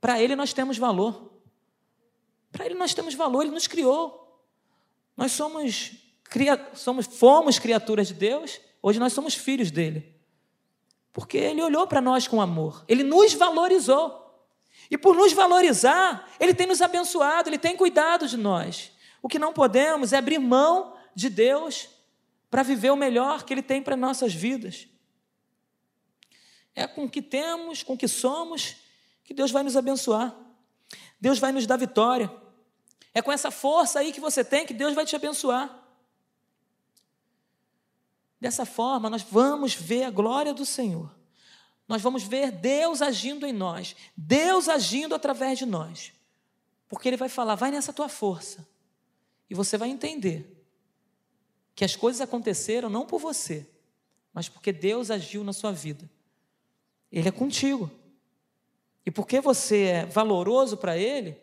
Para 0.00 0.20
Ele 0.20 0.36
nós 0.36 0.52
temos 0.52 0.76
valor. 0.78 1.32
Para 2.52 2.66
Ele 2.66 2.74
nós 2.74 2.94
temos 2.94 3.14
valor, 3.14 3.42
Ele 3.42 3.50
nos 3.50 3.66
criou. 3.66 4.44
Nós 5.16 5.32
somos, 5.32 5.92
somos 6.74 7.06
fomos 7.06 7.58
criaturas 7.58 8.08
de 8.08 8.14
Deus, 8.14 8.60
hoje 8.82 8.98
nós 8.98 9.12
somos 9.12 9.34
filhos 9.34 9.70
dele. 9.70 10.14
Porque 11.12 11.38
Ele 11.38 11.62
olhou 11.62 11.86
para 11.86 12.00
nós 12.00 12.26
com 12.26 12.40
amor, 12.40 12.84
Ele 12.88 13.02
nos 13.02 13.32
valorizou. 13.34 14.22
E 14.90 14.98
por 14.98 15.14
nos 15.14 15.32
valorizar, 15.32 16.28
Ele 16.38 16.52
tem 16.52 16.66
nos 16.66 16.82
abençoado, 16.82 17.48
Ele 17.48 17.58
tem 17.58 17.76
cuidado 17.76 18.26
de 18.26 18.36
nós. 18.36 18.92
O 19.22 19.28
que 19.28 19.38
não 19.38 19.52
podemos 19.52 20.12
é 20.12 20.18
abrir 20.18 20.38
mão 20.38 20.94
de 21.14 21.30
Deus 21.30 21.88
para 22.50 22.62
viver 22.62 22.90
o 22.90 22.96
melhor 22.96 23.44
que 23.44 23.54
Ele 23.54 23.62
tem 23.62 23.82
para 23.82 23.96
nossas 23.96 24.34
vidas. 24.34 24.88
É 26.74 26.86
com 26.86 27.04
o 27.04 27.10
que 27.10 27.22
temos, 27.22 27.82
com 27.82 27.94
o 27.94 27.96
que 27.96 28.08
somos, 28.08 28.76
que 29.22 29.32
Deus 29.32 29.50
vai 29.50 29.62
nos 29.62 29.76
abençoar. 29.76 30.34
Deus 31.20 31.38
vai 31.38 31.52
nos 31.52 31.66
dar 31.66 31.76
vitória. 31.76 32.30
É 33.14 33.22
com 33.22 33.32
essa 33.32 33.50
força 33.50 34.00
aí 34.00 34.12
que 34.12 34.20
você 34.20 34.44
tem 34.44 34.66
que 34.66 34.74
Deus 34.74 34.94
vai 34.94 35.06
te 35.06 35.14
abençoar. 35.14 35.83
Dessa 38.44 38.66
forma, 38.66 39.08
nós 39.08 39.22
vamos 39.22 39.74
ver 39.74 40.02
a 40.02 40.10
glória 40.10 40.52
do 40.52 40.66
Senhor. 40.66 41.10
Nós 41.88 42.02
vamos 42.02 42.24
ver 42.24 42.50
Deus 42.50 43.00
agindo 43.00 43.46
em 43.46 43.54
nós, 43.54 43.96
Deus 44.14 44.68
agindo 44.68 45.14
através 45.14 45.58
de 45.58 45.64
nós. 45.64 46.12
Porque 46.86 47.08
Ele 47.08 47.16
vai 47.16 47.30
falar, 47.30 47.54
vai 47.54 47.70
nessa 47.70 47.90
tua 47.90 48.06
força. 48.06 48.68
E 49.48 49.54
você 49.54 49.78
vai 49.78 49.88
entender 49.88 50.62
que 51.74 51.86
as 51.86 51.96
coisas 51.96 52.20
aconteceram 52.20 52.90
não 52.90 53.06
por 53.06 53.18
você, 53.18 53.66
mas 54.30 54.46
porque 54.46 54.72
Deus 54.72 55.10
agiu 55.10 55.42
na 55.42 55.54
sua 55.54 55.72
vida. 55.72 56.06
Ele 57.10 57.30
é 57.30 57.32
contigo. 57.32 57.90
E 59.06 59.10
porque 59.10 59.40
você 59.40 59.84
é 59.84 60.04
valoroso 60.04 60.76
para 60.76 60.98
Ele, 60.98 61.34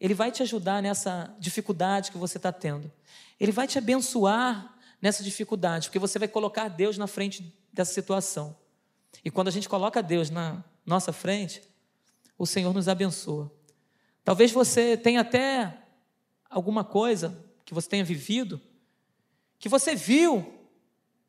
ele 0.00 0.14
vai 0.14 0.32
te 0.32 0.42
ajudar 0.42 0.82
nessa 0.82 1.32
dificuldade 1.38 2.10
que 2.10 2.18
você 2.18 2.38
está 2.38 2.50
tendo. 2.50 2.90
Ele 3.38 3.52
vai 3.52 3.68
te 3.68 3.78
abençoar 3.78 4.79
nessa 5.00 5.22
dificuldade, 5.22 5.88
porque 5.88 5.98
você 5.98 6.18
vai 6.18 6.28
colocar 6.28 6.68
Deus 6.68 6.98
na 6.98 7.06
frente 7.06 7.54
dessa 7.72 7.92
situação. 7.92 8.56
E 9.24 9.30
quando 9.30 9.48
a 9.48 9.50
gente 9.50 9.68
coloca 9.68 10.02
Deus 10.02 10.30
na 10.30 10.62
nossa 10.84 11.12
frente, 11.12 11.62
o 12.38 12.46
Senhor 12.46 12.72
nos 12.72 12.88
abençoa. 12.88 13.50
Talvez 14.24 14.50
você 14.52 14.96
tenha 14.96 15.20
até 15.20 15.78
alguma 16.48 16.84
coisa 16.84 17.44
que 17.64 17.74
você 17.74 17.88
tenha 17.88 18.04
vivido, 18.04 18.60
que 19.58 19.68
você 19.68 19.94
viu, 19.94 20.54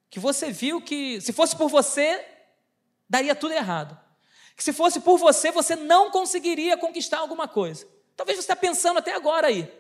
que 0.10 0.20
você 0.20 0.52
viu 0.52 0.82
que 0.82 1.22
se 1.22 1.32
fosse 1.32 1.56
por 1.56 1.70
você, 1.70 2.26
daria 3.10 3.36
tudo 3.36 3.54
errado. 3.54 4.00
Que 4.56 4.64
se 4.64 4.74
fosse 4.74 5.00
por 5.00 5.18
você, 5.18 5.52
você 5.52 5.76
não 5.76 6.12
conseguiria 6.12 6.78
conquistar 6.78 7.20
alguma 7.20 7.48
coisa. 7.48 7.88
Talvez 8.16 8.38
você 8.38 8.44
está 8.44 8.56
pensando 8.56 9.00
até 9.00 9.14
agora 9.14 9.48
aí, 9.48 9.72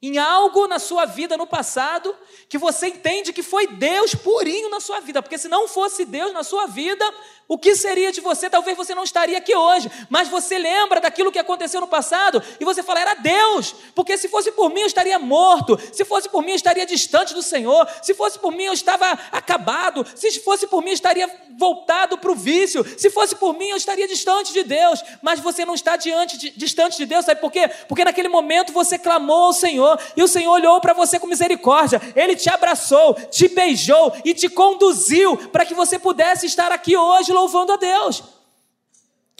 em 0.00 0.16
algo 0.16 0.68
na 0.68 0.78
sua 0.78 1.04
vida 1.06 1.36
no 1.36 1.46
passado 1.46 2.14
que 2.48 2.56
você 2.56 2.86
entende 2.86 3.32
que 3.32 3.42
foi 3.42 3.66
Deus 3.66 4.14
purinho 4.14 4.70
na 4.70 4.80
sua 4.80 5.00
vida, 5.00 5.20
porque 5.20 5.36
se 5.36 5.48
não 5.48 5.66
fosse 5.66 6.04
Deus 6.04 6.32
na 6.32 6.44
sua 6.44 6.66
vida, 6.66 7.04
o 7.48 7.58
que 7.58 7.74
seria 7.74 8.12
de 8.12 8.20
você? 8.20 8.48
Talvez 8.48 8.76
você 8.76 8.94
não 8.94 9.02
estaria 9.02 9.36
aqui 9.36 9.54
hoje, 9.54 9.90
mas 10.08 10.28
você 10.28 10.56
lembra 10.56 11.00
daquilo 11.00 11.32
que 11.32 11.38
aconteceu 11.38 11.80
no 11.80 11.88
passado 11.88 12.42
e 12.60 12.64
você 12.64 12.82
fala, 12.82 13.00
era 13.00 13.14
Deus, 13.14 13.74
porque 13.94 14.16
se 14.16 14.28
fosse 14.28 14.52
por 14.52 14.70
mim 14.70 14.82
eu 14.82 14.86
estaria 14.86 15.18
morto, 15.18 15.78
se 15.92 16.04
fosse 16.04 16.28
por 16.28 16.42
mim 16.42 16.50
eu 16.52 16.56
estaria 16.56 16.86
distante 16.86 17.34
do 17.34 17.42
Senhor, 17.42 17.88
se 18.00 18.14
fosse 18.14 18.38
por 18.38 18.52
mim 18.52 18.64
eu 18.64 18.72
estava 18.72 19.10
acabado, 19.32 20.06
se 20.14 20.30
fosse 20.40 20.68
por 20.68 20.80
mim 20.80 20.90
eu 20.90 20.94
estaria 20.94 21.28
voltado 21.58 22.18
para 22.18 22.30
o 22.30 22.36
vício, 22.36 22.84
se 22.96 23.10
fosse 23.10 23.34
por 23.34 23.52
mim 23.58 23.70
eu 23.70 23.76
estaria 23.76 24.06
distante 24.06 24.52
de 24.52 24.62
Deus, 24.62 25.02
mas 25.20 25.40
você 25.40 25.64
não 25.64 25.74
está 25.74 25.96
diante 25.96 26.38
de, 26.38 26.50
distante 26.50 26.96
de 26.96 27.04
Deus, 27.04 27.24
sabe 27.24 27.40
por 27.40 27.50
quê? 27.50 27.68
Porque 27.88 28.04
naquele 28.04 28.28
momento 28.28 28.72
você 28.72 28.96
clamou 28.96 29.46
ao 29.46 29.52
Senhor 29.52 29.87
e 30.16 30.22
o 30.22 30.28
Senhor 30.28 30.52
olhou 30.52 30.80
para 30.80 30.92
você 30.92 31.20
com 31.20 31.26
misericórdia, 31.26 32.00
Ele 32.16 32.34
te 32.34 32.50
abraçou, 32.50 33.14
te 33.14 33.48
beijou 33.48 34.12
e 34.24 34.34
te 34.34 34.48
conduziu 34.48 35.36
para 35.48 35.64
que 35.64 35.74
você 35.74 35.98
pudesse 35.98 36.46
estar 36.46 36.72
aqui 36.72 36.96
hoje 36.96 37.32
louvando 37.32 37.72
a 37.72 37.76
Deus. 37.76 38.22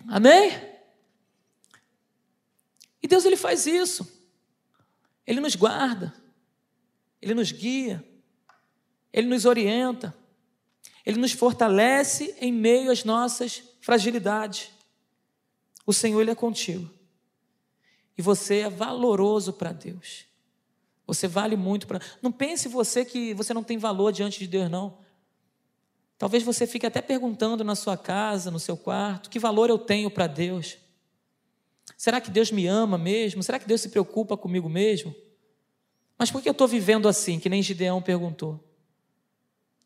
Amém? 0.07 0.53
E 3.03 3.09
Deus 3.09 3.25
ele 3.25 3.37
faz 3.37 3.67
isso. 3.67 4.07
Ele 5.27 5.41
nos 5.41 5.55
guarda. 5.55 6.15
Ele 7.21 7.35
nos 7.35 7.53
guia. 7.53 8.05
Ele 9.13 9.27
nos 9.27 9.45
orienta. 9.45 10.15
Ele 11.05 11.19
nos 11.19 11.33
fortalece 11.33 12.37
em 12.41 12.53
meio 12.53 12.91
às 12.91 13.05
nossas 13.05 13.63
fragilidades. 13.81 14.71
O 15.87 15.93
Senhor 15.93 16.21
ele 16.21 16.31
é 16.31 16.35
contigo. 16.35 16.91
E 18.17 18.23
você 18.23 18.61
é 18.61 18.71
valoroso 18.71 19.53
para 19.53 19.73
Deus. 19.73 20.28
Você 21.09 21.27
vale 21.27 21.57
muito 21.57 21.87
para. 21.87 22.01
Não 22.21 22.31
pense 22.31 22.69
você 22.69 23.03
que 23.03 23.33
você 23.33 23.55
não 23.55 23.65
tem 23.65 23.79
valor 23.79 24.13
diante 24.13 24.39
de 24.39 24.47
Deus, 24.47 24.71
não. 24.71 24.99
Talvez 26.19 26.43
você 26.43 26.67
fique 26.67 26.85
até 26.85 27.01
perguntando 27.01 27.65
na 27.65 27.75
sua 27.75 27.97
casa, 27.97 28.51
no 28.51 28.61
seu 28.61 28.77
quarto, 28.77 29.31
que 29.31 29.39
valor 29.39 29.71
eu 29.71 29.79
tenho 29.79 30.11
para 30.11 30.27
Deus? 30.27 30.77
Será 31.97 32.21
que 32.21 32.31
Deus 32.31 32.53
me 32.53 32.67
ama 32.67 32.99
mesmo? 32.99 33.43
Será 33.43 33.59
que 33.59 33.67
Deus 33.67 33.81
se 33.81 33.89
preocupa 33.89 34.37
comigo 34.37 34.69
mesmo? 34.69 35.15
Mas 36.19 36.31
por 36.31 36.43
que 36.43 36.49
eu 36.49 36.53
estou 36.53 36.69
vivendo 36.69 37.09
assim, 37.09 37.41
que 37.41 37.49
nem 37.49 37.63
Gideão 37.63 38.03
perguntou? 38.03 38.63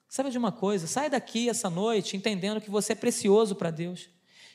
Sabe 0.09 0.31
de 0.31 0.39
uma 0.39 0.51
coisa? 0.51 0.89
Sai 0.89 1.09
daqui 1.09 1.49
essa 1.49 1.71
noite 1.71 2.17
entendendo 2.17 2.61
que 2.61 2.71
você 2.71 2.95
é 2.95 2.97
precioso 2.97 3.55
para 3.55 3.71
Deus, 3.71 4.09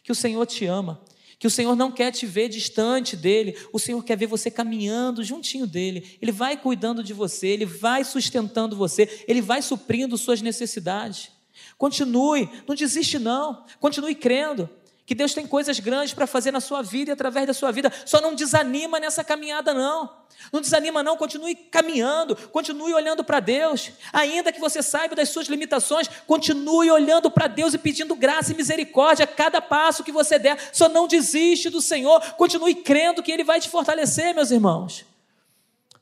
que 0.03 0.11
o 0.11 0.15
Senhor 0.15 0.45
te 0.45 0.65
ama, 0.65 1.01
que 1.39 1.47
o 1.47 1.51
Senhor 1.51 1.75
não 1.75 1.91
quer 1.91 2.11
te 2.11 2.25
ver 2.25 2.49
distante 2.49 3.15
dele, 3.15 3.55
o 3.71 3.77
Senhor 3.77 4.03
quer 4.03 4.17
ver 4.17 4.25
você 4.25 4.49
caminhando 4.49 5.23
juntinho 5.23 5.67
dele. 5.67 6.17
Ele 6.21 6.31
vai 6.31 6.57
cuidando 6.57 7.03
de 7.03 7.13
você, 7.13 7.47
ele 7.47 7.65
vai 7.65 8.03
sustentando 8.03 8.75
você, 8.75 9.23
ele 9.27 9.41
vai 9.41 9.61
suprindo 9.61 10.17
suas 10.17 10.41
necessidades. 10.41 11.31
Continue, 11.77 12.49
não 12.67 12.75
desiste 12.75 13.19
não. 13.19 13.65
Continue 13.79 14.15
crendo 14.15 14.69
que 15.07 15.15
Deus 15.15 15.33
tem 15.33 15.47
coisas 15.47 15.79
grandes 15.79 16.13
para 16.13 16.27
fazer 16.27 16.51
na 16.51 16.59
sua 16.59 16.81
vida 16.81 17.09
e 17.09 17.13
através 17.13 17.47
da 17.47 17.53
sua 17.53 17.71
vida. 17.71 17.89
Só 18.05 18.19
não 18.19 18.35
desanima 18.35 18.99
nessa 18.99 19.23
caminhada 19.23 19.73
não. 19.73 20.13
Não 20.51 20.59
desanima 20.59 21.01
não, 21.01 21.15
continue 21.15 21.55
caminhando, 21.55 22.35
continue 22.49 22.93
olhando 22.93 23.23
para 23.23 23.39
Deus. 23.39 23.89
Ainda 24.11 24.51
que 24.51 24.59
você 24.59 24.83
saiba 24.83 25.15
das 25.15 25.29
suas 25.29 25.47
limitações, 25.47 26.09
continue 26.27 26.91
olhando 26.91 27.31
para 27.31 27.47
Deus 27.47 27.73
e 27.73 27.77
pedindo 27.77 28.17
graça 28.17 28.51
e 28.51 28.55
misericórdia 28.55 29.23
a 29.23 29.27
cada 29.27 29.61
passo 29.61 30.03
que 30.03 30.11
você 30.11 30.37
der. 30.37 30.59
Só 30.73 30.89
não 30.89 31.07
desiste 31.07 31.69
do 31.69 31.81
Senhor, 31.81 32.19
continue 32.33 32.75
crendo 32.75 33.23
que 33.23 33.31
ele 33.31 33.45
vai 33.45 33.61
te 33.61 33.69
fortalecer, 33.69 34.35
meus 34.35 34.51
irmãos. 34.51 35.05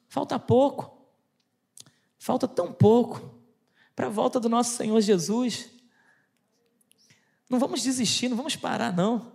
Falta 0.09 0.39
pouco. 0.39 0.97
Falta 2.17 2.47
tão 2.47 2.73
pouco 2.73 3.21
para 3.95 4.07
a 4.07 4.09
volta 4.09 4.39
do 4.39 4.49
nosso 4.49 4.75
Senhor 4.75 4.99
Jesus. 4.99 5.74
Não 7.49 7.59
vamos 7.59 7.81
desistir, 7.81 8.27
não 8.29 8.37
vamos 8.37 8.55
parar, 8.55 8.93
não. 8.93 9.31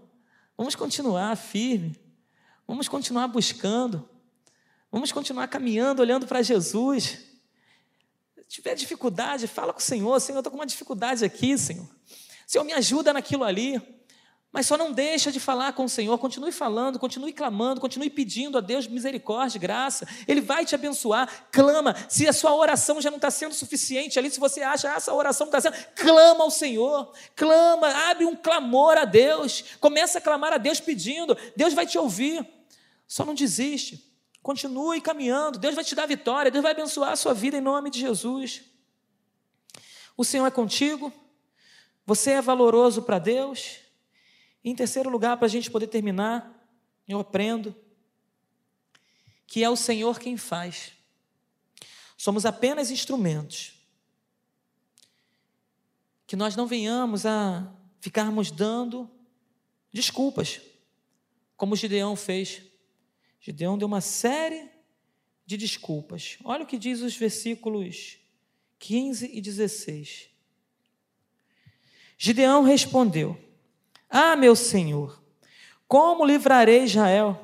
Vamos 0.56 0.74
continuar 0.74 1.36
firme. 1.36 1.98
Vamos 2.66 2.88
continuar 2.88 3.28
buscando. 3.28 4.08
Vamos 4.90 5.12
continuar 5.12 5.48
caminhando, 5.48 6.02
olhando 6.02 6.26
para 6.26 6.42
Jesus. 6.42 7.18
Se 8.36 8.44
tiver 8.48 8.74
dificuldade, 8.74 9.46
fala 9.46 9.72
com 9.72 9.78
o 9.78 9.82
Senhor. 9.82 10.20
Senhor, 10.20 10.38
eu 10.38 10.40
estou 10.40 10.50
com 10.50 10.58
uma 10.58 10.66
dificuldade 10.66 11.24
aqui, 11.24 11.56
Senhor. 11.56 11.88
Senhor, 12.46 12.64
me 12.64 12.72
ajuda 12.72 13.12
naquilo 13.12 13.44
ali. 13.44 13.80
Mas 14.52 14.66
só 14.66 14.76
não 14.76 14.90
deixa 14.90 15.30
de 15.30 15.38
falar 15.38 15.72
com 15.74 15.84
o 15.84 15.88
Senhor, 15.88 16.18
continue 16.18 16.50
falando, 16.50 16.98
continue 16.98 17.32
clamando, 17.32 17.80
continue 17.80 18.10
pedindo 18.10 18.58
a 18.58 18.60
Deus 18.60 18.88
misericórdia, 18.88 19.60
graça. 19.60 20.08
Ele 20.26 20.40
vai 20.40 20.64
te 20.64 20.74
abençoar. 20.74 21.46
Clama. 21.52 21.94
Se 22.08 22.26
a 22.26 22.32
sua 22.32 22.52
oração 22.56 23.00
já 23.00 23.10
não 23.10 23.18
está 23.18 23.30
sendo 23.30 23.54
suficiente 23.54 24.18
ali, 24.18 24.28
se 24.28 24.40
você 24.40 24.60
acha 24.60 24.90
ah, 24.90 24.96
essa 24.96 25.14
oração 25.14 25.46
não 25.46 25.56
está 25.56 25.70
sendo, 25.70 25.86
clama 25.94 26.42
ao 26.42 26.50
Senhor. 26.50 27.12
Clama, 27.36 28.10
abre 28.10 28.24
um 28.24 28.34
clamor 28.34 28.98
a 28.98 29.04
Deus. 29.04 29.64
Começa 29.78 30.18
a 30.18 30.20
clamar 30.20 30.52
a 30.52 30.58
Deus 30.58 30.80
pedindo. 30.80 31.36
Deus 31.54 31.72
vai 31.72 31.86
te 31.86 31.96
ouvir. 31.96 32.44
Só 33.06 33.24
não 33.24 33.34
desiste. 33.34 34.04
Continue 34.42 35.00
caminhando. 35.00 35.60
Deus 35.60 35.76
vai 35.76 35.84
te 35.84 35.94
dar 35.94 36.06
vitória. 36.06 36.50
Deus 36.50 36.62
vai 36.64 36.72
abençoar 36.72 37.12
a 37.12 37.16
sua 37.16 37.34
vida 37.34 37.56
em 37.56 37.60
nome 37.60 37.88
de 37.88 38.00
Jesus. 38.00 38.62
O 40.16 40.24
Senhor 40.24 40.46
é 40.46 40.50
contigo. 40.50 41.12
Você 42.04 42.32
é 42.32 42.42
valoroso 42.42 43.02
para 43.02 43.20
Deus. 43.20 43.89
Em 44.64 44.74
terceiro 44.74 45.08
lugar, 45.08 45.36
para 45.36 45.46
a 45.46 45.50
gente 45.50 45.70
poder 45.70 45.86
terminar, 45.86 46.56
eu 47.08 47.18
aprendo 47.18 47.74
que 49.46 49.64
é 49.64 49.70
o 49.70 49.76
Senhor 49.76 50.18
quem 50.18 50.36
faz. 50.36 50.92
Somos 52.16 52.44
apenas 52.44 52.90
instrumentos. 52.90 53.74
Que 56.26 56.36
nós 56.36 56.54
não 56.54 56.66
venhamos 56.66 57.26
a 57.26 57.74
ficarmos 58.00 58.50
dando 58.50 59.10
desculpas, 59.92 60.60
como 61.56 61.74
Gideão 61.74 62.14
fez. 62.14 62.62
Gideão 63.40 63.76
deu 63.76 63.88
uma 63.88 64.00
série 64.00 64.70
de 65.44 65.56
desculpas. 65.56 66.38
Olha 66.44 66.62
o 66.62 66.66
que 66.66 66.78
diz 66.78 67.00
os 67.00 67.16
versículos 67.16 68.18
15 68.78 69.30
e 69.32 69.40
16. 69.40 70.28
Gideão 72.16 72.62
respondeu: 72.62 73.36
Ah, 74.10 74.34
meu 74.34 74.56
senhor, 74.56 75.22
como 75.86 76.26
livrarei 76.26 76.84
Israel? 76.84 77.40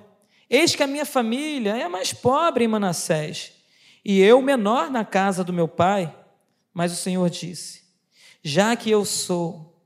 Eis 0.50 0.74
que 0.74 0.82
a 0.82 0.86
minha 0.86 1.06
família 1.06 1.76
é 1.76 1.84
a 1.84 1.88
mais 1.88 2.12
pobre 2.12 2.64
em 2.64 2.68
Manassés, 2.68 3.52
e 4.04 4.20
eu 4.20 4.42
menor 4.42 4.90
na 4.90 5.04
casa 5.04 5.44
do 5.44 5.52
meu 5.52 5.68
pai. 5.68 6.14
Mas 6.72 6.92
o 6.92 6.96
Senhor 6.96 7.28
disse: 7.30 7.82
Já 8.42 8.76
que 8.76 8.90
eu 8.90 9.04
sou, 9.04 9.82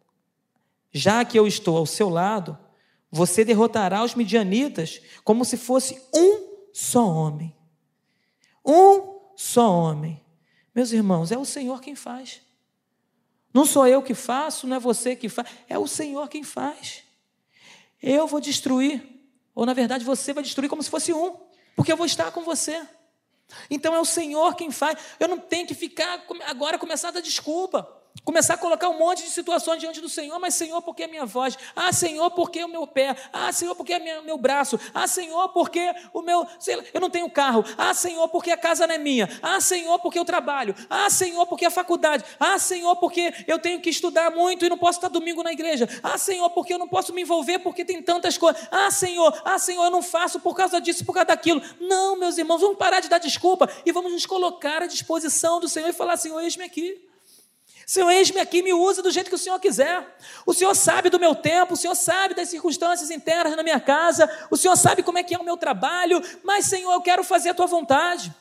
já 0.91 1.25
que 1.25 1.39
eu 1.39 1.47
estou 1.47 1.77
ao 1.77 1.87
seu 1.87 2.09
lado, 2.09 2.59
você 3.11 3.45
derrotará 3.45 4.03
os 4.03 4.15
midianitas 4.15 5.01
como 5.25 5.45
se 5.45 5.57
fosse 5.57 6.01
um 6.15 6.69
só 6.73 7.07
homem. 7.07 7.55
Um 8.65 9.21
só 9.37 9.73
homem. 9.73 10.23
Meus 10.75 10.93
irmãos, 10.93 11.33
é 11.33 11.39
o 11.39 11.45
Senhor 11.45 11.81
quem 11.81 11.95
faz. 11.95 12.43
Não 13.53 13.67
sou 13.67 13.87
eu 13.87 14.03
que 14.03 14.15
faço, 14.15 14.67
não 14.67 14.77
é 14.77 14.81
você 14.81 15.17
que 15.17 15.29
faz, 15.29 15.49
é 15.69 15.79
o 15.79 15.87
Senhor 15.87 16.29
quem 16.29 16.43
faz. 16.43 17.03
Eu 18.03 18.27
vou 18.27 18.41
destruir, 18.41 19.03
ou 19.55 19.67
na 19.67 19.75
verdade 19.75 20.05
você 20.05 20.33
vai 20.33 20.43
destruir 20.43 20.69
como 20.69 20.83
se 20.83 20.91
fosse 20.91 21.13
um, 21.13 21.37
porque 21.75 21.93
eu 21.93 21.97
vou 21.97 22.07
estar 22.07 22.31
com 22.31 22.43
você. 22.43 22.81
Então 23.69 23.95
é 23.95 24.01
o 24.01 24.05
Senhor 24.05 24.55
quem 24.55 24.71
faz. 24.71 24.99
Eu 25.19 25.29
não 25.29 25.39
tenho 25.39 25.67
que 25.67 25.75
ficar 25.75 26.25
agora 26.47 26.79
começar 26.79 27.09
a 27.09 27.13
dar 27.13 27.21
desculpa. 27.21 28.00
Começar 28.25 28.55
a 28.55 28.59
colocar 28.59 28.89
um 28.89 28.99
monte 28.99 29.23
de 29.23 29.31
situações 29.31 29.81
diante 29.81 30.01
do 30.01 30.09
Senhor, 30.09 30.39
mas 30.39 30.55
Senhor, 30.55 30.83
porque 30.83 31.05
a 31.05 31.09
minha 31.09 31.25
voz? 31.25 31.57
Ah, 31.75 31.93
Senhor, 31.93 32.31
porque 32.31 32.63
o 32.63 32.69
meu 32.69 32.87
pé? 32.87 33.17
Ah, 33.33 33.51
Senhor, 33.51 33.75
porque 33.75 33.95
o 33.95 34.23
meu 34.23 34.37
braço? 34.37 34.79
Ah, 34.93 35.07
Senhor, 35.07 35.49
porque 35.49 35.93
o 36.13 36.21
meu, 36.21 36.41
lá, 36.43 36.85
eu 36.93 37.01
não 37.01 37.09
tenho 37.09 37.31
carro? 37.31 37.65
Ah, 37.79 37.95
Senhor, 37.95 38.29
porque 38.29 38.51
a 38.51 38.59
casa 38.59 38.87
não 38.87 38.95
é 38.95 38.99
minha? 38.99 39.29
Ah, 39.43 39.61
Senhor, 39.61 39.99
porque 40.01 40.19
eu 40.19 40.25
trabalho? 40.25 40.75
Ah, 40.89 41.09
Senhor, 41.09 41.47
porque 41.47 41.65
a 41.65 41.71
faculdade? 41.71 42.25
Ah, 42.39 42.59
Senhor, 42.59 42.95
porque 42.97 43.33
eu 43.49 43.59
tenho 43.59 43.81
que 43.81 43.89
estudar 43.89 44.31
muito 44.31 44.65
e 44.65 44.69
não 44.69 44.79
posso 44.79 44.99
estar 44.99 45.09
domingo 45.09 45.43
na 45.43 45.53
igreja? 45.53 45.89
Ah, 46.03 46.19
Senhor, 46.19 46.51
porque 46.51 46.75
eu 46.75 46.79
não 46.79 46.89
posso 46.89 47.15
me 47.15 47.23
envolver 47.23 47.61
porque 47.61 47.85
tem 47.85 48.03
tantas 48.03 48.37
coisas? 48.37 48.69
Ah, 48.71 48.91
Senhor, 48.91 49.41
ah, 49.45 49.59
Senhor, 49.59 49.85
eu 49.85 49.91
não 49.91 50.03
faço 50.03 50.39
por 50.41 50.55
causa 50.55 50.81
disso, 50.81 51.05
por 51.07 51.15
causa 51.15 51.29
daquilo. 51.29 51.63
Não, 51.81 52.17
meus 52.17 52.37
irmãos, 52.37 52.61
vamos 52.61 52.77
parar 52.77 53.01
de 53.01 53.09
dar 53.09 53.19
desculpa 53.19 53.69
e 53.85 53.91
vamos 53.93 54.13
nos 54.13 54.27
colocar 54.27 54.83
à 54.83 54.87
disposição 54.87 55.59
do 55.59 55.69
Senhor 55.69 55.89
e 55.89 55.93
falar: 55.93 56.17
Senhor, 56.17 56.39
eis-me 56.41 56.65
aqui. 56.65 57.10
Senhor, 57.91 58.09
eis-me 58.09 58.39
aqui, 58.39 58.63
me 58.63 58.73
usa 58.73 59.03
do 59.03 59.11
jeito 59.11 59.29
que 59.29 59.35
o 59.35 59.39
Senhor 59.39 59.59
quiser. 59.59 60.17
O 60.47 60.55
Senhor 60.55 60.77
sabe 60.77 61.11
do 61.11 61.19
meu 61.19 61.35
tempo, 61.35 61.75
o 61.75 61.77
Senhor 61.77 61.97
sabe 61.97 62.35
das 62.35 62.49
circunstâncias 62.49 63.11
internas 63.11 63.57
na 63.57 63.65
minha 63.65 63.81
casa, 63.81 64.31
o 64.49 64.57
Senhor 64.57 64.77
sabe 64.77 65.03
como 65.03 65.19
é 65.19 65.25
que 65.25 65.35
é 65.35 65.39
o 65.41 65.43
meu 65.43 65.57
trabalho, 65.57 66.23
mas, 66.45 66.67
Senhor, 66.67 66.93
eu 66.93 67.01
quero 67.01 67.25
fazer 67.25 67.51
a 67.51 67.55
tua 67.55 67.67
vontade. 67.67 68.33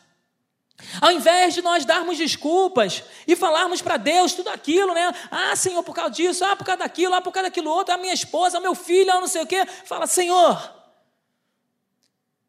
Ao 1.02 1.12
invés 1.12 1.56
de 1.56 1.64
nós 1.64 1.84
darmos 1.84 2.16
desculpas 2.16 3.04
e 3.28 3.36
falarmos 3.36 3.82
para 3.82 3.98
Deus 3.98 4.34
tudo 4.34 4.50
aquilo, 4.50 4.94
né? 4.94 5.12
Ah, 5.32 5.56
Senhor, 5.56 5.82
por 5.82 5.96
causa 5.96 6.12
disso, 6.12 6.46
ah, 6.46 6.56
por 6.56 6.64
causa 6.64 6.82
daquilo, 6.84 7.16
ah, 7.16 7.22
por 7.22 7.32
causa 7.32 7.50
daquilo 7.50 7.72
outro, 7.72 7.96
a 7.96 7.98
minha 7.98 8.14
esposa, 8.14 8.60
o 8.60 8.62
meu 8.62 8.76
filho, 8.76 9.12
ah, 9.12 9.20
não 9.20 9.28
sei 9.28 9.42
o 9.42 9.48
quê. 9.48 9.66
Fala, 9.84 10.06
Senhor, 10.06 10.76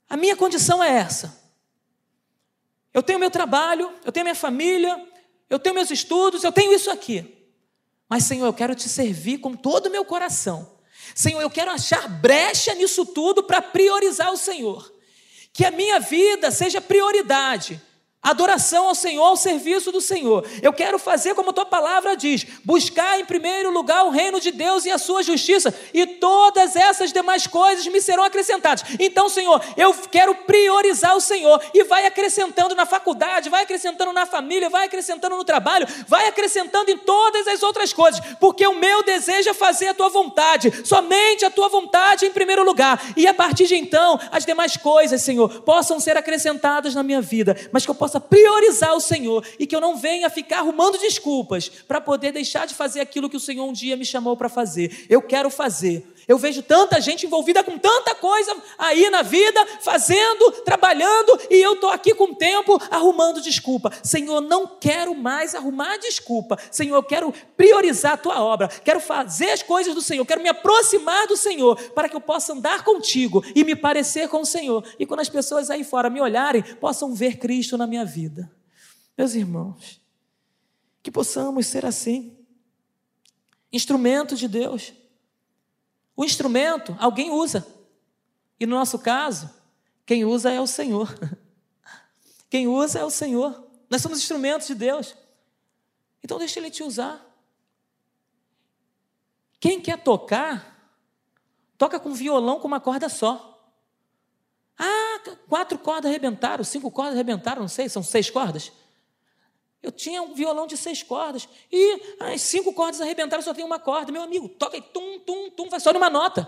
a 0.06 0.18
minha 0.18 0.36
condição 0.36 0.84
é 0.84 0.98
essa. 0.98 1.34
Eu 2.92 3.02
tenho 3.02 3.18
meu 3.18 3.30
trabalho, 3.30 3.90
eu 4.04 4.12
tenho 4.12 4.24
minha 4.24 4.34
família, 4.34 5.09
eu 5.50 5.58
tenho 5.58 5.74
meus 5.74 5.90
estudos, 5.90 6.44
eu 6.44 6.52
tenho 6.52 6.72
isso 6.72 6.90
aqui. 6.90 7.36
Mas, 8.08 8.24
Senhor, 8.24 8.46
eu 8.46 8.52
quero 8.52 8.74
te 8.74 8.88
servir 8.88 9.38
com 9.38 9.54
todo 9.54 9.86
o 9.86 9.90
meu 9.90 10.04
coração. 10.04 10.78
Senhor, 11.14 11.40
eu 11.40 11.50
quero 11.50 11.70
achar 11.70 12.08
brecha 12.08 12.74
nisso 12.74 13.04
tudo 13.04 13.42
para 13.42 13.60
priorizar 13.60 14.32
o 14.32 14.36
Senhor. 14.36 14.92
Que 15.52 15.64
a 15.64 15.70
minha 15.70 15.98
vida 15.98 16.50
seja 16.50 16.80
prioridade. 16.80 17.82
Adoração 18.22 18.86
ao 18.86 18.94
Senhor, 18.94 19.24
ao 19.24 19.34
serviço 19.34 19.90
do 19.90 19.98
Senhor. 19.98 20.46
Eu 20.60 20.74
quero 20.74 20.98
fazer 20.98 21.34
como 21.34 21.50
a 21.50 21.52
tua 21.54 21.64
palavra 21.64 22.14
diz: 22.14 22.46
buscar 22.62 23.18
em 23.18 23.24
primeiro 23.24 23.70
lugar 23.70 24.04
o 24.04 24.10
reino 24.10 24.38
de 24.38 24.50
Deus 24.50 24.84
e 24.84 24.90
a 24.90 24.98
sua 24.98 25.22
justiça, 25.22 25.74
e 25.94 26.04
todas 26.06 26.76
essas 26.76 27.14
demais 27.14 27.46
coisas 27.46 27.86
me 27.86 27.98
serão 27.98 28.22
acrescentadas. 28.22 28.84
Então, 28.98 29.30
Senhor, 29.30 29.64
eu 29.74 29.94
quero 30.10 30.34
priorizar 30.34 31.16
o 31.16 31.20
Senhor 31.20 31.62
e 31.72 31.82
vai 31.84 32.04
acrescentando 32.04 32.74
na 32.74 32.84
faculdade, 32.84 33.48
vai 33.48 33.62
acrescentando 33.62 34.12
na 34.12 34.26
família, 34.26 34.68
vai 34.68 34.84
acrescentando 34.84 35.34
no 35.34 35.44
trabalho, 35.44 35.86
vai 36.06 36.28
acrescentando 36.28 36.90
em 36.90 36.98
todas 36.98 37.48
as 37.48 37.62
outras 37.62 37.90
coisas, 37.90 38.20
porque 38.38 38.66
o 38.66 38.74
meu 38.74 39.02
desejo 39.02 39.48
é 39.48 39.54
fazer 39.54 39.88
a 39.88 39.94
tua 39.94 40.10
vontade, 40.10 40.86
somente 40.86 41.46
a 41.46 41.50
tua 41.50 41.70
vontade 41.70 42.26
em 42.26 42.32
primeiro 42.32 42.64
lugar, 42.64 43.02
e 43.16 43.26
a 43.26 43.32
partir 43.32 43.66
de 43.66 43.76
então, 43.76 44.20
as 44.30 44.44
demais 44.44 44.76
coisas, 44.76 45.22
Senhor, 45.22 45.62
possam 45.62 45.98
ser 45.98 46.18
acrescentadas 46.18 46.94
na 46.94 47.02
minha 47.02 47.22
vida, 47.22 47.56
mas 47.72 47.86
que 47.86 47.90
eu 47.90 47.94
possa 47.94 48.09
possa 48.10 48.20
priorizar 48.20 48.94
o 48.94 49.00
Senhor 49.00 49.46
e 49.58 49.66
que 49.66 49.76
eu 49.76 49.80
não 49.80 49.96
venha 49.96 50.28
ficar 50.28 50.58
arrumando 50.58 50.98
desculpas 50.98 51.68
para 51.68 52.00
poder 52.00 52.32
deixar 52.32 52.66
de 52.66 52.74
fazer 52.74 53.00
aquilo 53.00 53.30
que 53.30 53.36
o 53.36 53.40
Senhor 53.40 53.64
um 53.64 53.72
dia 53.72 53.96
me 53.96 54.04
chamou 54.04 54.36
para 54.36 54.48
fazer. 54.48 55.06
Eu 55.08 55.22
quero 55.22 55.48
fazer. 55.48 56.04
Eu 56.30 56.38
vejo 56.38 56.62
tanta 56.62 57.00
gente 57.00 57.26
envolvida 57.26 57.64
com 57.64 57.76
tanta 57.76 58.14
coisa 58.14 58.56
aí 58.78 59.10
na 59.10 59.20
vida, 59.20 59.66
fazendo, 59.80 60.52
trabalhando, 60.64 61.36
e 61.50 61.56
eu 61.56 61.72
estou 61.72 61.90
aqui 61.90 62.14
com 62.14 62.30
o 62.30 62.34
tempo 62.36 62.78
arrumando 62.88 63.42
desculpa. 63.42 63.90
Senhor, 64.00 64.40
não 64.40 64.64
quero 64.64 65.12
mais 65.12 65.56
arrumar 65.56 65.96
desculpa. 65.96 66.56
Senhor, 66.70 66.94
eu 66.94 67.02
quero 67.02 67.34
priorizar 67.56 68.12
a 68.12 68.16
tua 68.16 68.40
obra, 68.44 68.68
quero 68.68 69.00
fazer 69.00 69.50
as 69.50 69.64
coisas 69.64 69.92
do 69.92 70.00
Senhor, 70.00 70.24
quero 70.24 70.40
me 70.40 70.48
aproximar 70.48 71.26
do 71.26 71.36
Senhor, 71.36 71.74
para 71.94 72.08
que 72.08 72.14
eu 72.14 72.20
possa 72.20 72.52
andar 72.52 72.84
contigo 72.84 73.44
e 73.52 73.64
me 73.64 73.74
parecer 73.74 74.28
com 74.28 74.42
o 74.42 74.46
Senhor. 74.46 74.86
E 75.00 75.06
quando 75.06 75.18
as 75.18 75.28
pessoas 75.28 75.68
aí 75.68 75.82
fora 75.82 76.08
me 76.08 76.20
olharem, 76.20 76.62
possam 76.62 77.12
ver 77.12 77.38
Cristo 77.38 77.76
na 77.76 77.88
minha 77.88 78.04
vida. 78.04 78.48
Meus 79.18 79.34
irmãos, 79.34 80.00
que 81.02 81.10
possamos 81.10 81.66
ser 81.66 81.84
assim, 81.84 82.38
instrumento 83.72 84.36
de 84.36 84.46
Deus 84.46 84.99
o 86.16 86.24
instrumento 86.24 86.96
alguém 86.98 87.30
usa. 87.30 87.66
E 88.58 88.66
no 88.66 88.76
nosso 88.76 88.98
caso, 88.98 89.50
quem 90.04 90.24
usa 90.24 90.50
é 90.50 90.60
o 90.60 90.66
Senhor. 90.66 91.08
Quem 92.50 92.66
usa 92.66 92.98
é 92.98 93.04
o 93.04 93.10
Senhor. 93.10 93.64
Nós 93.88 94.02
somos 94.02 94.18
instrumentos 94.18 94.66
de 94.66 94.74
Deus. 94.74 95.14
Então 96.20 96.36
deixa 96.36 96.58
Ele 96.58 96.68
te 96.68 96.82
usar. 96.82 97.24
Quem 99.60 99.80
quer 99.80 100.02
tocar, 100.02 100.92
toca 101.78 102.00
com 102.00 102.12
violão 102.12 102.58
com 102.58 102.66
uma 102.66 102.80
corda 102.80 103.08
só. 103.08 103.50
Ah, 104.76 105.20
quatro 105.48 105.78
cordas 105.78 106.10
arrebentaram, 106.10 106.64
cinco 106.64 106.90
cordas 106.90 107.14
arrebentaram, 107.14 107.60
não 107.60 107.68
sei, 107.68 107.88
são 107.88 108.02
seis 108.02 108.28
cordas. 108.28 108.72
Eu 109.82 109.90
tinha 109.90 110.22
um 110.22 110.34
violão 110.34 110.66
de 110.66 110.76
seis 110.76 111.02
cordas 111.02 111.48
e 111.72 112.16
as 112.20 112.42
cinco 112.42 112.72
cordas 112.72 113.00
arrebentaram, 113.00 113.42
só 113.42 113.54
tem 113.54 113.64
uma 113.64 113.78
corda. 113.78 114.12
Meu 114.12 114.22
amigo, 114.22 114.48
toca 114.48 114.76
aí, 114.76 114.82
tum, 114.82 115.18
tum, 115.20 115.50
tum, 115.50 115.68
vai 115.70 115.80
só 115.80 115.92
numa 115.92 116.10
nota. 116.10 116.46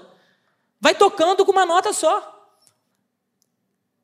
Vai 0.78 0.95
tocando 0.95 1.45
com 1.45 1.53
uma 1.53 1.64
nota 1.64 1.93
só. 1.93 2.28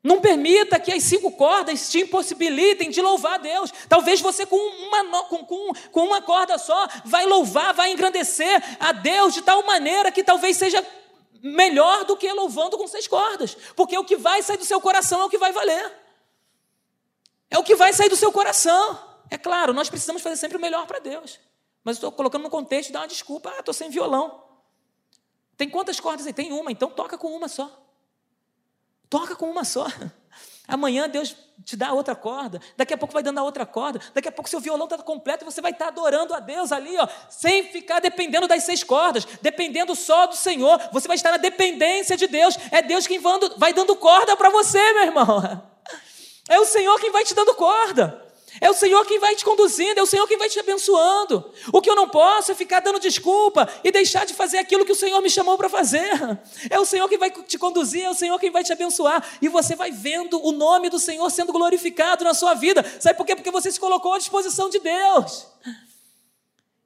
Não 0.02 0.20
permita 0.20 0.78
que 0.78 0.92
as 0.92 1.02
cinco 1.02 1.30
cordas 1.32 1.90
te 1.90 2.00
impossibilitem 2.00 2.88
de 2.88 3.02
louvar 3.02 3.34
a 3.34 3.38
Deus. 3.38 3.70
Talvez 3.88 4.20
você 4.20 4.46
com 4.46 4.56
uma, 4.56 5.24
com, 5.24 5.44
com, 5.44 5.72
com 5.90 6.04
uma 6.06 6.22
corda 6.22 6.56
só 6.56 6.86
vai 7.04 7.26
louvar, 7.26 7.74
vai 7.74 7.92
engrandecer 7.92 8.62
a 8.80 8.92
Deus 8.92 9.34
de 9.34 9.42
tal 9.42 9.62
maneira 9.66 10.10
que 10.10 10.24
talvez 10.24 10.56
seja 10.56 10.86
melhor 11.42 12.04
do 12.04 12.16
que 12.16 12.32
louvando 12.32 12.78
com 12.78 12.86
seis 12.86 13.06
cordas. 13.06 13.56
Porque 13.76 13.98
o 13.98 14.04
que 14.04 14.16
vai 14.16 14.42
sair 14.42 14.56
do 14.56 14.64
seu 14.64 14.80
coração 14.80 15.20
é 15.20 15.24
o 15.24 15.30
que 15.30 15.36
vai 15.36 15.52
valer. 15.52 15.92
É 17.50 17.58
o 17.58 17.64
que 17.64 17.74
vai 17.74 17.92
sair 17.92 18.08
do 18.08 18.16
seu 18.16 18.32
coração. 18.32 19.07
É 19.30 19.38
claro, 19.38 19.72
nós 19.72 19.90
precisamos 19.90 20.22
fazer 20.22 20.36
sempre 20.36 20.56
o 20.56 20.60
melhor 20.60 20.86
para 20.86 20.98
Deus. 20.98 21.38
Mas 21.84 21.96
estou 21.96 22.10
colocando 22.12 22.42
no 22.42 22.50
contexto 22.50 22.92
dar 22.92 23.00
uma 23.00 23.08
desculpa. 23.08 23.52
Ah, 23.56 23.60
estou 23.60 23.74
sem 23.74 23.90
violão. 23.90 24.44
Tem 25.56 25.68
quantas 25.68 25.98
cordas 25.98 26.26
aí? 26.26 26.32
Tem 26.32 26.52
uma, 26.52 26.70
então 26.70 26.90
toca 26.90 27.18
com 27.18 27.28
uma 27.28 27.48
só. 27.48 27.70
Toca 29.08 29.34
com 29.34 29.50
uma 29.50 29.64
só. 29.64 29.86
Amanhã 30.68 31.08
Deus 31.08 31.34
te 31.64 31.76
dá 31.76 31.94
outra 31.94 32.14
corda, 32.14 32.60
daqui 32.76 32.92
a 32.92 32.98
pouco 32.98 33.14
vai 33.14 33.22
dando 33.22 33.38
a 33.38 33.42
outra 33.42 33.64
corda, 33.64 33.98
daqui 34.12 34.28
a 34.28 34.32
pouco 34.32 34.50
seu 34.50 34.60
violão 34.60 34.84
está 34.84 34.98
completo 34.98 35.42
e 35.42 35.46
você 35.46 35.62
vai 35.62 35.72
estar 35.72 35.86
tá 35.86 35.90
adorando 35.90 36.34
a 36.34 36.40
Deus 36.40 36.70
ali, 36.70 36.94
ó, 36.98 37.08
sem 37.30 37.64
ficar 37.64 38.00
dependendo 38.00 38.46
das 38.46 38.64
seis 38.64 38.84
cordas, 38.84 39.24
dependendo 39.40 39.96
só 39.96 40.26
do 40.26 40.36
Senhor. 40.36 40.78
Você 40.92 41.08
vai 41.08 41.16
estar 41.16 41.30
na 41.30 41.38
dependência 41.38 42.18
de 42.18 42.26
Deus. 42.26 42.58
É 42.70 42.82
Deus 42.82 43.06
quem 43.06 43.18
vai 43.56 43.72
dando 43.72 43.96
corda 43.96 44.36
para 44.36 44.50
você, 44.50 44.92
meu 44.92 45.04
irmão. 45.04 45.62
É 46.50 46.58
o 46.58 46.64
Senhor 46.64 46.98
quem 46.98 47.10
vai 47.10 47.24
te 47.24 47.34
dando 47.34 47.54
corda. 47.54 48.26
É 48.60 48.70
o 48.70 48.74
Senhor 48.74 49.04
quem 49.04 49.18
vai 49.18 49.36
te 49.36 49.44
conduzindo, 49.44 49.98
é 49.98 50.02
o 50.02 50.06
Senhor 50.06 50.26
quem 50.26 50.36
vai 50.36 50.48
te 50.48 50.58
abençoando. 50.58 51.52
O 51.72 51.80
que 51.80 51.88
eu 51.88 51.94
não 51.94 52.08
posso 52.08 52.50
é 52.52 52.54
ficar 52.54 52.80
dando 52.80 52.98
desculpa 52.98 53.68
e 53.84 53.90
deixar 53.92 54.26
de 54.26 54.34
fazer 54.34 54.58
aquilo 54.58 54.84
que 54.84 54.92
o 54.92 54.96
Senhor 54.96 55.20
me 55.20 55.30
chamou 55.30 55.56
para 55.56 55.68
fazer. 55.68 56.10
É 56.70 56.78
o 56.78 56.84
Senhor 56.84 57.08
quem 57.08 57.18
vai 57.18 57.30
te 57.30 57.58
conduzir, 57.58 58.04
é 58.04 58.10
o 58.10 58.14
Senhor 58.14 58.38
quem 58.38 58.50
vai 58.50 58.64
te 58.64 58.72
abençoar. 58.72 59.24
E 59.40 59.48
você 59.48 59.76
vai 59.76 59.90
vendo 59.90 60.44
o 60.44 60.52
nome 60.52 60.90
do 60.90 60.98
Senhor 60.98 61.28
sendo 61.30 61.52
glorificado 61.52 62.24
na 62.24 62.34
sua 62.34 62.54
vida. 62.54 62.84
Sabe 63.00 63.16
por 63.16 63.24
quê? 63.24 63.36
Porque 63.36 63.50
você 63.50 63.70
se 63.70 63.78
colocou 63.78 64.14
à 64.14 64.18
disposição 64.18 64.68
de 64.68 64.78
Deus. 64.78 65.46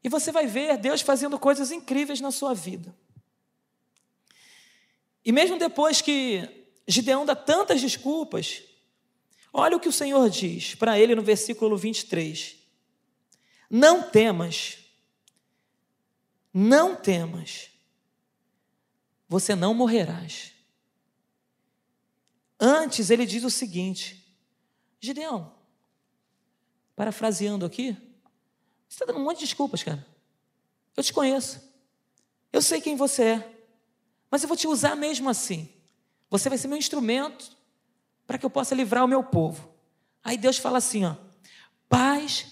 E 0.04 0.08
você 0.08 0.32
vai 0.32 0.46
ver 0.46 0.76
Deus 0.76 1.00
fazendo 1.00 1.38
coisas 1.38 1.70
incríveis 1.70 2.20
na 2.20 2.30
sua 2.30 2.54
vida. 2.54 2.94
E 5.24 5.30
mesmo 5.30 5.58
depois 5.58 6.00
que 6.00 6.48
Gideão 6.86 7.24
dá 7.24 7.36
tantas 7.36 7.80
desculpas, 7.80 8.62
olha 9.52 9.76
o 9.76 9.80
que 9.80 9.88
o 9.88 9.92
Senhor 9.92 10.28
diz 10.30 10.74
para 10.74 10.98
ele 10.98 11.14
no 11.14 11.22
versículo 11.22 11.76
23. 11.76 12.56
Não 13.68 14.02
temas, 14.02 14.78
não 16.52 16.94
temas, 16.94 17.70
você 19.28 19.54
não 19.54 19.74
morrerás. 19.74 20.52
Antes 22.60 23.10
ele 23.10 23.26
diz 23.26 23.44
o 23.44 23.50
seguinte: 23.50 24.24
Gideão, 25.00 25.52
parafraseando 26.94 27.64
aqui, 27.64 27.96
você 28.88 28.96
está 28.96 29.06
dando 29.06 29.18
um 29.18 29.24
monte 29.24 29.38
de 29.38 29.46
desculpas, 29.46 29.82
cara. 29.82 30.06
Eu 30.96 31.02
te 31.02 31.12
conheço. 31.12 31.60
Eu 32.52 32.60
sei 32.60 32.80
quem 32.80 32.94
você 32.94 33.22
é. 33.22 33.58
Mas 34.30 34.42
eu 34.42 34.48
vou 34.48 34.56
te 34.56 34.68
usar 34.68 34.94
mesmo 34.94 35.28
assim. 35.28 35.72
Você 36.28 36.48
vai 36.48 36.58
ser 36.58 36.68
meu 36.68 36.76
instrumento 36.76 37.56
para 38.26 38.38
que 38.38 38.46
eu 38.46 38.50
possa 38.50 38.74
livrar 38.74 39.04
o 39.04 39.08
meu 39.08 39.22
povo. 39.22 39.72
Aí 40.22 40.36
Deus 40.36 40.58
fala 40.58 40.78
assim, 40.78 41.04
ó: 41.04 41.16
Paz 41.88 42.46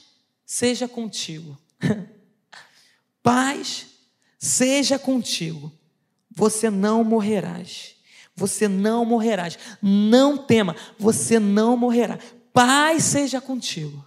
seja 0.45 0.89
contigo. 0.89 1.57
Paz 3.23 3.87
seja 4.39 4.99
contigo. 4.99 5.73
Você 6.31 6.71
não 6.71 7.05
morrerás. 7.05 7.97
Você 8.35 8.67
não 8.67 9.05
morrerás. 9.05 9.59
Não 9.81 10.37
tema, 10.37 10.75
você 10.99 11.39
não 11.39 11.77
morrerá. 11.77 12.19
Paz 12.53 13.05
seja 13.05 13.41
contigo. 13.41 14.05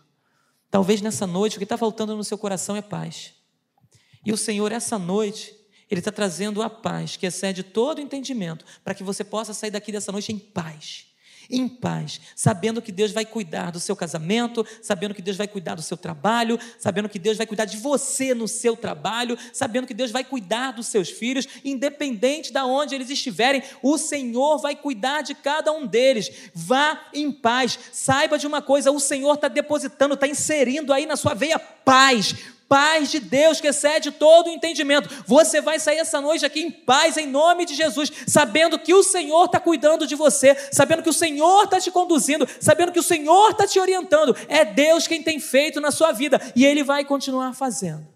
Talvez 0.69 1.01
nessa 1.01 1.27
noite 1.27 1.55
o 1.55 1.59
que 1.59 1.65
está 1.65 1.77
faltando 1.77 2.15
no 2.15 2.23
seu 2.23 2.37
coração 2.37 2.75
é 2.75 2.81
paz. 2.81 3.33
E 4.25 4.31
o 4.31 4.37
Senhor, 4.37 4.71
essa 4.71 4.97
noite, 4.97 5.55
Ele 5.89 5.99
está 5.99 6.11
trazendo 6.11 6.61
a 6.61 6.69
paz 6.69 7.15
que 7.15 7.25
excede 7.25 7.61
todo 7.61 8.01
entendimento, 8.01 8.65
para 8.83 8.95
que 8.95 9.03
você 9.03 9.23
possa 9.23 9.53
sair 9.53 9.71
daqui 9.71 9.91
dessa 9.91 10.11
noite 10.11 10.31
em 10.31 10.39
paz 10.39 11.12
em 11.49 11.67
paz, 11.67 12.19
sabendo 12.35 12.81
que 12.81 12.91
Deus 12.91 13.11
vai 13.11 13.25
cuidar 13.25 13.71
do 13.71 13.79
seu 13.79 13.95
casamento, 13.95 14.65
sabendo 14.81 15.13
que 15.13 15.21
Deus 15.21 15.37
vai 15.37 15.47
cuidar 15.47 15.75
do 15.75 15.81
seu 15.81 15.97
trabalho, 15.97 16.59
sabendo 16.77 17.09
que 17.09 17.19
Deus 17.19 17.37
vai 17.37 17.45
cuidar 17.45 17.65
de 17.65 17.77
você 17.77 18.33
no 18.33 18.47
seu 18.47 18.75
trabalho, 18.75 19.37
sabendo 19.51 19.87
que 19.87 19.93
Deus 19.93 20.11
vai 20.11 20.23
cuidar 20.23 20.71
dos 20.71 20.87
seus 20.87 21.09
filhos, 21.09 21.47
independente 21.63 22.51
de 22.51 22.59
onde 22.59 22.95
eles 22.95 23.09
estiverem, 23.09 23.63
o 23.81 23.97
Senhor 23.97 24.59
vai 24.59 24.75
cuidar 24.75 25.21
de 25.21 25.35
cada 25.35 25.71
um 25.71 25.85
deles. 25.85 26.49
Vá 26.53 27.07
em 27.13 27.31
paz, 27.31 27.77
saiba 27.91 28.37
de 28.37 28.47
uma 28.47 28.61
coisa: 28.61 28.91
o 28.91 28.99
Senhor 28.99 29.33
está 29.33 29.47
depositando, 29.47 30.13
está 30.13 30.27
inserindo 30.27 30.93
aí 30.93 31.05
na 31.05 31.15
sua 31.15 31.33
veia 31.33 31.59
paz, 31.59 32.35
paz 32.67 33.11
de 33.11 33.19
Deus 33.19 33.61
que 33.61 33.67
excede 33.67 34.11
todo 34.11 34.47
o 34.47 34.49
entendimento. 34.49 35.09
Você 35.27 35.61
vai 35.61 35.79
sair 35.79 35.97
essa 35.97 36.19
noite 36.19 36.45
aqui 36.45 36.61
em 36.61 36.71
paz, 36.71 37.17
em 37.17 37.27
nome 37.27 37.65
de 37.65 37.75
Jesus, 37.75 38.11
sabendo 38.27 38.79
que 38.79 38.93
o 38.93 39.03
Senhor 39.03 39.45
está 39.45 39.59
cuidando 39.59 40.07
de 40.07 40.15
você, 40.15 40.55
sabendo 40.71 41.03
que 41.03 41.09
o 41.09 41.13
Senhor 41.13 41.65
está 41.65 41.79
te 41.79 41.91
conduzindo, 41.91 42.47
sabendo 42.59 42.91
que 42.91 42.99
o 42.99 43.03
Senhor 43.03 43.51
está 43.51 43.67
te 43.67 43.79
orientando. 43.79 44.35
É 44.47 44.65
Deus 44.65 45.07
quem 45.07 45.21
tem 45.21 45.39
feito 45.39 45.79
na 45.79 45.91
sua 45.91 46.11
vida 46.11 46.41
e 46.55 46.65
Ele 46.65 46.83
vai 46.83 47.05
continuar 47.05 47.53
fazendo, 47.53 48.07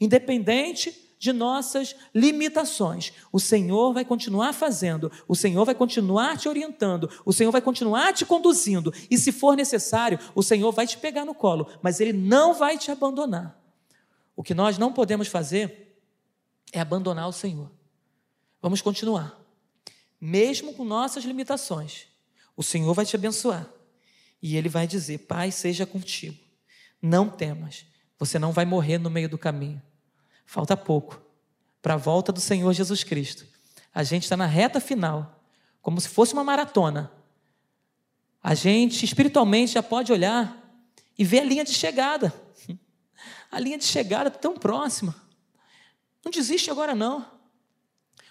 independente 0.00 1.04
de 1.18 1.32
nossas 1.32 1.96
limitações. 2.14 3.10
O 3.32 3.40
Senhor 3.40 3.94
vai 3.94 4.04
continuar 4.04 4.52
fazendo, 4.52 5.10
o 5.26 5.34
Senhor 5.34 5.64
vai 5.64 5.74
continuar 5.74 6.36
te 6.36 6.50
orientando, 6.50 7.08
o 7.24 7.32
Senhor 7.32 7.50
vai 7.50 7.62
continuar 7.62 8.12
te 8.12 8.26
conduzindo, 8.26 8.92
e 9.10 9.16
se 9.16 9.32
for 9.32 9.56
necessário, 9.56 10.18
o 10.34 10.42
Senhor 10.42 10.70
vai 10.70 10.86
te 10.86 10.98
pegar 10.98 11.24
no 11.24 11.34
colo, 11.34 11.66
mas 11.80 11.98
Ele 11.98 12.12
não 12.12 12.52
vai 12.52 12.76
te 12.76 12.90
abandonar. 12.90 13.63
O 14.36 14.42
que 14.42 14.54
nós 14.54 14.78
não 14.78 14.92
podemos 14.92 15.28
fazer 15.28 16.00
é 16.72 16.80
abandonar 16.80 17.28
o 17.28 17.32
Senhor. 17.32 17.70
Vamos 18.60 18.82
continuar. 18.82 19.40
Mesmo 20.20 20.74
com 20.74 20.84
nossas 20.84 21.24
limitações, 21.24 22.06
o 22.56 22.62
Senhor 22.62 22.92
vai 22.94 23.04
te 23.04 23.14
abençoar. 23.14 23.68
E 24.42 24.56
Ele 24.56 24.68
vai 24.68 24.86
dizer: 24.86 25.18
Pai, 25.18 25.50
seja 25.50 25.86
contigo. 25.86 26.38
Não 27.00 27.28
temas. 27.28 27.84
Você 28.18 28.38
não 28.38 28.52
vai 28.52 28.64
morrer 28.64 28.98
no 28.98 29.10
meio 29.10 29.28
do 29.28 29.38
caminho. 29.38 29.80
Falta 30.46 30.76
pouco 30.76 31.20
para 31.80 31.94
a 31.94 31.98
volta 31.98 32.32
do 32.32 32.40
Senhor 32.40 32.72
Jesus 32.72 33.04
Cristo. 33.04 33.46
A 33.94 34.02
gente 34.02 34.24
está 34.24 34.36
na 34.36 34.46
reta 34.46 34.80
final, 34.80 35.44
como 35.80 36.00
se 36.00 36.08
fosse 36.08 36.32
uma 36.32 36.42
maratona. 36.42 37.12
A 38.42 38.54
gente 38.54 39.04
espiritualmente 39.04 39.72
já 39.72 39.82
pode 39.82 40.12
olhar 40.12 40.60
e 41.16 41.24
ver 41.24 41.40
a 41.40 41.44
linha 41.44 41.64
de 41.64 41.72
chegada 41.72 42.32
a 43.54 43.60
linha 43.60 43.78
de 43.78 43.84
chegada 43.84 44.30
tão 44.30 44.54
próxima. 44.54 45.14
Não 46.24 46.32
desiste 46.32 46.72
agora, 46.72 46.92
não. 46.92 47.24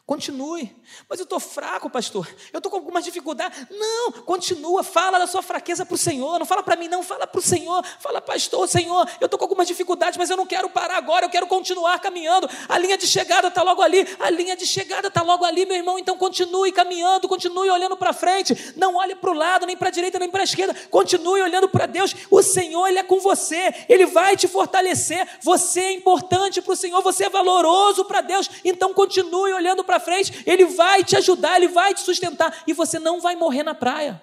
Continue. 0.05 0.75
Mas 1.07 1.17
eu 1.19 1.23
estou 1.23 1.39
fraco, 1.39 1.89
pastor. 1.89 2.27
Eu 2.51 2.57
estou 2.57 2.69
com 2.69 2.75
alguma 2.75 3.01
dificuldade. 3.01 3.67
Não, 3.71 4.11
continua. 4.23 4.83
Fala 4.83 5.17
da 5.17 5.25
sua 5.25 5.41
fraqueza 5.41 5.85
para 5.85 5.95
o 5.95 5.97
Senhor. 5.97 6.37
Não 6.37 6.45
fala 6.45 6.61
para 6.61 6.75
mim, 6.75 6.89
não. 6.89 7.01
Fala 7.01 7.25
para 7.25 7.39
o 7.39 7.41
Senhor. 7.41 7.81
Fala, 8.01 8.19
pastor, 8.19 8.67
Senhor, 8.67 9.09
eu 9.21 9.25
estou 9.25 9.39
com 9.39 9.45
alguma 9.45 9.63
dificuldade, 9.63 10.19
mas 10.19 10.29
eu 10.29 10.35
não 10.35 10.45
quero 10.45 10.69
parar 10.69 10.97
agora. 10.97 11.25
Eu 11.25 11.29
quero 11.29 11.47
continuar 11.47 11.99
caminhando. 11.99 12.49
A 12.67 12.77
linha 12.77 12.97
de 12.97 13.07
chegada 13.07 13.47
está 13.47 13.63
logo 13.63 13.81
ali. 13.81 14.05
A 14.19 14.29
linha 14.29 14.57
de 14.57 14.65
chegada 14.65 15.07
está 15.07 15.21
logo 15.21 15.45
ali, 15.45 15.65
meu 15.65 15.77
irmão. 15.77 15.97
Então 15.97 16.17
continue 16.17 16.73
caminhando. 16.73 17.25
Continue 17.29 17.69
olhando 17.69 17.95
para 17.95 18.11
frente. 18.11 18.73
Não 18.75 18.97
olhe 18.97 19.15
para 19.15 19.31
o 19.31 19.33
lado, 19.33 19.65
nem 19.65 19.77
para 19.77 19.87
a 19.87 19.91
direita, 19.91 20.19
nem 20.19 20.29
para 20.29 20.41
a 20.41 20.43
esquerda. 20.43 20.75
Continue 20.89 21.41
olhando 21.41 21.69
para 21.69 21.85
Deus. 21.85 22.13
O 22.29 22.43
Senhor, 22.43 22.87
Ele 22.87 22.99
é 22.99 23.03
com 23.03 23.21
você. 23.21 23.73
Ele 23.87 24.05
vai 24.05 24.35
te 24.35 24.49
fortalecer. 24.49 25.25
Você 25.39 25.79
é 25.79 25.93
importante 25.93 26.61
para 26.61 26.73
o 26.73 26.75
Senhor. 26.75 27.01
Você 27.01 27.23
é 27.23 27.29
valoroso 27.29 28.03
para 28.03 28.19
Deus. 28.19 28.49
Então 28.65 28.93
continue 28.93 29.53
olhando 29.53 29.81
para 29.81 29.92
para 29.93 29.99
frente, 29.99 30.43
Ele 30.45 30.65
vai 30.65 31.03
te 31.03 31.15
ajudar, 31.15 31.57
Ele 31.57 31.67
vai 31.67 31.93
te 31.93 32.01
sustentar, 32.01 32.63
e 32.65 32.73
você 32.73 32.97
não 32.97 33.21
vai 33.21 33.35
morrer 33.35 33.63
na 33.63 33.75
praia. 33.75 34.21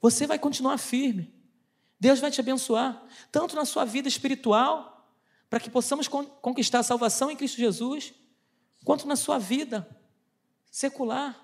Você 0.00 0.26
vai 0.26 0.38
continuar 0.38 0.78
firme. 0.78 1.34
Deus 2.00 2.20
vai 2.20 2.30
te 2.30 2.40
abençoar, 2.40 3.02
tanto 3.30 3.56
na 3.56 3.64
sua 3.64 3.84
vida 3.84 4.08
espiritual, 4.08 5.12
para 5.50 5.60
que 5.60 5.68
possamos 5.68 6.06
conquistar 6.08 6.78
a 6.78 6.82
salvação 6.82 7.30
em 7.30 7.36
Cristo 7.36 7.58
Jesus, 7.58 8.14
quanto 8.84 9.06
na 9.06 9.16
sua 9.16 9.38
vida 9.38 9.86
secular, 10.70 11.38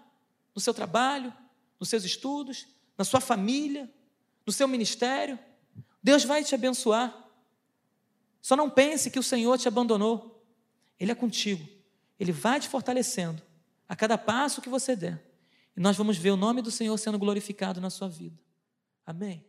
no 0.54 0.60
seu 0.60 0.72
trabalho, 0.72 1.32
nos 1.80 1.88
seus 1.88 2.04
estudos, 2.04 2.66
na 2.96 3.04
sua 3.04 3.20
família, 3.20 3.92
no 4.46 4.52
seu 4.52 4.68
ministério. 4.68 5.38
Deus 6.02 6.24
vai 6.24 6.44
te 6.44 6.54
abençoar. 6.54 7.14
Só 8.40 8.56
não 8.56 8.70
pense 8.70 9.10
que 9.10 9.18
o 9.18 9.22
Senhor 9.22 9.58
te 9.58 9.66
abandonou. 9.66 10.44
Ele 11.00 11.10
é 11.10 11.14
contigo. 11.14 11.73
Ele 12.24 12.32
vai 12.32 12.58
te 12.58 12.70
fortalecendo 12.70 13.42
a 13.86 13.94
cada 13.94 14.16
passo 14.16 14.62
que 14.62 14.68
você 14.70 14.96
der. 14.96 15.22
E 15.76 15.80
nós 15.80 15.94
vamos 15.94 16.16
ver 16.16 16.30
o 16.30 16.36
nome 16.36 16.62
do 16.62 16.70
Senhor 16.70 16.96
sendo 16.96 17.18
glorificado 17.18 17.82
na 17.82 17.90
sua 17.90 18.08
vida. 18.08 18.40
Amém? 19.04 19.44